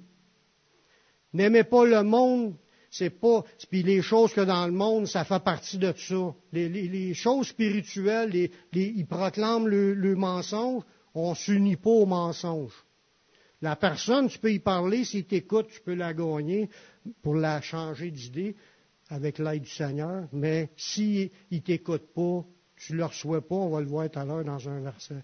N'aimez 1.32 1.64
pas 1.64 1.84
le 1.84 2.02
monde, 2.02 2.54
c'est 2.90 3.10
pas. 3.10 3.44
Puis 3.70 3.82
les 3.82 4.02
choses 4.02 4.32
que 4.32 4.40
dans 4.40 4.66
le 4.66 4.72
monde, 4.72 5.06
ça 5.06 5.24
fait 5.24 5.42
partie 5.42 5.78
de 5.78 5.92
ça. 5.96 6.34
Les, 6.52 7.14
choses 7.14 7.48
spirituelles, 7.48 8.50
ils 8.72 9.06
proclament 9.06 9.68
le, 9.68 10.14
mensonge, 10.16 10.82
on 11.14 11.34
s'unit 11.34 11.76
pas 11.76 11.90
au 11.90 12.06
mensonge. 12.06 12.72
La 13.62 13.76
personne, 13.76 14.28
tu 14.28 14.38
peux 14.38 14.52
y 14.52 14.58
parler, 14.58 15.04
si 15.04 15.24
tu 15.24 15.34
écoutes, 15.34 15.68
tu 15.68 15.82
peux 15.82 15.94
la 15.94 16.14
gagner 16.14 16.70
pour 17.22 17.34
la 17.34 17.60
changer 17.60 18.10
d'idée 18.10 18.56
avec 19.10 19.38
l'aide 19.38 19.62
du 19.62 19.68
Seigneur, 19.68 20.28
mais 20.32 20.70
s'il 20.76 21.30
ne 21.50 21.58
t'écoute 21.58 22.06
pas, 22.14 22.44
tu 22.76 22.92
ne 22.92 22.98
le 22.98 23.04
reçois 23.04 23.46
pas, 23.46 23.56
on 23.56 23.70
va 23.70 23.80
le 23.80 23.86
voir 23.86 24.08
tout 24.08 24.18
à 24.18 24.24
l'heure 24.24 24.44
dans 24.44 24.68
un 24.68 24.80
verset. 24.80 25.22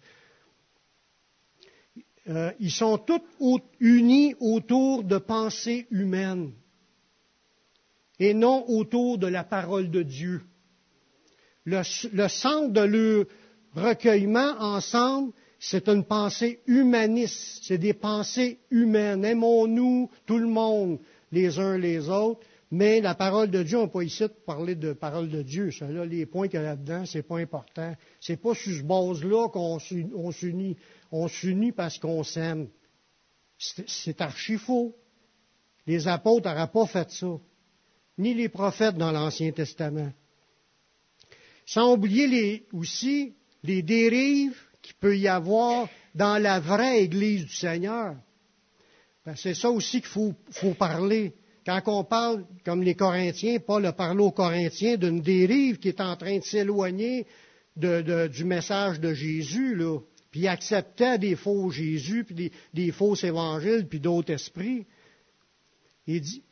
Euh, 2.28 2.53
ils 2.59 2.72
sont 2.72 2.99
tous 2.99 3.22
unis 3.78 4.34
autour 4.41 5.05
de 5.05 5.18
pensées 5.18 5.87
humaines 5.91 6.53
et 8.18 8.34
non 8.34 8.68
autour 8.68 9.18
de 9.18 9.28
la 9.28 9.45
parole 9.45 9.91
de 9.91 10.03
Dieu. 10.03 10.43
Le, 11.64 11.82
le 12.12 12.28
centre 12.28 12.72
de 12.72 12.80
leur 12.80 13.24
recueillement 13.74 14.55
ensemble, 14.59 15.32
c'est 15.61 15.89
une 15.89 16.05
pensée 16.05 16.61
humaniste, 16.66 17.62
c'est 17.62 17.78
des 17.78 17.95
pensées 17.95 18.59
humaines. 18.70 19.24
Aimons-nous 19.24 20.11
tout 20.26 20.39
le 20.39 20.49
monde 20.49 20.99
les 21.32 21.59
uns 21.59 21.78
les 21.78 22.09
autres, 22.09 22.41
mais 22.70 23.00
la 23.00 23.14
parole 23.14 23.50
de 23.50 23.62
Dieu, 23.62 23.78
on 23.78 23.82
n'a 23.82 23.88
pas 23.88 24.02
ici 24.02 24.24
parler 24.44 24.74
de 24.74 24.92
parole 24.92 25.28
de 25.28 25.42
Dieu. 25.42 25.70
Les 26.04 26.26
points 26.26 26.48
qu'il 26.48 26.58
y 26.58 26.62
a 26.62 26.66
là-dedans, 26.66 27.06
c'est 27.06 27.22
pas 27.22 27.38
important. 27.38 27.94
C'est 28.20 28.36
pas 28.36 28.54
sur 28.54 28.72
ce 28.72 28.82
base-là 28.82 29.48
qu'on 29.48 29.78
s'unit. 29.78 30.76
On 31.12 31.28
s'unit 31.28 31.72
parce 31.72 31.98
qu'on 31.98 32.24
s'aime. 32.24 32.68
C'est 33.56 34.20
archi 34.20 34.58
faux. 34.58 34.96
Les 35.86 36.08
apôtres 36.08 36.48
n'auraient 36.48 36.70
pas 36.70 36.86
fait 36.86 37.08
ça. 37.10 37.38
Ni 38.18 38.34
les 38.34 38.48
prophètes 38.48 38.96
dans 38.96 39.12
l'Ancien 39.12 39.52
Testament. 39.52 40.12
Sans 41.66 41.92
oublier 41.92 42.66
aussi 42.72 43.34
les 43.62 43.82
dérives 43.82 44.60
qu'il 44.82 44.96
peut 44.96 45.16
y 45.16 45.28
avoir 45.28 45.88
dans 46.16 46.42
la 46.42 46.58
vraie 46.58 47.02
Église 47.04 47.44
du 47.44 47.54
Seigneur. 47.54 48.16
Ben, 49.24 49.36
c'est 49.36 49.54
ça 49.54 49.70
aussi 49.70 50.00
qu'il 50.00 50.34
faut 50.50 50.74
parler. 50.74 51.34
Quand 51.66 51.82
on 51.86 52.04
parle, 52.04 52.44
comme 52.64 52.82
les 52.82 52.94
Corinthiens, 52.94 53.58
Paul 53.58 53.84
a 53.86 53.92
parlé 53.92 54.22
aux 54.22 54.30
Corinthiens 54.30 54.96
d'une 54.96 55.20
dérive 55.20 55.78
qui 55.78 55.88
est 55.88 56.00
en 56.00 56.16
train 56.16 56.38
de 56.38 56.44
s'éloigner 56.44 57.26
du 57.76 58.44
message 58.44 59.00
de 59.00 59.12
Jésus, 59.12 59.74
là, 59.74 59.98
puis 60.30 60.42
il 60.42 60.48
acceptait 60.48 61.18
des 61.18 61.34
faux 61.34 61.70
Jésus, 61.70 62.24
puis 62.24 62.52
des, 62.72 62.92
faux 62.92 63.16
évangiles, 63.16 63.86
puis 63.88 63.98
d'autres 63.98 64.32
esprits. 64.32 64.86
Il 66.06 66.20
dit, 66.20 66.44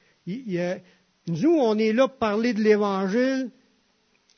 nous, 1.29 1.59
on 1.61 1.79
est 1.79 1.93
là 1.93 2.09
pour 2.09 2.19
parler 2.19 2.53
de 2.53 2.63
l'Évangile 2.63 3.51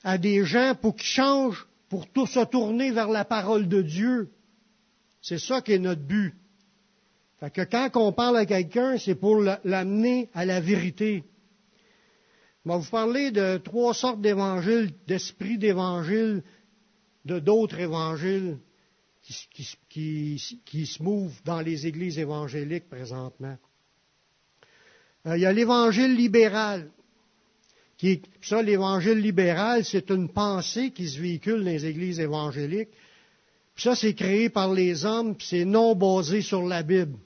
à 0.05 0.19
des 0.19 0.45
gens 0.45 0.75
pour 0.75 0.95
qu'ils 0.95 1.07
changent, 1.07 1.67
pour 1.89 2.07
tout 2.09 2.27
se 2.27 2.45
tourner 2.45 2.91
vers 2.91 3.09
la 3.09 3.25
parole 3.25 3.67
de 3.67 3.81
Dieu. 3.81 4.31
C'est 5.23 5.39
ça 5.39 5.63
qui 5.63 5.73
est 5.73 5.79
notre 5.79 6.03
but. 6.03 6.35
Fait 7.41 7.51
que 7.51 7.63
quand 7.63 7.91
on 7.97 8.13
parle 8.13 8.39
à 8.39 8.47
quelqu'un, 8.47 8.97
c'est 8.99 9.15
pour 9.15 9.41
l'amener 9.65 10.31
à 10.33 10.45
la 10.45 10.61
vérité. 10.61 11.25
Je 12.65 12.73
vous 12.73 12.91
parler 12.91 13.31
de 13.31 13.59
trois 13.59 13.95
sortes 13.95 14.21
d'évangiles, 14.21 14.91
d'esprits 15.07 15.59
d'évangiles, 15.59 16.43
de 17.25 17.39
d'autres 17.39 17.79
évangiles 17.79 18.59
qui, 19.89 20.87
se 20.87 21.03
mouvent 21.03 21.35
dans 21.45 21.61
les 21.61 21.87
églises 21.87 22.19
évangéliques 22.19 22.89
présentement. 22.89 23.57
Euh, 25.27 25.37
il 25.37 25.43
y 25.43 25.47
a 25.47 25.53
l'évangile 25.53 26.15
libéral. 26.15 26.91
Qui, 27.99 28.23
ça, 28.43 28.63
l'évangile 28.63 29.19
libéral, 29.19 29.85
c'est 29.85 30.11
une 30.11 30.29
pensée 30.29 30.91
qui 30.91 31.09
se 31.09 31.21
véhicule 31.21 31.65
dans 31.65 31.71
les 31.71 31.87
églises 31.87 32.21
évangéliques. 32.21 32.91
Puis 33.75 33.85
ça, 33.85 33.95
c'est 33.95 34.15
créé 34.15 34.49
par 34.49 34.73
les 34.73 35.05
hommes, 35.05 35.37
puis 35.37 35.47
c'est 35.49 35.65
non 35.65 35.95
basé 35.95 36.43
sur 36.43 36.63
la 36.63 36.83
Bible. 36.83 37.17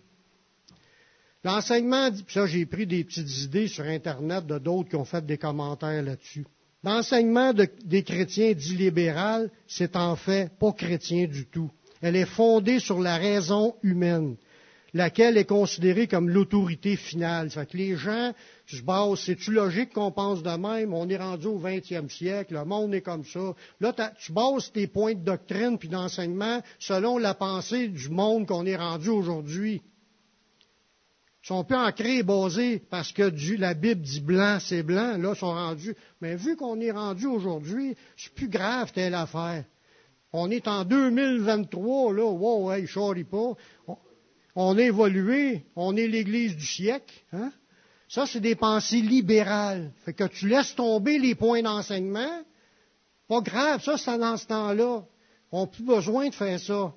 L'enseignement, 1.43 2.11
ça 2.29 2.47
j'ai 2.47 2.67
pris 2.67 2.87
des 2.87 3.03
petites 3.03 3.45
idées 3.45 3.69
sur 3.69 3.85
Internet 3.85 4.47
de 4.47 4.59
d'autres 4.59 4.91
qui 4.91 4.97
ont 4.97 5.07
fait 5.07 5.25
des 5.25 5.39
commentaires 5.39 6.03
là-dessus. 6.03 6.45
L'enseignement 6.85 7.53
des 7.55 8.03
chrétiens 8.03 8.53
dit 8.53 8.77
libéral, 8.77 9.51
c'est 9.67 9.97
en 9.97 10.17
fait 10.17 10.51
pas 10.59 10.73
chrétien 10.73 11.27
du 11.27 11.47
tout. 11.47 11.71
Elle 12.03 12.17
est 12.17 12.27
fondée 12.27 12.79
sur 12.79 13.01
la 13.01 13.17
raison 13.17 13.75
humaine, 13.83 14.37
laquelle 14.93 15.39
est 15.39 15.47
considérée 15.47 16.07
comme 16.07 16.29
l'autorité 16.29 16.97
finale. 16.97 17.49
Fait 17.51 17.67
que 17.67 17.77
les 17.77 17.97
gens 17.97 18.33
se 18.67 18.83
basent, 18.83 19.21
c'est-tu 19.21 19.53
logique 19.53 19.95
qu'on 19.95 20.11
pense 20.11 20.43
de 20.43 20.57
même? 20.57 20.93
On 20.93 21.09
est 21.09 21.17
rendu 21.19 21.47
au 21.47 21.59
20e 21.59 22.11
siècle, 22.11 22.53
le 22.53 22.65
monde 22.67 22.95
est 22.95 23.03
comme 23.03 23.25
ça. 23.25 23.55
Là, 23.81 23.95
tu 24.19 24.33
bases 24.33 24.73
tes 24.73 24.87
points 24.87 25.15
de 25.15 25.25
doctrine 25.25 25.79
puis 25.79 25.89
d'enseignement 25.89 26.61
selon 26.79 27.17
la 27.17 27.33
pensée 27.33 27.89
du 27.89 28.11
monde 28.11 28.47
qu'on 28.47 28.67
est 28.67 28.77
rendu 28.77 29.09
aujourd'hui. 29.09 29.81
Sont 31.43 31.65
plus 31.65 31.77
ancrés 31.77 32.19
et 32.19 32.23
basés 32.23 32.83
parce 32.91 33.13
que 33.13 33.33
la 33.57 33.73
Bible 33.73 34.03
dit 34.03 34.21
blanc, 34.21 34.59
c'est 34.61 34.83
blanc. 34.83 35.17
Là, 35.17 35.35
sont 35.35 35.53
rendus. 35.53 35.97
Mais 36.21 36.37
vu 36.37 36.55
qu'on 36.55 36.79
est 36.81 36.91
rendu 36.91 37.27
aujourd'hui, 37.27 37.97
c'est 38.17 38.35
plus 38.35 38.49
grave 38.49 38.93
telle 38.93 39.15
affaire. 39.15 39.65
On 40.33 40.51
est 40.51 40.69
en 40.69 40.85
2023, 40.85 42.13
là. 42.13 42.25
Wow, 42.25 42.73
hey, 42.73 42.87
charrie 42.87 43.25
pas. 43.25 43.55
On, 44.55 44.77
a 44.77 44.83
évolué. 44.83 45.65
On 45.77 45.97
est 45.97 46.07
l'Église 46.07 46.57
du 46.57 46.67
siècle. 46.67 47.15
Hein? 47.33 47.53
Ça, 48.09 48.27
c'est 48.27 48.41
des 48.41 48.55
pensées 48.55 49.01
libérales. 49.01 49.93
Fait 50.05 50.13
que 50.13 50.25
tu 50.25 50.47
laisses 50.47 50.75
tomber 50.75 51.19
les 51.19 51.35
points 51.35 51.63
d'enseignement. 51.63 52.43
Pas 53.29 53.41
grave, 53.41 53.83
ça, 53.83 53.97
c'est 53.97 54.19
dans 54.19 54.37
ce 54.37 54.47
temps-là. 54.47 55.05
On 55.53 55.63
n'a 55.63 55.67
plus 55.67 55.85
besoin 55.85 56.29
de 56.29 56.35
faire 56.35 56.61
ça 56.61 56.93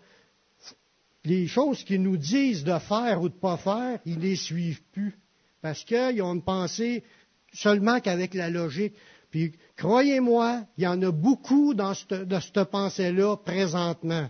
les 1.26 1.48
choses 1.48 1.84
qu'ils 1.84 2.02
nous 2.02 2.18
disent 2.18 2.64
de 2.64 2.78
faire 2.80 3.22
ou 3.22 3.30
de 3.30 3.36
ne 3.36 3.40
pas 3.40 3.58
faire, 3.58 4.00
ils 4.06 4.18
ne 4.18 4.22
les 4.22 4.36
suivent 4.36 4.84
plus. 4.92 5.18
Parce 5.62 5.84
qu'ils 5.84 6.22
ont 6.22 6.34
une 6.34 6.44
pensée 6.44 7.04
seulement 7.54 8.00
qu'avec 8.00 8.34
la 8.34 8.50
logique. 8.50 8.94
Puis, 9.32 9.54
croyez-moi, 9.78 10.66
il 10.78 10.84
y 10.84 10.88
en 10.88 11.02
a 11.02 11.12
beaucoup 11.12 11.74
dans 11.74 11.94
de 12.10 12.40
cette 12.40 12.64
pensée-là 12.66 13.38
présentement. 13.38 14.30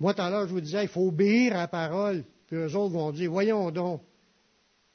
Moi, 0.00 0.14
tout 0.14 0.22
à 0.22 0.30
l'heure, 0.30 0.48
je 0.48 0.52
vous 0.52 0.60
disais, 0.60 0.82
il 0.82 0.88
faut 0.88 1.06
obéir 1.08 1.54
à 1.54 1.58
la 1.58 1.68
parole. 1.68 2.24
Puis 2.48 2.56
eux 2.56 2.76
autres 2.76 2.94
vont 2.94 3.12
dire, 3.12 3.30
voyons 3.30 3.70
donc, 3.70 4.02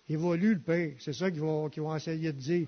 évolue 0.09 0.55
le 0.55 0.59
Père. 0.59 0.93
C'est 0.99 1.13
ça 1.13 1.31
qu'ils 1.31 1.39
vont, 1.39 1.69
qu'ils 1.69 1.83
vont 1.83 1.95
essayer 1.95 2.33
de 2.33 2.39
dire. 2.39 2.67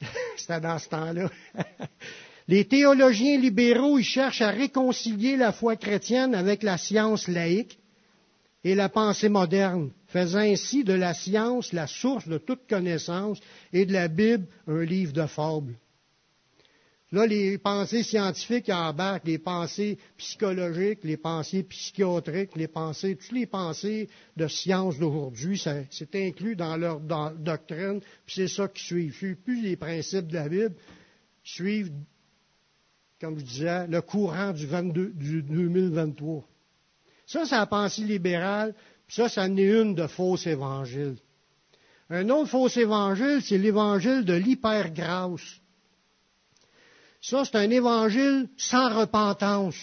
C'était 0.36 0.60
dans 0.60 0.78
ce 0.78 0.88
temps-là. 0.88 1.30
Les 2.48 2.64
théologiens 2.64 3.38
libéraux, 3.38 3.98
ils 3.98 4.04
cherchent 4.04 4.42
à 4.42 4.50
réconcilier 4.50 5.36
la 5.36 5.52
foi 5.52 5.74
chrétienne 5.76 6.34
avec 6.34 6.62
la 6.62 6.78
science 6.78 7.26
laïque 7.26 7.78
et 8.62 8.76
la 8.76 8.88
pensée 8.88 9.28
moderne, 9.28 9.90
faisant 10.06 10.38
ainsi 10.38 10.84
de 10.84 10.92
la 10.92 11.12
science 11.12 11.72
la 11.72 11.88
source 11.88 12.28
de 12.28 12.38
toute 12.38 12.68
connaissance 12.68 13.38
et 13.72 13.84
de 13.84 13.92
la 13.92 14.06
Bible 14.06 14.46
un 14.68 14.84
livre 14.84 15.12
de 15.12 15.26
fables. 15.26 15.74
Là, 17.12 17.26
les 17.26 17.58
pensées 17.58 18.02
scientifiques 18.02 18.68
embarquent 18.68 19.26
les 19.26 19.38
pensées 19.38 19.98
psychologiques, 20.16 21.04
les 21.04 21.16
pensées 21.16 21.62
psychiatriques, 21.62 22.56
les 22.56 22.66
pensées, 22.66 23.16
toutes 23.16 23.32
les 23.32 23.46
pensées 23.46 24.08
de 24.36 24.48
science 24.48 24.98
d'aujourd'hui, 24.98 25.62
c'est 25.90 26.14
inclus 26.14 26.56
dans 26.56 26.76
leur 26.76 27.00
doctrine, 27.00 28.00
puis 28.26 28.34
c'est 28.34 28.48
ça 28.48 28.66
qui 28.68 28.82
suit. 28.84 29.36
Plus 29.36 29.62
les 29.62 29.76
principes 29.76 30.26
de 30.26 30.34
la 30.34 30.48
Bible 30.48 30.74
suivent 31.44 31.92
comme 33.20 33.38
je 33.38 33.44
disais, 33.44 33.86
le 33.86 34.02
courant 34.02 34.52
du, 34.52 34.66
22, 34.66 35.12
du 35.14 35.42
2023. 35.42 36.44
Ça, 37.26 37.44
c'est 37.44 37.56
la 37.56 37.66
pensée 37.66 38.02
libérale, 38.02 38.74
puis 39.06 39.16
ça, 39.16 39.28
ça 39.28 39.44
en 39.44 39.56
est 39.56 39.62
une 39.62 39.94
de 39.94 40.06
fausses 40.06 40.46
évangiles. 40.46 41.16
Un 42.08 42.28
autre 42.30 42.50
faux 42.50 42.68
évangile, 42.68 43.40
c'est 43.42 43.58
l'évangile 43.58 44.24
de 44.24 44.34
l'hypergrâce. 44.34 45.60
Ça, 47.20 47.44
c'est 47.44 47.56
un 47.56 47.70
évangile 47.70 48.48
sans 48.56 48.96
repentance. 48.96 49.74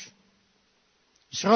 Ils 1.34 1.50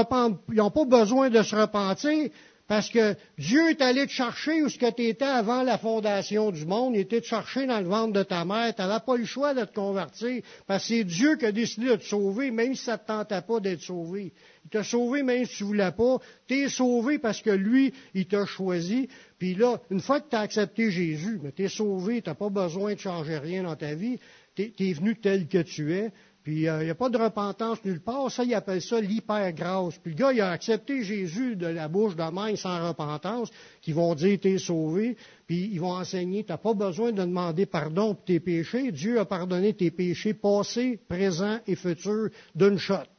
n'ont 0.55 0.71
pas 0.71 0.85
besoin 0.85 1.29
de 1.29 1.41
se 1.41 1.55
repentir, 1.55 2.29
parce 2.67 2.89
que 2.89 3.15
Dieu 3.37 3.69
est 3.69 3.81
allé 3.81 4.05
te 4.05 4.11
chercher 4.11 4.61
où 4.61 4.67
ce 4.67 4.77
que 4.77 4.91
tu 4.91 5.03
étais 5.03 5.23
avant 5.23 5.63
la 5.63 5.77
fondation 5.77 6.51
du 6.51 6.65
monde. 6.65 6.95
Il 6.95 7.01
était 7.01 7.21
te 7.21 7.25
chercher 7.25 7.65
dans 7.65 7.79
le 7.79 7.87
ventre 7.87 8.11
de 8.11 8.23
ta 8.23 8.43
mère. 8.43 8.75
Tu 8.75 8.81
n'avais 8.81 9.03
pas 9.05 9.15
le 9.15 9.23
choix 9.25 9.53
de 9.53 9.63
te 9.63 9.73
convertir. 9.73 10.41
Parce 10.67 10.83
que 10.83 10.95
c'est 10.95 11.03
Dieu 11.05 11.37
qui 11.37 11.45
a 11.45 11.53
décidé 11.53 11.87
de 11.87 11.95
te 11.95 12.03
sauver, 12.03 12.51
même 12.51 12.75
si 12.75 12.83
ça 12.83 12.93
ne 12.93 12.97
te 12.97 13.07
tentait 13.07 13.41
pas 13.41 13.61
d'être 13.61 13.81
sauvé. 13.81 14.33
Il 14.65 14.69
t'a 14.69 14.83
sauvé 14.83 15.23
même 15.23 15.45
si 15.45 15.55
tu 15.55 15.63
ne 15.63 15.67
voulais 15.67 15.91
pas. 15.91 16.17
Tu 16.45 16.55
es 16.55 16.69
sauvé 16.69 17.19
parce 17.19 17.41
que 17.41 17.51
lui, 17.51 17.93
il 18.13 18.27
t'a 18.27 18.45
choisi. 18.45 19.07
Puis 19.39 19.55
là, 19.55 19.79
une 19.89 20.01
fois 20.01 20.19
que 20.19 20.29
tu 20.29 20.35
as 20.35 20.41
accepté 20.41 20.91
Jésus, 20.91 21.39
tu 21.55 21.63
es 21.63 21.69
sauvé, 21.69 22.21
tu 22.21 22.29
n'as 22.29 22.35
pas 22.35 22.49
besoin 22.49 22.95
de 22.95 22.99
changer 22.99 23.37
rien 23.37 23.63
dans 23.63 23.77
ta 23.77 23.95
vie. 23.95 24.19
Tu 24.55 24.73
es 24.77 24.93
venu 24.93 25.15
tel 25.15 25.47
que 25.47 25.59
tu 25.59 25.93
es. 25.93 26.11
Puis 26.47 26.61
il 26.61 26.69
euh, 26.69 26.81
n'y 26.81 26.89
a 26.89 26.95
pas 26.95 27.09
de 27.09 27.17
repentance 27.17 27.83
nulle 27.83 27.99
part. 27.99 28.31
Ça, 28.31 28.45
il 28.45 28.53
appelle 28.53 28.81
ça 28.81 29.01
l'hypergrâce. 29.01 29.97
Puis 29.97 30.13
le 30.13 30.17
gars, 30.17 30.31
il 30.31 30.39
a 30.39 30.51
accepté 30.51 31.03
Jésus 31.03 31.57
de 31.57 31.67
la 31.67 31.89
bouche 31.89 32.15
de 32.15 32.55
sans 32.55 32.87
repentance, 32.87 33.49
qui 33.81 33.91
vont 33.91 34.15
dire 34.15 34.39
t'es 34.39 34.57
sauvé. 34.57 35.17
Puis 35.45 35.69
ils 35.73 35.81
vont 35.81 35.91
enseigner, 35.91 36.45
tu 36.45 36.53
n'as 36.53 36.57
pas 36.57 36.73
besoin 36.73 37.11
de 37.11 37.19
demander 37.19 37.65
pardon 37.65 38.15
pour 38.15 38.23
tes 38.23 38.39
péchés. 38.39 38.93
Dieu 38.93 39.19
a 39.19 39.25
pardonné 39.25 39.73
tes 39.73 39.91
péchés 39.91 40.33
passés, 40.33 41.01
présents 41.09 41.59
et 41.67 41.75
futurs 41.75 42.29
d'une 42.55 42.77
shot. 42.77 43.09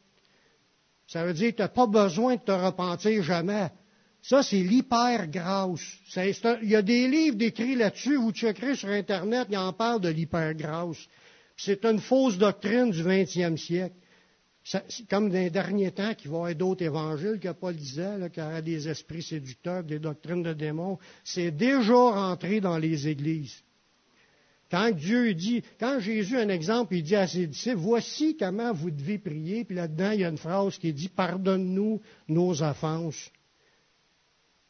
Ça 1.06 1.22
veut 1.26 1.34
dire 1.34 1.50
que 1.50 1.56
tu 1.56 1.62
n'as 1.62 1.68
pas 1.68 1.86
besoin 1.86 2.36
de 2.36 2.40
te 2.40 2.52
repentir 2.52 3.22
jamais. 3.22 3.68
Ça, 4.22 4.42
c'est 4.42 4.62
l'hypergrâce. 4.62 5.98
Il 6.16 6.70
y 6.70 6.76
a 6.76 6.80
des 6.80 7.06
livres 7.06 7.36
décrits 7.36 7.74
là-dessus, 7.74 8.16
vous 8.16 8.32
checkerez 8.32 8.74
sur 8.74 8.88
Internet, 8.88 9.48
il 9.50 9.58
en 9.58 9.74
parle 9.74 10.00
de 10.00 10.08
l'hypergrâce. 10.08 11.06
C'est 11.58 11.84
une 11.84 11.98
fausse 11.98 12.38
doctrine 12.38 12.90
du 12.92 13.02
20e 13.02 13.56
siècle. 13.56 13.96
Comme 15.10 15.28
dans 15.28 15.38
les 15.38 15.50
derniers 15.50 15.90
temps 15.90 16.14
qu'il 16.14 16.30
va 16.30 16.36
y 16.36 16.40
avoir 16.40 16.54
d'autres 16.54 16.84
évangiles 16.84 17.40
que 17.40 17.52
Paul 17.52 17.74
disait, 17.74 18.30
qu'il 18.32 18.42
y 18.42 18.46
aura 18.46 18.62
des 18.62 18.88
esprits 18.88 19.22
séducteurs, 19.22 19.82
des 19.82 19.98
doctrines 19.98 20.42
de 20.42 20.52
démons. 20.52 20.98
C'est 21.24 21.50
déjà 21.50 21.94
rentré 21.94 22.60
dans 22.60 22.78
les 22.78 23.08
églises. 23.08 23.62
Quand 24.70 24.90
Dieu 24.90 25.32
dit, 25.34 25.62
quand 25.80 25.98
Jésus, 25.98 26.36
un 26.36 26.50
exemple, 26.50 26.94
il 26.94 27.02
dit 27.02 27.16
à 27.16 27.26
ses 27.26 27.46
disciples, 27.46 27.78
voici 27.78 28.36
comment 28.36 28.72
vous 28.72 28.90
devez 28.90 29.18
prier, 29.18 29.64
puis 29.64 29.76
là-dedans, 29.76 30.10
il 30.10 30.20
y 30.20 30.24
a 30.24 30.28
une 30.28 30.36
phrase 30.36 30.76
qui 30.76 30.92
dit, 30.92 31.08
pardonne-nous 31.08 32.02
nos 32.28 32.62
offenses. 32.62 33.30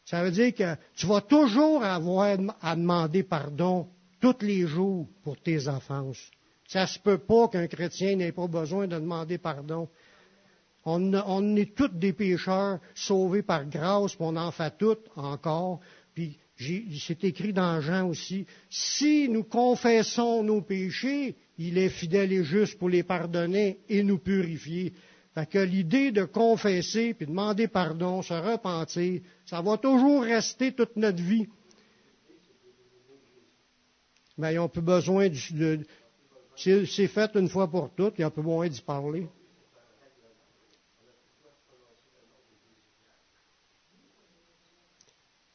Ça 0.04 0.22
veut 0.22 0.30
dire 0.30 0.54
que 0.54 0.76
tu 0.94 1.06
vas 1.06 1.20
toujours 1.20 1.82
avoir 1.82 2.38
à 2.62 2.76
demander 2.76 3.24
pardon 3.24 3.88
tous 4.20 4.36
les 4.40 4.66
jours 4.66 5.08
pour 5.22 5.36
tes 5.36 5.66
offenses. 5.66 6.30
Ça 6.68 6.86
se 6.86 6.98
peut 6.98 7.18
pas 7.18 7.48
qu'un 7.48 7.66
chrétien 7.66 8.14
n'ait 8.16 8.30
pas 8.30 8.46
besoin 8.46 8.86
de 8.86 8.94
demander 8.94 9.38
pardon. 9.38 9.88
On, 10.84 11.56
est 11.56 11.74
tous 11.74 11.88
des 11.88 12.12
pécheurs 12.12 12.78
sauvés 12.94 13.42
par 13.42 13.66
grâce, 13.66 14.14
puis 14.14 14.24
on 14.24 14.36
en 14.36 14.50
fait 14.50 14.72
tous 14.78 14.98
encore. 15.16 15.80
Puis 16.14 16.38
c'est 16.98 17.24
écrit 17.24 17.52
dans 17.52 17.80
Jean 17.80 18.08
aussi, 18.08 18.46
si 18.70 19.28
nous 19.28 19.44
confessons 19.44 20.42
nos 20.42 20.60
péchés, 20.60 21.36
il 21.58 21.78
est 21.78 21.88
fidèle 21.88 22.32
et 22.32 22.44
juste 22.44 22.78
pour 22.78 22.88
les 22.88 23.02
pardonner 23.02 23.80
et 23.88 24.02
nous 24.02 24.18
purifier. 24.18 24.92
Fait 25.34 25.46
que 25.46 25.58
l'idée 25.58 26.10
de 26.10 26.24
confesser, 26.24 27.14
puis 27.14 27.26
demander 27.26 27.68
pardon, 27.68 28.22
se 28.22 28.34
repentir, 28.34 29.20
ça 29.46 29.62
va 29.62 29.78
toujours 29.78 30.22
rester 30.22 30.72
toute 30.72 30.96
notre 30.96 31.22
vie. 31.22 31.48
Mais 34.36 34.54
ils 34.54 34.56
n'ont 34.56 34.68
plus 34.68 34.82
besoin 34.82 35.28
de, 35.28 35.80
c'est 36.58 37.06
fait 37.06 37.36
une 37.36 37.48
fois 37.48 37.70
pour 37.70 37.94
toutes, 37.94 38.14
il 38.18 38.22
y 38.22 38.24
a 38.24 38.26
un 38.26 38.30
peu 38.30 38.42
moins 38.42 38.68
d'y 38.68 38.80
parler. 38.80 39.28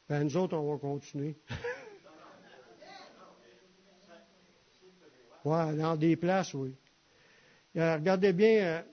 Ben, 0.08 0.24
nous 0.24 0.36
autres, 0.36 0.56
on 0.56 0.72
va 0.72 0.78
continuer. 0.78 1.36
oui, 5.44 5.76
dans 5.76 5.96
des 5.96 6.16
places, 6.16 6.54
oui. 6.54 6.74
Euh, 7.76 7.96
regardez 7.96 8.32
bien, 8.32 8.84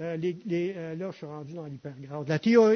euh, 0.00 0.16
euh, 0.16 0.32
euh, 0.50 0.94
là, 0.96 1.10
je 1.12 1.16
suis 1.16 1.26
rendu 1.26 1.54
dans 1.54 1.66
l'hypergrâce. 1.66 2.26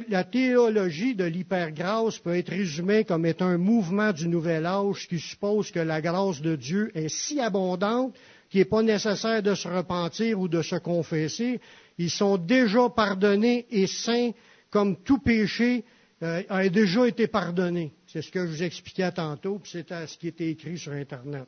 La, 0.09 0.25
théologie 0.25 1.15
de 1.17 1.25
l'hypergrâce 1.25 2.19
peut 2.19 2.37
être 2.37 2.51
résumée 2.51 3.05
comme 3.05 3.27
étant 3.27 3.47
un 3.47 3.59
mouvement 3.59 4.13
du 4.13 4.29
nouvel 4.29 4.67
âge 4.67 5.09
qui 5.09 5.19
suppose 5.19 5.73
que 5.73 5.81
la 5.81 6.01
grâce 6.01 6.41
de 6.41 6.55
Dieu 6.55 6.93
est 6.95 7.09
si 7.09 7.41
abondante 7.41 8.15
qu'il 8.51 8.61
n'est 8.61 8.67
pas 8.67 8.83
nécessaire 8.83 9.43
de 9.43 9.55
se 9.55 9.67
repentir 9.67 10.39
ou 10.39 10.49
de 10.49 10.63
se 10.63 10.77
confesser. 10.77 11.61
Ils 11.99 12.11
sont 12.11 12.39
déjà 12.39 12.89
pardonnés 12.89 13.67
et 13.71 13.89
saints 13.89 14.31
comme 14.71 14.97
tout 15.03 15.19
péché 15.19 15.85
euh, 16.23 16.43
a 16.49 16.69
déjà 16.69 17.07
été 17.07 17.27
pardonné. 17.27 17.93
C'est 18.07 18.23
ce 18.23 18.31
que 18.31 18.47
je 18.47 18.51
vous 18.51 18.63
expliquais 18.63 19.11
tantôt, 19.11 19.59
puis 19.59 19.71
c'est 19.73 20.07
ce 20.07 20.17
qui 20.19 20.29
était 20.29 20.51
écrit 20.51 20.79
sur 20.79 20.93
Internet. 20.93 21.47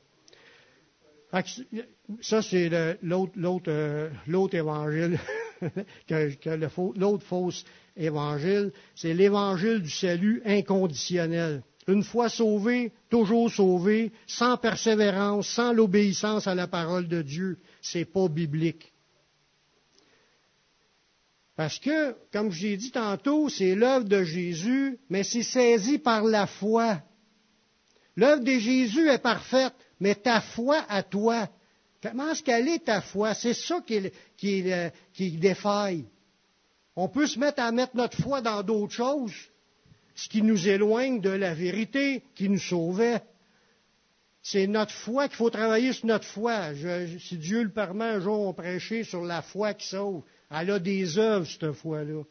Ça, 2.23 2.43
c'est 2.43 2.69
l'autre 3.03 4.55
évangile. 4.55 5.19
que, 6.07 6.99
l'autre 6.99 7.25
fausse 7.25 7.65
évangile. 7.97 8.73
C'est 8.95 9.15
l'évangile 9.15 9.83
du 9.83 9.91
salut 9.91 10.43
inconditionnel. 10.45 11.63
Une 11.87 12.05
fois 12.05 12.29
sauvé, 12.29 12.93
toujours 13.09 13.51
sauvé, 13.51 14.13
sans 14.27 14.57
persévérance, 14.57 15.49
sans 15.49 15.73
l'obéissance 15.73 16.47
à 16.47 16.55
la 16.55 16.67
parole 16.67 17.09
de 17.09 17.23
Dieu. 17.23 17.59
C'est 17.81 18.05
pas 18.05 18.29
biblique. 18.29 18.93
Parce 21.57 21.79
que, 21.79 22.17
comme 22.33 22.53
j'ai 22.53 22.77
dit 22.77 22.91
tantôt, 22.91 23.49
c'est 23.49 23.75
l'œuvre 23.75 24.07
de 24.07 24.25
Jésus, 24.25 24.99
mais 25.11 25.23
c'est 25.23 25.43
saisi 25.43 25.99
par 25.99 26.25
la 26.25 26.47
foi. 26.47 27.03
L'œuvre 28.17 28.43
de 28.43 28.53
Jésus 28.53 29.09
est 29.09 29.19
parfaite, 29.19 29.75
mais 29.99 30.15
ta 30.15 30.41
foi 30.41 30.85
à 30.89 31.03
toi, 31.03 31.49
comment 32.03 32.31
est-ce 32.31 32.43
qu'elle 32.43 32.69
est 32.69 32.85
ta 32.87 33.01
foi? 33.01 33.35
C'est 33.35 33.55
ça 33.55 33.81
qui, 33.87 34.11
qui, 34.37 34.65
qui 35.13 35.31
défaille. 35.33 36.07
On 36.97 37.09
peut 37.09 37.27
se 37.27 37.39
mettre 37.39 37.63
à 37.63 37.73
mettre 37.73 37.97
notre 37.97 38.21
foi 38.21 38.41
dans 38.41 38.63
d'autres 38.63 38.93
choses, 38.93 39.35
ce 40.15 40.29
qui 40.29 40.43
nous 40.43 40.69
éloigne 40.69 41.21
de 41.21 41.31
la 41.31 41.55
vérité 41.55 42.23
qui 42.35 42.49
nous 42.49 42.59
sauvait. 42.59 43.23
C'est 44.43 44.67
notre 44.67 44.93
foi 44.93 45.29
qu'il 45.29 45.37
faut 45.37 45.51
travailler 45.51 45.93
sur 45.93 46.07
notre 46.07 46.25
foi. 46.25 46.75
si 47.19 47.37
Dieu 47.37 47.63
le 47.63 47.71
permet, 47.71 48.05
un 48.05 48.21
jour 48.21 48.41
on 48.41 48.55
prêcher 48.55 49.05
sur 49.05 49.23
la 49.23 49.43
foi 49.43 49.75
qui 49.75 49.87
sauve. 49.87 50.23
Elle 50.51 50.71
a 50.71 50.79
des 50.79 51.19
œuvres, 51.19 51.47
cette 51.47 51.73
foi-là. 51.73 52.23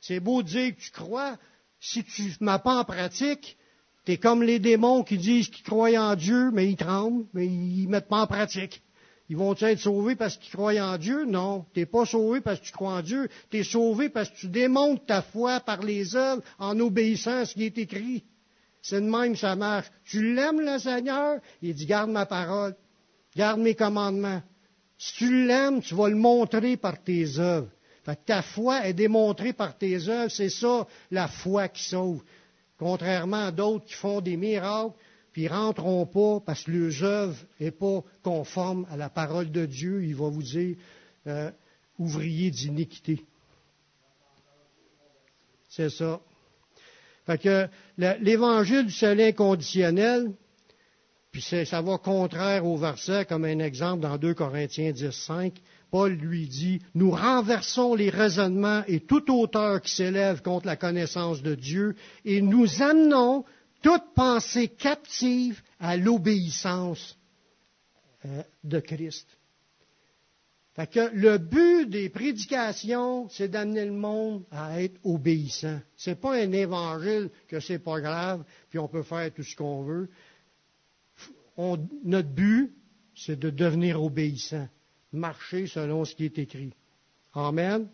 C'est 0.00 0.20
beau 0.20 0.42
de 0.42 0.48
dire 0.48 0.76
que 0.76 0.80
tu 0.80 0.90
crois, 0.90 1.38
si 1.78 2.04
tu 2.04 2.22
ne 2.40 2.46
mets 2.46 2.58
pas 2.58 2.80
en 2.80 2.84
pratique, 2.84 3.56
tu 4.04 4.12
es 4.12 4.16
comme 4.16 4.42
les 4.42 4.58
démons 4.58 5.04
qui 5.04 5.18
disent 5.18 5.48
qu'ils 5.48 5.64
croient 5.64 5.96
en 5.98 6.16
Dieu, 6.16 6.50
mais 6.52 6.68
ils 6.68 6.76
tremblent, 6.76 7.24
mais 7.34 7.46
ils 7.46 7.86
ne 7.86 7.90
mettent 7.90 8.08
pas 8.08 8.22
en 8.22 8.26
pratique. 8.26 8.82
Ils 9.28 9.36
vont 9.36 9.54
être 9.54 9.78
sauvés 9.78 10.16
parce 10.16 10.36
qu'ils 10.36 10.52
croient 10.52 10.74
en 10.74 10.98
Dieu? 10.98 11.24
Non. 11.24 11.64
Tu 11.72 11.86
pas 11.86 12.04
sauvé 12.04 12.42
parce 12.42 12.60
que 12.60 12.66
tu 12.66 12.72
crois 12.72 12.94
en 12.94 13.00
Dieu. 13.02 13.28
Tu 13.50 13.58
es 13.60 13.64
sauvé 13.64 14.10
parce 14.10 14.28
que 14.28 14.36
tu 14.36 14.48
démontres 14.48 15.06
ta 15.06 15.22
foi 15.22 15.60
par 15.60 15.82
les 15.82 16.16
œuvres 16.16 16.42
en 16.58 16.78
obéissant 16.80 17.38
à 17.38 17.46
ce 17.46 17.54
qui 17.54 17.64
est 17.64 17.78
écrit. 17.78 18.24
C'est 18.82 19.00
de 19.00 19.06
même 19.08 19.36
ça 19.36 19.56
marche. 19.56 19.90
Tu 20.04 20.34
l'aimes, 20.34 20.60
le 20.60 20.78
Seigneur? 20.78 21.38
Il 21.62 21.74
dit, 21.74 21.86
garde 21.86 22.10
ma 22.10 22.26
parole. 22.26 22.74
Garde 23.34 23.60
mes 23.60 23.74
commandements. 23.74 24.42
Si 24.98 25.14
tu 25.14 25.46
l'aimes, 25.46 25.80
tu 25.80 25.94
vas 25.94 26.08
le 26.08 26.16
montrer 26.16 26.76
par 26.76 27.02
tes 27.02 27.38
œuvres. 27.38 27.70
ta 28.26 28.42
foi 28.42 28.86
est 28.86 28.92
démontrée 28.92 29.52
par 29.52 29.78
tes 29.78 30.08
œuvres. 30.08 30.30
C'est 30.30 30.50
ça, 30.50 30.86
la 31.10 31.28
foi 31.28 31.68
qui 31.68 31.84
sauve. 31.84 32.22
Contrairement 32.82 33.44
à 33.46 33.52
d'autres 33.52 33.84
qui 33.84 33.94
font 33.94 34.20
des 34.20 34.36
miracles, 34.36 34.92
puis 35.30 35.42
ils 35.42 35.48
rentreront 35.48 36.04
pas 36.04 36.40
parce 36.44 36.64
que 36.64 36.72
leurs 36.72 37.04
œuvres 37.04 37.36
n'est 37.60 37.70
pas 37.70 38.02
conforme 38.24 38.88
à 38.90 38.96
la 38.96 39.08
parole 39.08 39.52
de 39.52 39.66
Dieu. 39.66 40.02
Il 40.02 40.16
va 40.16 40.28
vous 40.28 40.42
dire 40.42 40.74
euh, 41.28 41.52
ouvrier 42.00 42.50
d'iniquité. 42.50 43.24
C'est 45.68 45.90
ça. 45.90 46.20
Fait 47.24 47.38
que 47.38 47.68
l'évangile 47.98 48.86
du 48.86 48.92
salut 48.92 49.22
inconditionnel, 49.22 50.32
puis 51.32 51.40
ça 51.40 51.80
va 51.80 51.96
contraire 51.96 52.66
au 52.66 52.76
verset, 52.76 53.24
comme 53.24 53.46
un 53.46 53.58
exemple 53.58 54.02
dans 54.02 54.18
2 54.18 54.34
Corinthiens 54.34 54.92
10, 54.92 55.10
5, 55.10 55.54
Paul 55.90 56.12
lui 56.12 56.46
dit, 56.46 56.82
nous 56.94 57.10
renversons 57.10 57.94
les 57.94 58.10
raisonnements 58.10 58.82
et 58.86 59.00
toute 59.00 59.30
hauteur 59.30 59.80
qui 59.80 59.94
s'élève 59.94 60.42
contre 60.42 60.66
la 60.66 60.76
connaissance 60.76 61.42
de 61.42 61.54
Dieu 61.54 61.96
et 62.26 62.42
nous 62.42 62.82
amenons 62.82 63.46
toute 63.80 64.12
pensée 64.14 64.68
captive 64.68 65.62
à 65.80 65.96
l'obéissance 65.96 67.18
euh, 68.26 68.42
de 68.62 68.78
Christ. 68.80 69.26
Fait 70.74 71.10
le 71.12 71.36
but 71.36 71.86
des 71.86 72.08
prédications, 72.08 73.28
c'est 73.28 73.48
d'amener 73.48 73.84
le 73.84 73.92
monde 73.92 74.44
à 74.50 74.82
être 74.82 74.98
obéissant. 75.04 75.80
C'est 75.96 76.18
pas 76.18 76.34
un 76.34 76.52
évangile 76.52 77.28
que 77.48 77.60
c'est 77.60 77.78
pas 77.78 78.00
grave, 78.00 78.44
puis 78.70 78.78
on 78.78 78.88
peut 78.88 79.02
faire 79.02 79.30
tout 79.34 79.42
ce 79.42 79.54
qu'on 79.54 79.82
veut. 79.82 80.08
Notre 81.56 82.28
but, 82.28 82.72
c'est 83.14 83.38
de 83.38 83.50
devenir 83.50 84.02
obéissant, 84.02 84.68
marcher 85.12 85.66
selon 85.66 86.04
ce 86.04 86.14
qui 86.14 86.24
est 86.24 86.38
écrit. 86.38 86.72
Amen. 87.34 87.88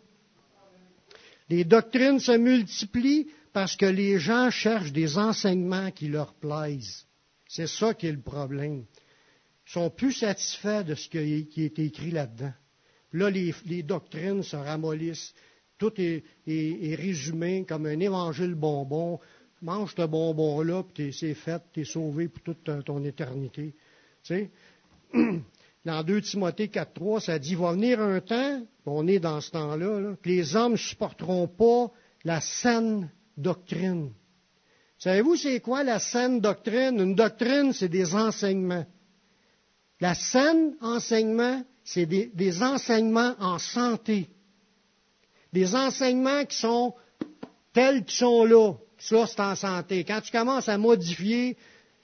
Les 1.49 1.63
doctrines 1.63 2.19
se 2.19 2.37
multiplient 2.37 3.27
parce 3.53 3.75
que 3.75 3.85
les 3.85 4.19
gens 4.19 4.51
cherchent 4.51 4.91
des 4.91 5.17
enseignements 5.17 5.91
qui 5.91 6.07
leur 6.07 6.33
plaisent. 6.33 7.05
C'est 7.47 7.67
ça 7.67 7.93
qui 7.93 8.07
est 8.07 8.11
le 8.11 8.21
problème. 8.21 8.85
Ils 9.67 9.71
sont 9.71 9.89
plus 9.89 10.13
satisfaits 10.13 10.83
de 10.83 10.95
ce 10.95 11.09
qui 11.09 11.17
est 11.17 11.79
écrit 11.79 12.11
là-dedans. 12.11 12.53
Là, 13.13 13.29
les, 13.29 13.83
doctrines 13.83 14.43
se 14.43 14.55
ramollissent. 14.55 15.33
Tout 15.77 15.93
est, 15.97 16.23
résumé 16.45 17.65
comme 17.65 17.87
un 17.87 17.99
évangile 17.99 18.53
bonbon. 18.53 19.19
Mange 19.61 19.93
ce 19.95 20.05
bonbon-là, 20.05 20.83
puis 20.83 21.13
c'est 21.13 21.33
fait, 21.33 21.61
tu 21.73 21.81
es 21.81 21.85
sauvé 21.85 22.27
pour 22.27 22.41
toute 22.43 22.85
ton 22.85 23.03
éternité. 23.03 23.75
Tu 24.23 24.33
sais? 24.33 24.51
Dans 25.85 26.03
2 26.03 26.21
Timothée 26.21 26.67
4.3, 26.67 27.21
ça 27.21 27.39
dit, 27.39 27.55
va 27.55 27.71
venir 27.71 27.99
un 28.01 28.19
temps, 28.19 28.61
on 28.85 29.07
est 29.07 29.19
dans 29.19 29.39
ce 29.39 29.51
temps-là, 29.51 29.99
là, 29.99 30.15
que 30.21 30.27
les 30.27 30.55
hommes 30.55 30.73
ne 30.73 30.77
supporteront 30.77 31.47
pas 31.47 31.91
la 32.23 32.41
saine 32.41 33.09
doctrine. 33.37 34.11
Savez-vous 34.97 35.37
c'est 35.37 35.61
quoi 35.61 35.83
la 35.83 35.99
saine 35.99 36.41
doctrine? 36.41 36.99
Une 36.99 37.15
doctrine, 37.15 37.71
c'est 37.71 37.87
des 37.87 38.13
enseignements. 38.13 38.85
La 40.01 40.13
saine 40.15 40.75
enseignement, 40.81 41.63
c'est 41.83 42.05
des, 42.05 42.63
enseignements 42.63 43.35
en 43.39 43.59
santé. 43.59 44.29
Des 45.53 45.75
enseignements 45.75 46.45
qui 46.45 46.57
sont 46.57 46.93
tels 47.73 48.03
qu'ils 48.03 48.17
sont 48.17 48.43
là. 48.45 48.73
Ça, 48.99 49.25
c'est 49.27 49.39
en 49.39 49.55
santé. 49.55 50.03
Quand 50.03 50.21
tu 50.21 50.31
commences 50.31 50.69
à 50.69 50.77
modifier, 50.77 51.57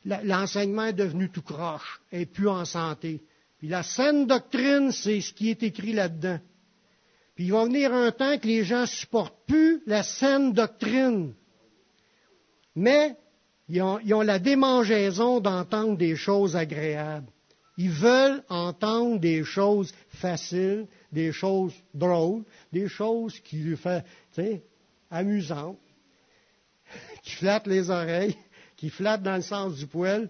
l'enseignement 0.06 0.86
est 0.86 0.94
devenu 0.94 1.30
tout 1.30 1.42
croche 1.42 2.02
et 2.12 2.26
plus 2.26 2.48
en 2.48 2.66
santé. 2.66 3.22
Puis 3.58 3.68
la 3.68 3.84
saine 3.84 4.26
doctrine, 4.26 4.92
c'est 4.92 5.22
ce 5.22 5.34
qui 5.34 5.50
est 5.50 5.64
écrit 5.64 5.94
là-dedans. 5.94 6.40
Puis 7.36 7.46
il 7.46 7.52
va 7.52 7.66
venir 7.66 7.94
un 7.94 8.12
temps 8.12 8.38
que 8.38 8.48
les 8.48 8.64
gens 8.64 8.86
supportent 8.86 9.46
plus 9.46 9.82
la 9.86 10.04
saine 10.04 10.54
doctrine. 10.54 11.34
Mais 12.76 13.16
ils 13.68 13.82
ont, 13.82 14.00
ils 14.00 14.14
ont 14.14 14.22
la 14.22 14.40
démangeaison 14.40 15.42
d'entendre 15.42 15.98
des 15.98 16.16
choses 16.16 16.56
agréables. 16.56 17.28
Ils 17.78 17.92
veulent 17.92 18.42
entendre 18.48 19.20
des 19.20 19.44
choses 19.44 19.94
faciles, 20.08 20.88
des 21.12 21.34
choses 21.34 21.74
drôles, 21.94 22.44
des 22.72 22.88
choses 22.88 23.40
qui 23.42 23.58
lui 23.58 23.76
font, 23.76 24.02
tu 24.34 24.42
sais, 24.42 24.64
amusantes, 25.12 25.78
qui 27.26 27.36
flattent 27.36 27.68
les 27.68 27.90
oreilles, 27.90 28.38
qui 28.78 28.90
flattent 28.90 29.24
dans 29.24 29.36
le 29.36 29.42
sens 29.42 29.76
du 29.76 29.88
poil. 29.88 30.30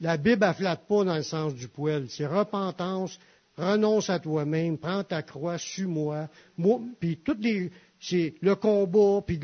La 0.00 0.16
Bible 0.16 0.46
ne 0.46 0.52
flatte 0.52 0.86
pas 0.86 1.02
dans 1.02 1.16
le 1.16 1.22
sens 1.22 1.54
du 1.54 1.66
poil. 1.66 2.06
C'est 2.08 2.26
repentance, 2.26 3.18
renonce 3.56 4.10
à 4.10 4.20
toi-même, 4.20 4.78
prends 4.78 5.02
ta 5.02 5.22
croix, 5.22 5.58
suis-moi. 5.58 6.28
Puis 7.00 7.18
toutes 7.24 7.42
les, 7.42 7.72
c'est 7.98 8.34
le 8.42 8.54
combat, 8.54 9.22
puis 9.26 9.40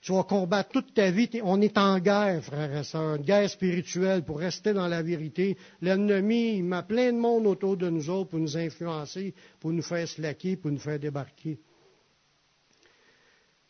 tu 0.00 0.12
vas 0.12 0.24
combattre 0.24 0.70
toute 0.70 0.94
ta 0.94 1.10
vie. 1.10 1.28
On 1.44 1.60
est 1.60 1.78
en 1.78 2.00
guerre, 2.00 2.42
frères 2.42 2.76
et 2.76 2.84
sœurs, 2.84 3.16
une 3.16 3.22
guerre 3.22 3.48
spirituelle 3.48 4.24
pour 4.24 4.38
rester 4.38 4.72
dans 4.72 4.88
la 4.88 5.02
vérité. 5.02 5.56
L'ennemi, 5.80 6.56
il 6.56 6.64
met 6.64 6.82
plein 6.82 7.12
de 7.12 7.18
monde 7.18 7.46
autour 7.46 7.76
de 7.76 7.88
nous 7.88 8.10
autres 8.10 8.30
pour 8.30 8.40
nous 8.40 8.56
influencer, 8.56 9.34
pour 9.60 9.70
nous 9.72 9.82
faire 9.82 10.08
slacker, 10.08 10.56
pour 10.56 10.72
nous 10.72 10.80
faire 10.80 10.98
débarquer. 10.98 11.60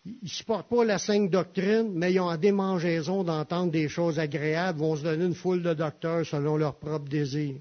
Ils 0.04 0.18
ne 0.22 0.28
supportent 0.28 0.68
pas 0.68 0.84
la 0.84 0.98
sainte 0.98 1.30
doctrine, 1.30 1.92
mais 1.94 2.12
ils 2.12 2.20
ont 2.20 2.28
en 2.28 2.36
démangeaison 2.36 3.22
d'entendre 3.22 3.70
des 3.70 3.88
choses 3.88 4.18
agréables, 4.18 4.80
vont 4.80 4.96
se 4.96 5.02
donner 5.02 5.24
une 5.24 5.34
foule 5.34 5.62
de 5.62 5.74
docteurs 5.74 6.26
selon 6.26 6.56
leurs 6.56 6.78
propres 6.78 7.08
désirs. 7.08 7.60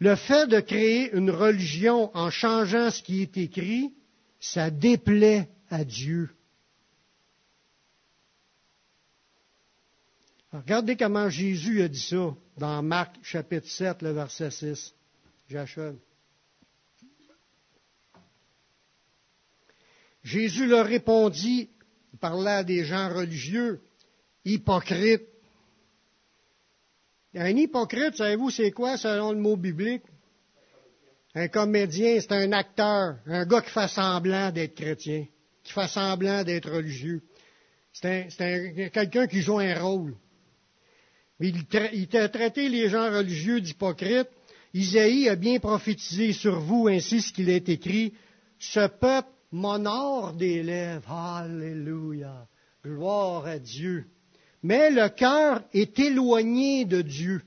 Le 0.00 0.16
fait 0.16 0.48
de 0.48 0.58
créer 0.58 1.12
une 1.12 1.30
religion 1.30 2.10
en 2.16 2.30
changeant 2.30 2.90
ce 2.90 3.00
qui 3.02 3.22
est 3.22 3.36
écrit, 3.36 3.92
ça 4.40 4.70
déplaît 4.70 5.48
à 5.70 5.84
Dieu. 5.84 6.30
regardez 10.52 10.96
comment 10.96 11.30
Jésus 11.30 11.82
a 11.82 11.88
dit 11.88 12.00
ça 12.00 12.34
dans 12.58 12.82
Marc 12.82 13.16
chapitre 13.22 13.68
7, 13.68 14.02
le 14.02 14.10
verset 14.10 14.50
6. 14.50 14.94
J'achève. 15.48 15.96
Jésus 20.22 20.66
leur 20.66 20.86
répondit, 20.86 21.70
il 22.12 22.18
parlait 22.18 22.50
à 22.50 22.64
des 22.64 22.84
gens 22.84 23.12
religieux, 23.12 23.80
hypocrites. 24.44 25.26
Un 27.34 27.56
hypocrite, 27.56 28.16
savez-vous, 28.16 28.50
c'est 28.50 28.70
quoi 28.70 28.96
selon 28.96 29.32
le 29.32 29.38
mot 29.38 29.56
biblique? 29.56 30.02
Un 31.34 31.48
comédien, 31.48 32.20
c'est 32.20 32.32
un 32.32 32.52
acteur, 32.52 33.16
un 33.26 33.46
gars 33.46 33.62
qui 33.62 33.70
fait 33.70 33.88
semblant 33.88 34.50
d'être 34.50 34.74
chrétien 34.74 35.26
qui 35.62 35.72
fait 35.72 35.88
semblant 35.88 36.44
d'être 36.44 36.70
religieux. 36.70 37.22
C'est 37.92 38.28
quelqu'un 38.92 39.26
qui 39.26 39.42
joue 39.42 39.58
un 39.58 39.78
rôle. 39.78 40.14
Il, 41.40 41.64
il 41.92 42.16
a 42.16 42.28
traité 42.28 42.68
les 42.68 42.88
gens 42.88 43.10
religieux 43.10 43.60
d'hypocrites. 43.60 44.28
Isaïe 44.74 45.28
a 45.28 45.36
bien 45.36 45.58
prophétisé 45.58 46.32
sur 46.32 46.60
vous 46.60 46.88
ainsi 46.88 47.20
ce 47.20 47.32
qu'il 47.32 47.50
est 47.50 47.68
écrit. 47.68 48.14
ce 48.58 48.86
peuple 48.86 49.28
m'honore 49.52 50.32
des 50.32 50.62
lèvres. 50.62 51.12
Alléluia. 51.12 52.48
Gloire 52.84 53.46
à 53.46 53.58
Dieu. 53.58 54.06
Mais 54.62 54.90
le 54.90 55.08
cœur 55.08 55.62
est 55.72 55.98
éloigné 55.98 56.84
de 56.84 57.02
Dieu. 57.02 57.42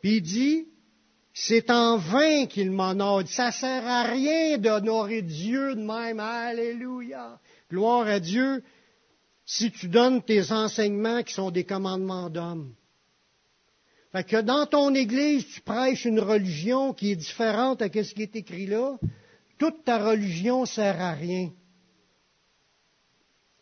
Puis 0.00 0.16
il 0.16 0.22
dit, 0.22 0.68
c'est 1.32 1.70
en 1.70 1.98
vain 1.98 2.46
qu'il 2.46 2.70
m'honore. 2.70 3.26
Ça 3.26 3.50
sert 3.50 3.86
à 3.86 4.04
rien 4.04 4.58
d'honorer 4.58 5.22
Dieu 5.22 5.74
de 5.74 5.80
même. 5.80 6.20
Alléluia. 6.20 7.40
Gloire 7.70 8.06
à 8.06 8.20
Dieu 8.20 8.62
si 9.44 9.70
tu 9.70 9.88
donnes 9.88 10.22
tes 10.22 10.50
enseignements 10.50 11.22
qui 11.22 11.34
sont 11.34 11.50
des 11.50 11.64
commandements 11.64 12.30
d'hommes. 12.30 12.74
Fait 14.12 14.24
que 14.24 14.40
dans 14.40 14.66
ton 14.66 14.94
église, 14.94 15.46
tu 15.46 15.60
prêches 15.60 16.04
une 16.04 16.20
religion 16.20 16.94
qui 16.94 17.12
est 17.12 17.16
différente 17.16 17.82
à 17.82 17.88
ce 17.88 18.14
qui 18.14 18.22
est 18.22 18.34
écrit 18.34 18.66
là, 18.66 18.96
toute 19.58 19.84
ta 19.84 19.98
religion 19.98 20.66
sert 20.66 21.00
à 21.00 21.12
rien. 21.12 21.50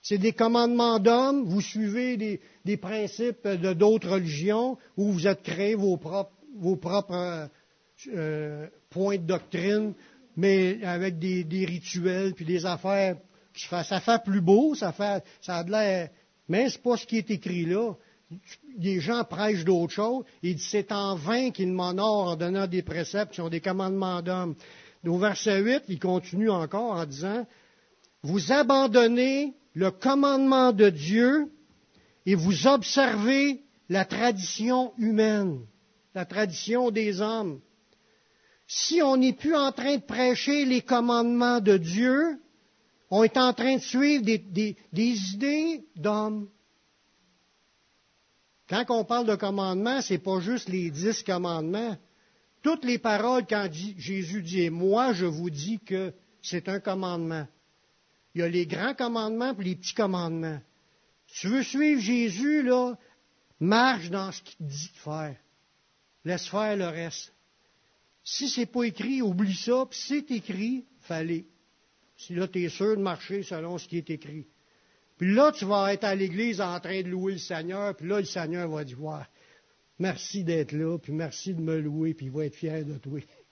C'est 0.03 0.19
des 0.19 0.33
commandements 0.33 0.99
d'hommes, 0.99 1.45
vous 1.47 1.63
suivez 1.63 2.41
des, 2.65 2.77
principes 2.77 3.49
de 3.49 3.73
d'autres 3.73 4.11
religions, 4.11 4.77
ou 4.99 5.13
vous 5.13 5.27
êtes 5.27 5.43
créé 5.43 5.75
vos 5.75 5.97
propres, 5.97 7.49
euh, 8.09 8.67
points 8.91 9.17
de 9.17 9.27
doctrine, 9.27 9.95
mais 10.37 10.85
avec 10.85 11.19
des, 11.19 11.65
rituels 11.65 12.35
puis 12.35 12.45
des 12.45 12.67
affaires 12.67 13.17
qui 13.55 13.67
ça 13.67 14.01
fait 14.01 14.23
plus 14.23 14.43
beau, 14.43 14.75
ça 14.75 14.93
fait 14.93 15.25
ça 15.41 15.59
a 15.59 15.65
de 15.65 15.71
l'air, 15.71 16.11
mais 16.49 16.69
c'est 16.69 16.83
pas 16.83 16.97
ce 16.97 17.07
qui 17.07 17.19
est 17.19 17.31
écrit 17.31 17.65
là. 17.65 17.95
Des 18.77 19.01
gens 19.01 19.23
prêchent 19.25 19.65
d'autres 19.65 19.93
choses. 19.93 20.25
Il 20.43 20.57
dit 20.57 20.63
c'est 20.63 20.93
en 20.93 21.15
vain 21.15 21.51
qu'ils 21.51 21.73
m'honorent 21.73 22.29
en 22.29 22.37
donnant 22.37 22.67
des 22.67 22.83
préceptes 22.83 23.31
qui 23.31 23.37
sont 23.37 23.49
des 23.49 23.61
commandements 23.61 24.23
d'hommes. 24.23 24.57
Au 25.07 25.19
verset 25.19 25.61
8, 25.61 25.85
il 25.89 25.99
continue 25.99 26.51
encore 26.51 26.93
en 26.93 27.05
disant, 27.05 27.47
vous 28.23 28.53
abandonnez 28.53 29.55
le 29.75 29.91
commandement 29.91 30.73
de 30.73 30.89
Dieu 30.89 31.53
et 32.27 32.35
vous 32.35 32.67
observez 32.67 33.63
la 33.89 34.05
tradition 34.05 34.95
humaine, 34.97 35.61
la 36.15 36.25
tradition 36.25 36.91
des 36.91 37.21
hommes. 37.21 37.61
Si 38.67 39.03
on 39.03 39.17
n'est 39.19 39.35
plus 39.35 39.55
en 39.55 39.73
train 39.73 39.97
de 39.97 40.03
prêcher 40.03 40.65
les 40.65 40.81
commandements 40.81 41.61
de 41.61 41.77
Dieu, 41.77 42.41
on 43.11 43.23
est 43.23 43.37
en 43.37 43.53
train 43.53 43.77
de 43.77 43.83
suivre 43.83 44.25
des, 44.25 44.77
idées 44.93 45.85
d'hommes. 45.97 46.49
Quand 48.69 48.85
on 48.89 49.05
parle 49.05 49.27
de 49.27 49.35
commandements, 49.37 50.01
ce 50.01 50.15
n'est 50.15 50.19
pas 50.19 50.41
juste 50.41 50.69
les 50.71 50.91
dix 50.91 51.23
commandements. 51.23 51.97
Toutes 52.65 52.87
les 52.87 52.99
paroles, 52.99 53.45
quand 53.47 53.69
Jésus 53.71 54.41
dit 54.41 54.71
moi, 54.71 55.13
je 55.13 55.27
vous 55.27 55.51
dis 55.51 55.81
que 55.81 56.15
c'est 56.41 56.71
un 56.71 56.81
commandement. 56.81 57.47
Il 58.35 58.41
y 58.41 58.43
a 58.43 58.49
les 58.49 58.67
grands 58.67 58.95
commandements 58.95 59.55
et 59.61 59.63
les 59.63 59.77
petits 59.77 59.93
commandements. 59.93 60.59
Tu 61.27 61.49
veux 61.49 61.63
suivre 61.63 62.01
Jésus, 62.01 62.63
là, 62.63 62.95
marche 63.61 64.09
dans 64.09 64.33
ce 64.33 64.41
qu'il 64.41 64.57
te 64.57 64.63
dit 64.63 64.91
de 64.95 64.99
faire. 64.99 65.37
Laisse 66.25 66.49
faire 66.49 66.75
le 66.79 66.87
reste. 66.87 67.35
Si 68.25 68.49
c'est 68.49 68.65
pas 68.65 68.85
écrit, 68.85 69.21
oublie 69.21 69.55
ça, 69.55 69.85
puis 69.89 69.99
si 69.99 70.07
c'est 70.07 70.31
écrit, 70.35 70.87
fallait. 71.03 71.45
Si 72.17 72.35
là, 72.35 72.49
tu 72.49 72.65
es 72.65 72.71
sûr 72.71 72.97
de 72.97 73.03
marcher 73.03 73.43
selon 73.43 73.77
ce 73.77 73.87
qui 73.87 73.99
est 73.99 74.09
écrit. 74.09 74.47
Puis 75.19 75.35
là, 75.35 75.53
tu 75.53 75.67
vas 75.67 75.93
être 75.93 76.05
à 76.05 76.15
l'église 76.15 76.63
en 76.63 76.81
train 76.81 77.03
de 77.03 77.09
louer 77.09 77.33
le 77.35 77.39
Seigneur, 77.39 77.95
puis 77.95 78.09
là, 78.09 78.21
le 78.21 78.27
Seigneur 78.27 78.71
va 78.71 78.85
dire, 78.85 79.03
ouais, 79.03 79.21
merci 79.99 80.45
d'être 80.45 80.73
là, 80.73 80.99
puis 80.99 81.13
merci 81.13 81.55
de 81.55 81.61
me 81.61 81.79
louer, 81.79 82.15
puis 82.15 82.27
il 82.27 82.33
va 82.33 82.47
être 82.47 82.57
fier 82.57 82.85
de 82.85 82.99
toi. 82.99 83.21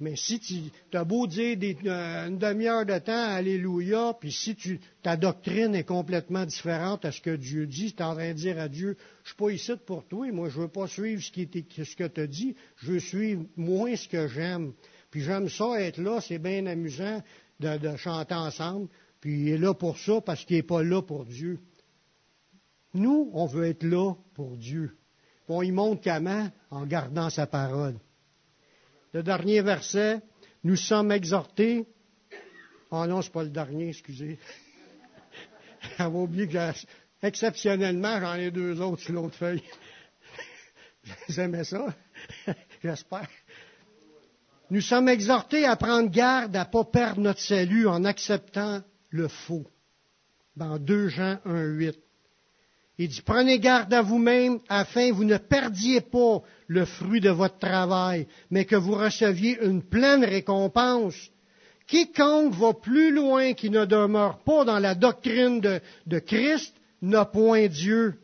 Mais 0.00 0.14
si 0.14 0.38
tu 0.38 0.70
as 0.96 1.04
beau 1.04 1.26
dire 1.26 1.58
euh, 1.86 2.28
une 2.28 2.38
demi-heure 2.38 2.86
de 2.86 2.98
temps, 2.98 3.30
Alléluia, 3.30 4.14
puis 4.18 4.30
si 4.30 4.56
ta 5.02 5.16
doctrine 5.16 5.74
est 5.74 5.84
complètement 5.84 6.46
différente 6.46 7.04
à 7.04 7.10
ce 7.10 7.20
que 7.20 7.34
Dieu 7.34 7.66
dit, 7.66 7.92
tu 7.92 8.02
es 8.02 8.06
en 8.06 8.14
train 8.14 8.28
de 8.28 8.38
dire 8.38 8.60
à 8.60 8.68
Dieu, 8.68 8.96
je 9.24 9.30
suis 9.30 9.36
pas 9.36 9.50
ici 9.50 9.72
pour 9.86 10.06
toi, 10.06 10.30
moi 10.30 10.50
je 10.50 10.60
veux 10.60 10.68
pas 10.68 10.86
suivre 10.86 11.20
ce 11.20 11.96
que 11.96 12.06
tu 12.06 12.20
as 12.20 12.26
dit, 12.28 12.54
je 12.76 12.92
veux 12.92 13.00
suivre 13.00 13.44
moins 13.56 13.96
ce 13.96 14.06
que 14.06 14.28
j'aime. 14.28 14.72
Puis 15.10 15.22
j'aime 15.22 15.48
ça 15.48 15.80
être 15.80 15.98
là, 15.98 16.20
c'est 16.20 16.38
bien 16.38 16.66
amusant 16.66 17.20
de, 17.58 17.76
de, 17.78 17.96
chanter 17.96 18.34
ensemble, 18.34 18.88
puis 19.20 19.40
il 19.40 19.48
est 19.48 19.58
là 19.58 19.74
pour 19.74 19.98
ça 19.98 20.20
parce 20.20 20.44
qu'il 20.44 20.56
n'est 20.56 20.62
pas 20.62 20.84
là 20.84 21.02
pour 21.02 21.24
Dieu. 21.24 21.58
Nous, 22.94 23.30
on 23.32 23.46
veut 23.46 23.64
être 23.64 23.82
là 23.82 24.14
pour 24.34 24.56
Dieu. 24.56 24.96
On 25.48 25.62
y 25.62 25.72
montre 25.72 26.02
comment 26.04 26.50
En 26.70 26.84
gardant 26.84 27.30
sa 27.30 27.46
parole. 27.46 27.98
Le 29.12 29.22
dernier 29.22 29.62
verset, 29.62 30.20
nous 30.64 30.76
sommes 30.76 31.10
exhortés. 31.12 31.86
Oh 32.90 33.06
non, 33.06 33.22
c'est 33.22 33.32
pas 33.32 33.42
le 33.42 33.48
dernier, 33.48 33.88
excusez. 33.88 34.38
J'avais 35.98 36.16
oublié 36.16 36.48
que 36.48 36.58
exceptionnellement, 37.22 38.20
j'en 38.20 38.34
ai 38.34 38.50
deux 38.50 38.80
autres 38.80 39.02
sur 39.02 39.14
l'autre 39.14 39.36
feuille. 39.36 39.62
Vous 41.28 41.40
aimez 41.40 41.64
ça? 41.64 41.94
J'espère. 42.82 43.28
Nous 44.70 44.82
sommes 44.82 45.08
exhortés 45.08 45.64
à 45.64 45.76
prendre 45.76 46.10
garde 46.10 46.54
à 46.54 46.64
ne 46.66 46.70
pas 46.70 46.84
perdre 46.84 47.22
notre 47.22 47.40
salut 47.40 47.88
en 47.88 48.04
acceptant 48.04 48.82
le 49.08 49.28
faux. 49.28 49.66
Dans 50.56 50.78
2 50.78 51.08
Jean 51.08 51.38
1, 51.46 51.64
8. 51.64 51.98
Il 53.00 53.08
dit, 53.08 53.22
prenez 53.22 53.60
garde 53.60 53.94
à 53.94 54.02
vous-même 54.02 54.58
afin 54.68 55.10
que 55.10 55.14
vous 55.14 55.24
ne 55.24 55.38
perdiez 55.38 56.00
pas 56.00 56.42
le 56.66 56.84
fruit 56.84 57.20
de 57.20 57.30
votre 57.30 57.58
travail, 57.58 58.26
mais 58.50 58.64
que 58.64 58.74
vous 58.74 58.94
receviez 58.94 59.56
une 59.62 59.82
pleine 59.82 60.24
récompense. 60.24 61.14
Quiconque 61.86 62.54
va 62.54 62.74
plus 62.74 63.12
loin 63.12 63.54
qui 63.54 63.70
ne 63.70 63.84
demeure 63.84 64.38
pas 64.38 64.64
dans 64.64 64.80
la 64.80 64.96
doctrine 64.96 65.60
de, 65.60 66.18
Christ 66.18 66.74
n'a 67.00 67.24
point 67.24 67.68
Dieu. 67.68 68.14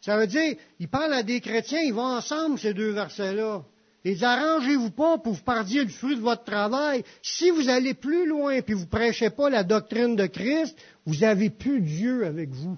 Ça 0.00 0.16
veut 0.16 0.26
dire, 0.26 0.56
il 0.80 0.88
parle 0.88 1.12
à 1.12 1.22
des 1.22 1.40
chrétiens, 1.40 1.82
ils 1.82 1.92
vont 1.92 2.16
ensemble, 2.16 2.58
ces 2.58 2.72
deux 2.72 2.92
versets-là. 2.92 3.62
Et 4.04 4.20
arrangez-vous 4.20 4.90
pas 4.90 5.18
pour 5.18 5.34
vous 5.34 5.42
perdiez 5.42 5.84
le 5.84 5.90
fruit 5.90 6.16
de 6.16 6.20
votre 6.20 6.42
travail. 6.44 7.04
Si 7.22 7.50
vous 7.50 7.68
allez 7.68 7.94
plus 7.94 8.26
loin 8.26 8.52
et 8.52 8.64
vous 8.72 8.86
prêchez 8.86 9.30
pas 9.30 9.50
la 9.50 9.62
doctrine 9.62 10.16
de 10.16 10.26
Christ, 10.26 10.76
vous 11.04 11.22
avez 11.22 11.50
plus 11.50 11.80
Dieu 11.82 12.26
avec 12.26 12.50
vous. 12.50 12.76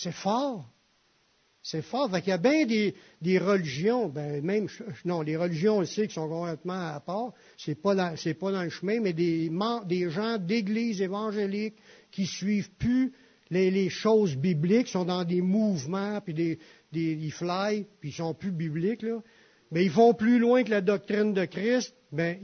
C'est 0.00 0.12
fort. 0.12 0.70
C'est 1.60 1.82
fort. 1.82 2.08
Fait 2.08 2.20
qu'il 2.20 2.30
y 2.30 2.32
a 2.32 2.38
bien 2.38 2.66
des, 2.66 3.38
religions, 3.38 4.08
ben 4.08 4.44
même, 4.44 4.68
non, 5.04 5.22
les 5.22 5.36
religions, 5.36 5.84
sait, 5.84 6.06
qui 6.06 6.14
sont 6.14 6.28
complètement 6.28 6.94
à 6.94 7.00
part. 7.00 7.32
C'est 7.56 7.74
pas 7.74 7.96
pas 7.96 8.52
dans 8.52 8.62
le 8.62 8.70
chemin, 8.70 9.00
mais 9.00 9.12
des, 9.12 9.50
gens 10.10 10.38
d'églises 10.38 11.02
évangéliques 11.02 11.76
qui 12.12 12.26
suivent 12.26 12.70
plus 12.78 13.12
les, 13.50 13.90
choses 13.90 14.36
bibliques, 14.36 14.88
sont 14.88 15.04
dans 15.04 15.24
des 15.24 15.40
mouvements, 15.40 16.20
puis 16.20 16.34
des, 16.34 16.58
des, 16.92 17.12
ils 17.14 17.32
fly, 17.32 17.84
puis 18.00 18.10
ils 18.10 18.14
sont 18.14 18.34
plus 18.34 18.52
bibliques, 18.52 19.02
là. 19.02 19.20
Mais 19.70 19.84
ils 19.84 19.90
vont 19.90 20.14
plus 20.14 20.38
loin 20.38 20.62
que 20.62 20.70
la 20.70 20.80
doctrine 20.80 21.34
de 21.34 21.44
Christ, 21.44 21.94
ben, 22.12 22.38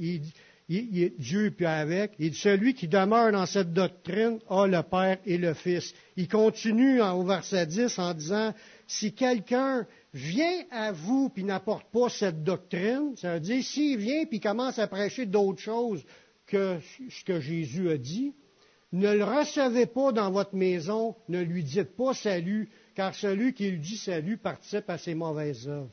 il, 0.68 0.96
il, 0.96 1.12
Dieu 1.18 1.50
puis 1.50 1.66
avec. 1.66 2.12
Il 2.18 2.30
dit, 2.30 2.38
celui 2.38 2.74
qui 2.74 2.88
demeure 2.88 3.32
dans 3.32 3.46
cette 3.46 3.72
doctrine 3.72 4.38
a 4.48 4.66
le 4.66 4.82
Père 4.82 5.18
et 5.26 5.38
le 5.38 5.54
Fils. 5.54 5.94
Il 6.16 6.28
continue 6.28 7.02
au 7.02 7.22
verset 7.24 7.66
10 7.66 7.98
en 7.98 8.14
disant, 8.14 8.54
si 8.86 9.12
quelqu'un 9.12 9.86
vient 10.12 10.64
à 10.70 10.92
vous 10.92 11.28
puis 11.28 11.44
n'apporte 11.44 11.90
pas 11.92 12.08
cette 12.08 12.42
doctrine, 12.44 13.16
ça 13.16 13.34
veut 13.34 13.40
dire, 13.40 13.62
s'il 13.62 13.98
vient 13.98 14.24
puis 14.26 14.40
commence 14.40 14.78
à 14.78 14.86
prêcher 14.86 15.26
d'autres 15.26 15.60
choses 15.60 16.04
que 16.46 16.78
ce 17.10 17.24
que 17.24 17.40
Jésus 17.40 17.90
a 17.90 17.96
dit, 17.96 18.32
ne 18.92 19.12
le 19.12 19.24
recevez 19.24 19.86
pas 19.86 20.12
dans 20.12 20.30
votre 20.30 20.54
maison, 20.54 21.16
ne 21.28 21.40
lui 21.40 21.64
dites 21.64 21.96
pas 21.96 22.14
salut, 22.14 22.68
car 22.94 23.14
celui 23.14 23.52
qui 23.52 23.70
lui 23.70 23.80
dit 23.80 23.96
salut 23.96 24.36
participe 24.36 24.88
à 24.88 24.98
ses 24.98 25.14
mauvaises 25.14 25.68
œuvres. 25.68 25.90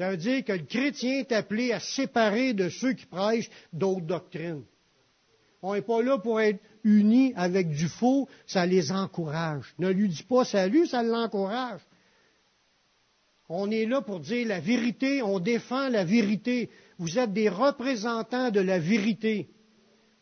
Ça 0.00 0.12
veut 0.12 0.16
dire 0.16 0.42
que 0.46 0.52
le 0.52 0.64
chrétien 0.64 1.18
est 1.18 1.30
appelé 1.30 1.72
à 1.72 1.78
séparer 1.78 2.54
de 2.54 2.70
ceux 2.70 2.94
qui 2.94 3.04
prêchent 3.04 3.50
d'autres 3.70 4.06
doctrines. 4.06 4.62
On 5.60 5.74
n'est 5.74 5.82
pas 5.82 6.02
là 6.02 6.16
pour 6.16 6.40
être 6.40 6.58
unis 6.84 7.34
avec 7.36 7.68
du 7.68 7.86
faux, 7.86 8.26
ça 8.46 8.64
les 8.64 8.92
encourage. 8.92 9.74
Ne 9.78 9.90
lui 9.90 10.08
dis 10.08 10.22
pas 10.22 10.46
salut, 10.46 10.86
ça 10.86 11.02
l'encourage. 11.02 11.82
On 13.50 13.70
est 13.70 13.84
là 13.84 14.00
pour 14.00 14.20
dire 14.20 14.48
la 14.48 14.58
vérité, 14.58 15.20
on 15.20 15.38
défend 15.38 15.90
la 15.90 16.06
vérité. 16.06 16.70
Vous 16.96 17.18
êtes 17.18 17.34
des 17.34 17.50
représentants 17.50 18.50
de 18.50 18.60
la 18.60 18.78
vérité. 18.78 19.50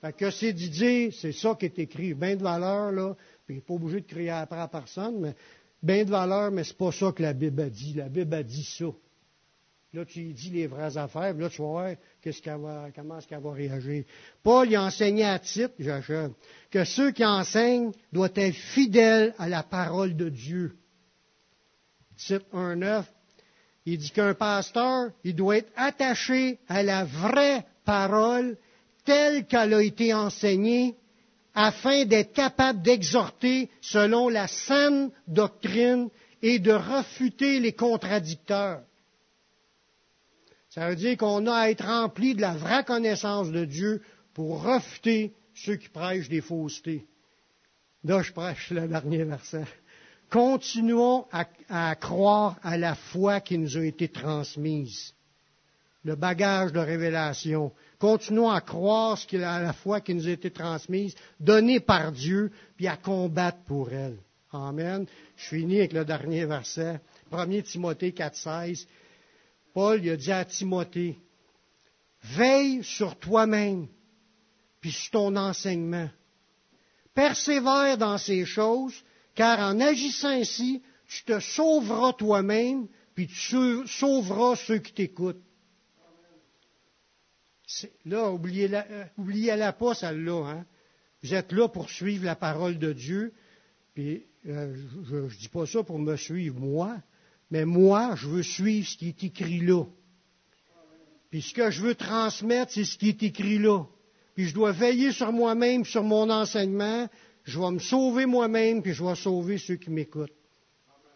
Fait 0.01 0.13
que 0.13 0.33
c'est 0.33 0.53
dit 0.53 0.71
dire, 0.71 1.13
c'est 1.15 1.31
ça 1.31 1.55
qui 1.55 1.67
est 1.67 1.79
écrit. 1.79 2.15
Bien 2.15 2.35
de 2.35 2.43
valeur, 2.43 2.91
là, 2.91 3.15
puis 3.47 3.61
pas 3.61 3.75
obligé 3.75 4.01
de 4.01 4.07
crier 4.07 4.31
après 4.31 4.59
à 4.59 4.67
personne, 4.67 5.21
mais 5.21 5.37
bien 5.81 6.05
de 6.05 6.11
valeur, 6.11 6.51
mais 6.51 6.65
c'est 6.65 6.77
pas 6.77 6.91
ça 6.91 7.13
que 7.13 7.23
la 7.23 7.33
Bible 7.33 7.63
a 7.63 7.71
dit. 7.71 7.95
La 7.95 8.09
Bible 8.09 8.35
a 8.35 8.43
dit 8.43 8.65
ça. 8.65 8.87
Là, 9.95 10.05
tu 10.05 10.23
dis 10.35 10.51
les 10.51 10.67
vraies 10.67 10.99
affaires, 10.99 11.33
là, 11.33 11.49
tu 11.49 11.63
voir 11.63 11.93
qu'est-ce 12.21 12.43
comment 12.43 13.19
est-ce 13.19 13.27
qu'elle 13.27 13.41
va 13.41 13.53
réagir. 13.53 14.05
Paul, 14.43 14.69
il 14.69 14.77
a 14.77 14.83
enseigné 14.85 15.25
à 15.25 15.39
titre, 15.39 15.73
j'achève, 15.79 16.33
que 16.71 16.85
ceux 16.85 17.11
qui 17.11 17.25
enseignent 17.25 17.93
doivent 18.13 18.33
être 18.37 18.55
fidèles 18.55 19.35
à 19.39 19.49
la 19.49 19.63
parole 19.63 20.15
de 20.15 20.29
Dieu. 20.29 20.77
Titre 22.19 22.45
1.9, 22.53 23.05
il 23.87 23.97
dit 23.97 24.11
qu'un 24.11 24.35
pasteur, 24.35 25.11
il 25.25 25.35
doit 25.35 25.57
être 25.57 25.73
attaché 25.75 26.59
à 26.69 26.83
la 26.83 27.07
vraie 27.07 27.65
parole 27.87 28.59
telle 29.07 29.47
qu'elle 29.47 29.73
a 29.73 29.83
été 29.83 30.13
enseignée 30.13 30.97
afin 31.55 32.05
d'être 32.05 32.35
capable 32.35 32.83
d'exhorter 32.83 33.71
selon 33.81 34.29
la 34.29 34.49
saine 34.49 35.11
doctrine 35.27 36.11
et 36.43 36.59
de 36.59 36.73
refuter 36.73 37.59
les 37.59 37.73
contradicteurs. 37.73 38.83
Ça 40.71 40.89
veut 40.89 40.97
dire 40.97 41.17
qu'on 41.17 41.47
a 41.47 41.55
à 41.55 41.71
être 41.71 41.85
rempli 41.85 42.35
de 42.35 42.41
la 42.41 42.55
vraie 42.55 42.85
connaissance 42.85 43.51
de 43.51 43.65
Dieu 43.65 44.03
pour 44.35 44.63
refuter 44.63 45.33
ceux 45.55 45.77
qui 45.77 45.89
prêchent 45.89 46.29
des 46.29 46.41
faussetés. 46.41 47.07
Là, 48.05 48.23
je 48.23 48.33
prêche 48.33 48.71
le 48.71 48.87
dernier 48.87 49.25
verset. 49.25 49.65
Continuons 50.31 51.27
à, 51.33 51.95
croire 51.97 52.59
à 52.63 52.77
la 52.77 52.95
foi 52.95 53.41
qui 53.41 53.57
nous 53.57 53.79
a 53.79 53.85
été 53.85 54.09
transmise, 54.09 55.15
le 56.05 56.17
bagage 56.17 56.73
de 56.73 56.81
révélation. 56.81 57.73
Continuons 57.99 58.51
à 58.51 58.61
croire 58.61 59.17
ce 59.17 59.27
qu'il 59.27 59.43
à 59.43 59.61
la 59.61 59.73
foi 59.73 60.03
qui 60.03 60.15
nous 60.15 60.29
a 60.29 60.31
été 60.31 60.51
transmise, 60.51 61.15
donnée 61.41 61.81
par 61.81 62.13
Dieu, 62.13 62.53
puis 62.77 62.87
à 62.87 62.97
combattre 62.97 63.59
pour 63.67 63.91
elle. 63.91 64.19
Amen. 64.53 65.07
Je 65.37 65.49
finis 65.49 65.79
avec 65.79 65.95
le 65.95 66.05
dernier 66.05 66.45
verset, 66.45 67.01
1 67.33 67.63
Timothée 67.63 68.11
4,16. 68.13 68.87
Paul 69.75 70.05
il 70.05 70.11
a 70.11 70.17
dit 70.17 70.33
à 70.33 70.45
Timothée, 70.45 71.19
veille 72.23 72.83
sur 72.83 73.19
toi-même, 73.19 73.89
puis 74.81 74.93
sur 74.93 75.11
ton 75.11 75.37
enseignement. 75.37 76.09
Persévère 77.15 77.99
dans 77.99 78.19
ces 78.19 78.45
choses, 78.45 79.05
car 79.35 79.59
en 79.59 79.81
agissant 79.81 80.29
ainsi, 80.29 80.83
tu 81.09 81.25
te 81.25 81.41
sauveras 81.41 82.13
toi-même, 82.13 82.87
puis 83.15 83.27
tu 83.27 83.87
sauveras 83.87 84.57
ceux 84.57 84.79
qui 84.79 84.93
t'écoutent. 84.93 85.43
Là, 88.05 88.31
oubliez-la, 88.31 88.87
euh, 88.91 89.05
oubliez-la 89.19 89.73
pas, 89.73 89.95
celle-là. 89.95 90.45
Hein? 90.47 90.67
Vous 91.23 91.35
êtes 91.35 91.53
là 91.53 91.69
pour 91.69 91.91
suivre 91.91 92.25
la 92.25 92.37
parole 92.37 92.79
de 92.79 92.93
Dieu. 92.93 93.33
Puis, 93.95 94.25
euh, 94.47 94.75
je 95.05 95.17
ne 95.17 95.29
dis 95.29 95.49
pas 95.49 95.67
ça 95.67 95.83
pour 95.83 95.99
me 95.99 96.17
suivre 96.17 96.59
moi, 96.59 96.97
mais 97.51 97.65
moi, 97.65 98.15
je 98.17 98.29
veux 98.29 98.43
suivre 98.43 98.87
ce 98.87 98.97
qui 98.97 99.09
est 99.09 99.25
écrit 99.25 99.61
là. 99.61 99.85
Puis 101.31 101.43
ce 101.43 101.55
que 101.55 101.71
je 101.71 101.83
veux 101.83 101.95
transmettre, 101.95 102.73
c'est 102.73 102.85
ce 102.85 102.97
qui 102.97 103.09
est 103.09 103.23
écrit 103.23 103.59
là. 103.59 103.85
Puis 104.35 104.47
je 104.49 104.55
dois 104.55 104.73
veiller 104.73 105.13
sur 105.13 105.33
moi-même, 105.33 105.85
sur 105.85 106.03
mon 106.05 106.31
enseignement, 106.31 107.09
je 107.45 107.59
vais 107.59 107.71
me 107.71 107.79
sauver 107.79 108.27
moi-même, 108.27 108.83
puis 108.83 108.93
je 108.93 109.05
vais 109.05 109.15
sauver 109.15 109.59
ceux 109.59 109.77
qui 109.77 109.91
m'écoutent. 109.91 110.33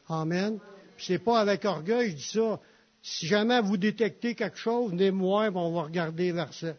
Amen. 0.08 0.58
Ce 0.98 1.12
n'est 1.12 1.18
pas 1.18 1.40
avec 1.40 1.64
orgueil, 1.64 2.10
je 2.10 2.16
dis 2.16 2.22
ça. 2.22 2.60
Si 3.02 3.26
jamais 3.26 3.60
vous 3.60 3.76
détectez 3.76 4.34
quelque 4.34 4.56
chose, 4.58 4.92
venez-moi, 4.92 5.50
on 5.54 5.72
va 5.72 5.82
regarder 5.82 6.32
vers 6.32 6.52
ça. 6.52 6.74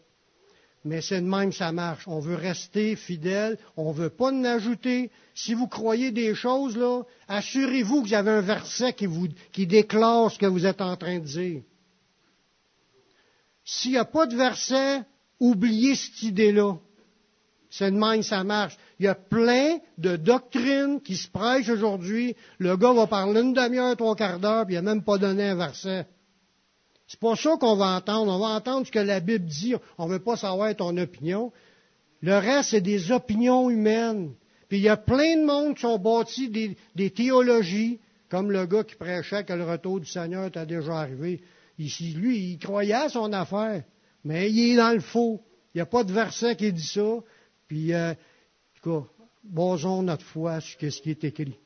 Mais 0.85 1.01
c'est 1.01 1.21
de 1.21 1.27
même 1.27 1.53
ça 1.53 1.71
marche. 1.71 2.07
On 2.07 2.19
veut 2.19 2.35
rester 2.35 2.95
fidèle, 2.95 3.57
on 3.77 3.93
ne 3.93 3.97
veut 3.97 4.09
pas 4.09 4.31
en 4.31 4.43
ajouter. 4.43 5.11
Si 5.33 5.53
vous 5.53 5.67
croyez 5.67 6.11
des 6.11 6.35
choses, 6.35 6.75
là, 6.75 7.03
assurez-vous 7.27 8.03
que 8.03 8.07
vous 8.09 8.13
avez 8.13 8.31
un 8.31 8.41
verset 8.41 8.93
qui, 8.93 9.05
vous, 9.05 9.27
qui 9.53 9.65
déclare 9.65 10.29
ce 10.31 10.37
que 10.37 10.45
vous 10.45 10.65
êtes 10.65 10.81
en 10.81 10.97
train 10.97 11.19
de 11.19 11.25
dire. 11.25 11.61
S'il 13.63 13.91
n'y 13.91 13.97
a 13.97 14.05
pas 14.05 14.25
de 14.25 14.35
verset, 14.35 15.03
oubliez 15.39 15.95
cette 15.95 16.21
idée-là. 16.23 16.77
C'est 17.69 17.89
de 17.89 17.97
même 17.97 18.21
ça 18.21 18.43
marche. 18.43 18.77
Il 18.99 19.05
y 19.05 19.07
a 19.07 19.15
plein 19.15 19.79
de 19.97 20.15
doctrines 20.17 21.01
qui 21.01 21.15
se 21.15 21.27
prêchent 21.27 21.69
aujourd'hui. 21.69 22.35
Le 22.59 22.75
gars 22.77 22.93
va 22.93 23.07
parler 23.07 23.41
une 23.41 23.53
demi-heure, 23.53 23.95
trois 23.95 24.15
quarts 24.15 24.39
d'heure, 24.39 24.65
puis 24.65 24.75
il 24.75 24.81
n'a 24.81 24.93
même 24.93 25.03
pas 25.03 25.17
donné 25.17 25.45
un 25.45 25.55
verset. 25.55 26.05
C'est 27.13 27.19
pas 27.19 27.35
ça 27.35 27.57
qu'on 27.59 27.75
va 27.75 27.95
entendre. 27.97 28.31
On 28.31 28.39
va 28.39 28.55
entendre 28.55 28.87
ce 28.87 28.91
que 28.91 28.97
la 28.97 29.19
Bible 29.19 29.45
dit. 29.45 29.75
On 29.99 30.07
ne 30.07 30.13
veut 30.13 30.19
pas 30.19 30.35
savoir 30.35 30.75
ton 30.75 30.97
opinion. 30.97 31.51
Le 32.23 32.33
reste, 32.39 32.71
c'est 32.71 32.81
des 32.81 33.11
opinions 33.11 33.69
humaines. 33.69 34.33
Puis 34.67 34.79
il 34.79 34.83
y 34.83 34.89
a 34.89 34.97
plein 34.97 35.37
de 35.37 35.45
monde 35.45 35.75
qui 35.75 35.81
sont 35.81 35.99
bâtis 35.99 36.49
des, 36.95 37.09
théologies, 37.11 37.99
comme 38.29 38.51
le 38.51 38.65
gars 38.65 38.83
qui 38.83 38.95
prêchait 38.95 39.43
que 39.43 39.53
le 39.53 39.63
retour 39.63 39.99
du 39.99 40.07
Seigneur 40.07 40.47
était 40.47 40.65
déjà 40.65 41.01
arrivé. 41.01 41.43
Ici, 41.77 42.13
lui, 42.13 42.53
il 42.53 42.57
croyait 42.57 42.93
à 42.93 43.09
son 43.09 43.31
affaire, 43.31 43.83
mais 44.23 44.49
il 44.49 44.71
est 44.71 44.77
dans 44.77 44.93
le 44.93 44.99
faux. 44.99 45.39
Il 45.75 45.77
n'y 45.77 45.81
a 45.81 45.85
pas 45.85 46.03
de 46.03 46.11
verset 46.11 46.55
qui 46.55 46.73
dit 46.73 46.81
ça. 46.81 47.19
Puis, 47.67 47.93
euh, 47.93 48.13
en 48.13 48.81
tout 48.81 48.89
cas, 48.89 49.07
basons 49.43 50.01
notre 50.01 50.25
foi 50.25 50.61
sur 50.61 50.79
ce 50.91 50.99
qui 50.99 51.11
est 51.11 51.23
écrit. 51.25 51.59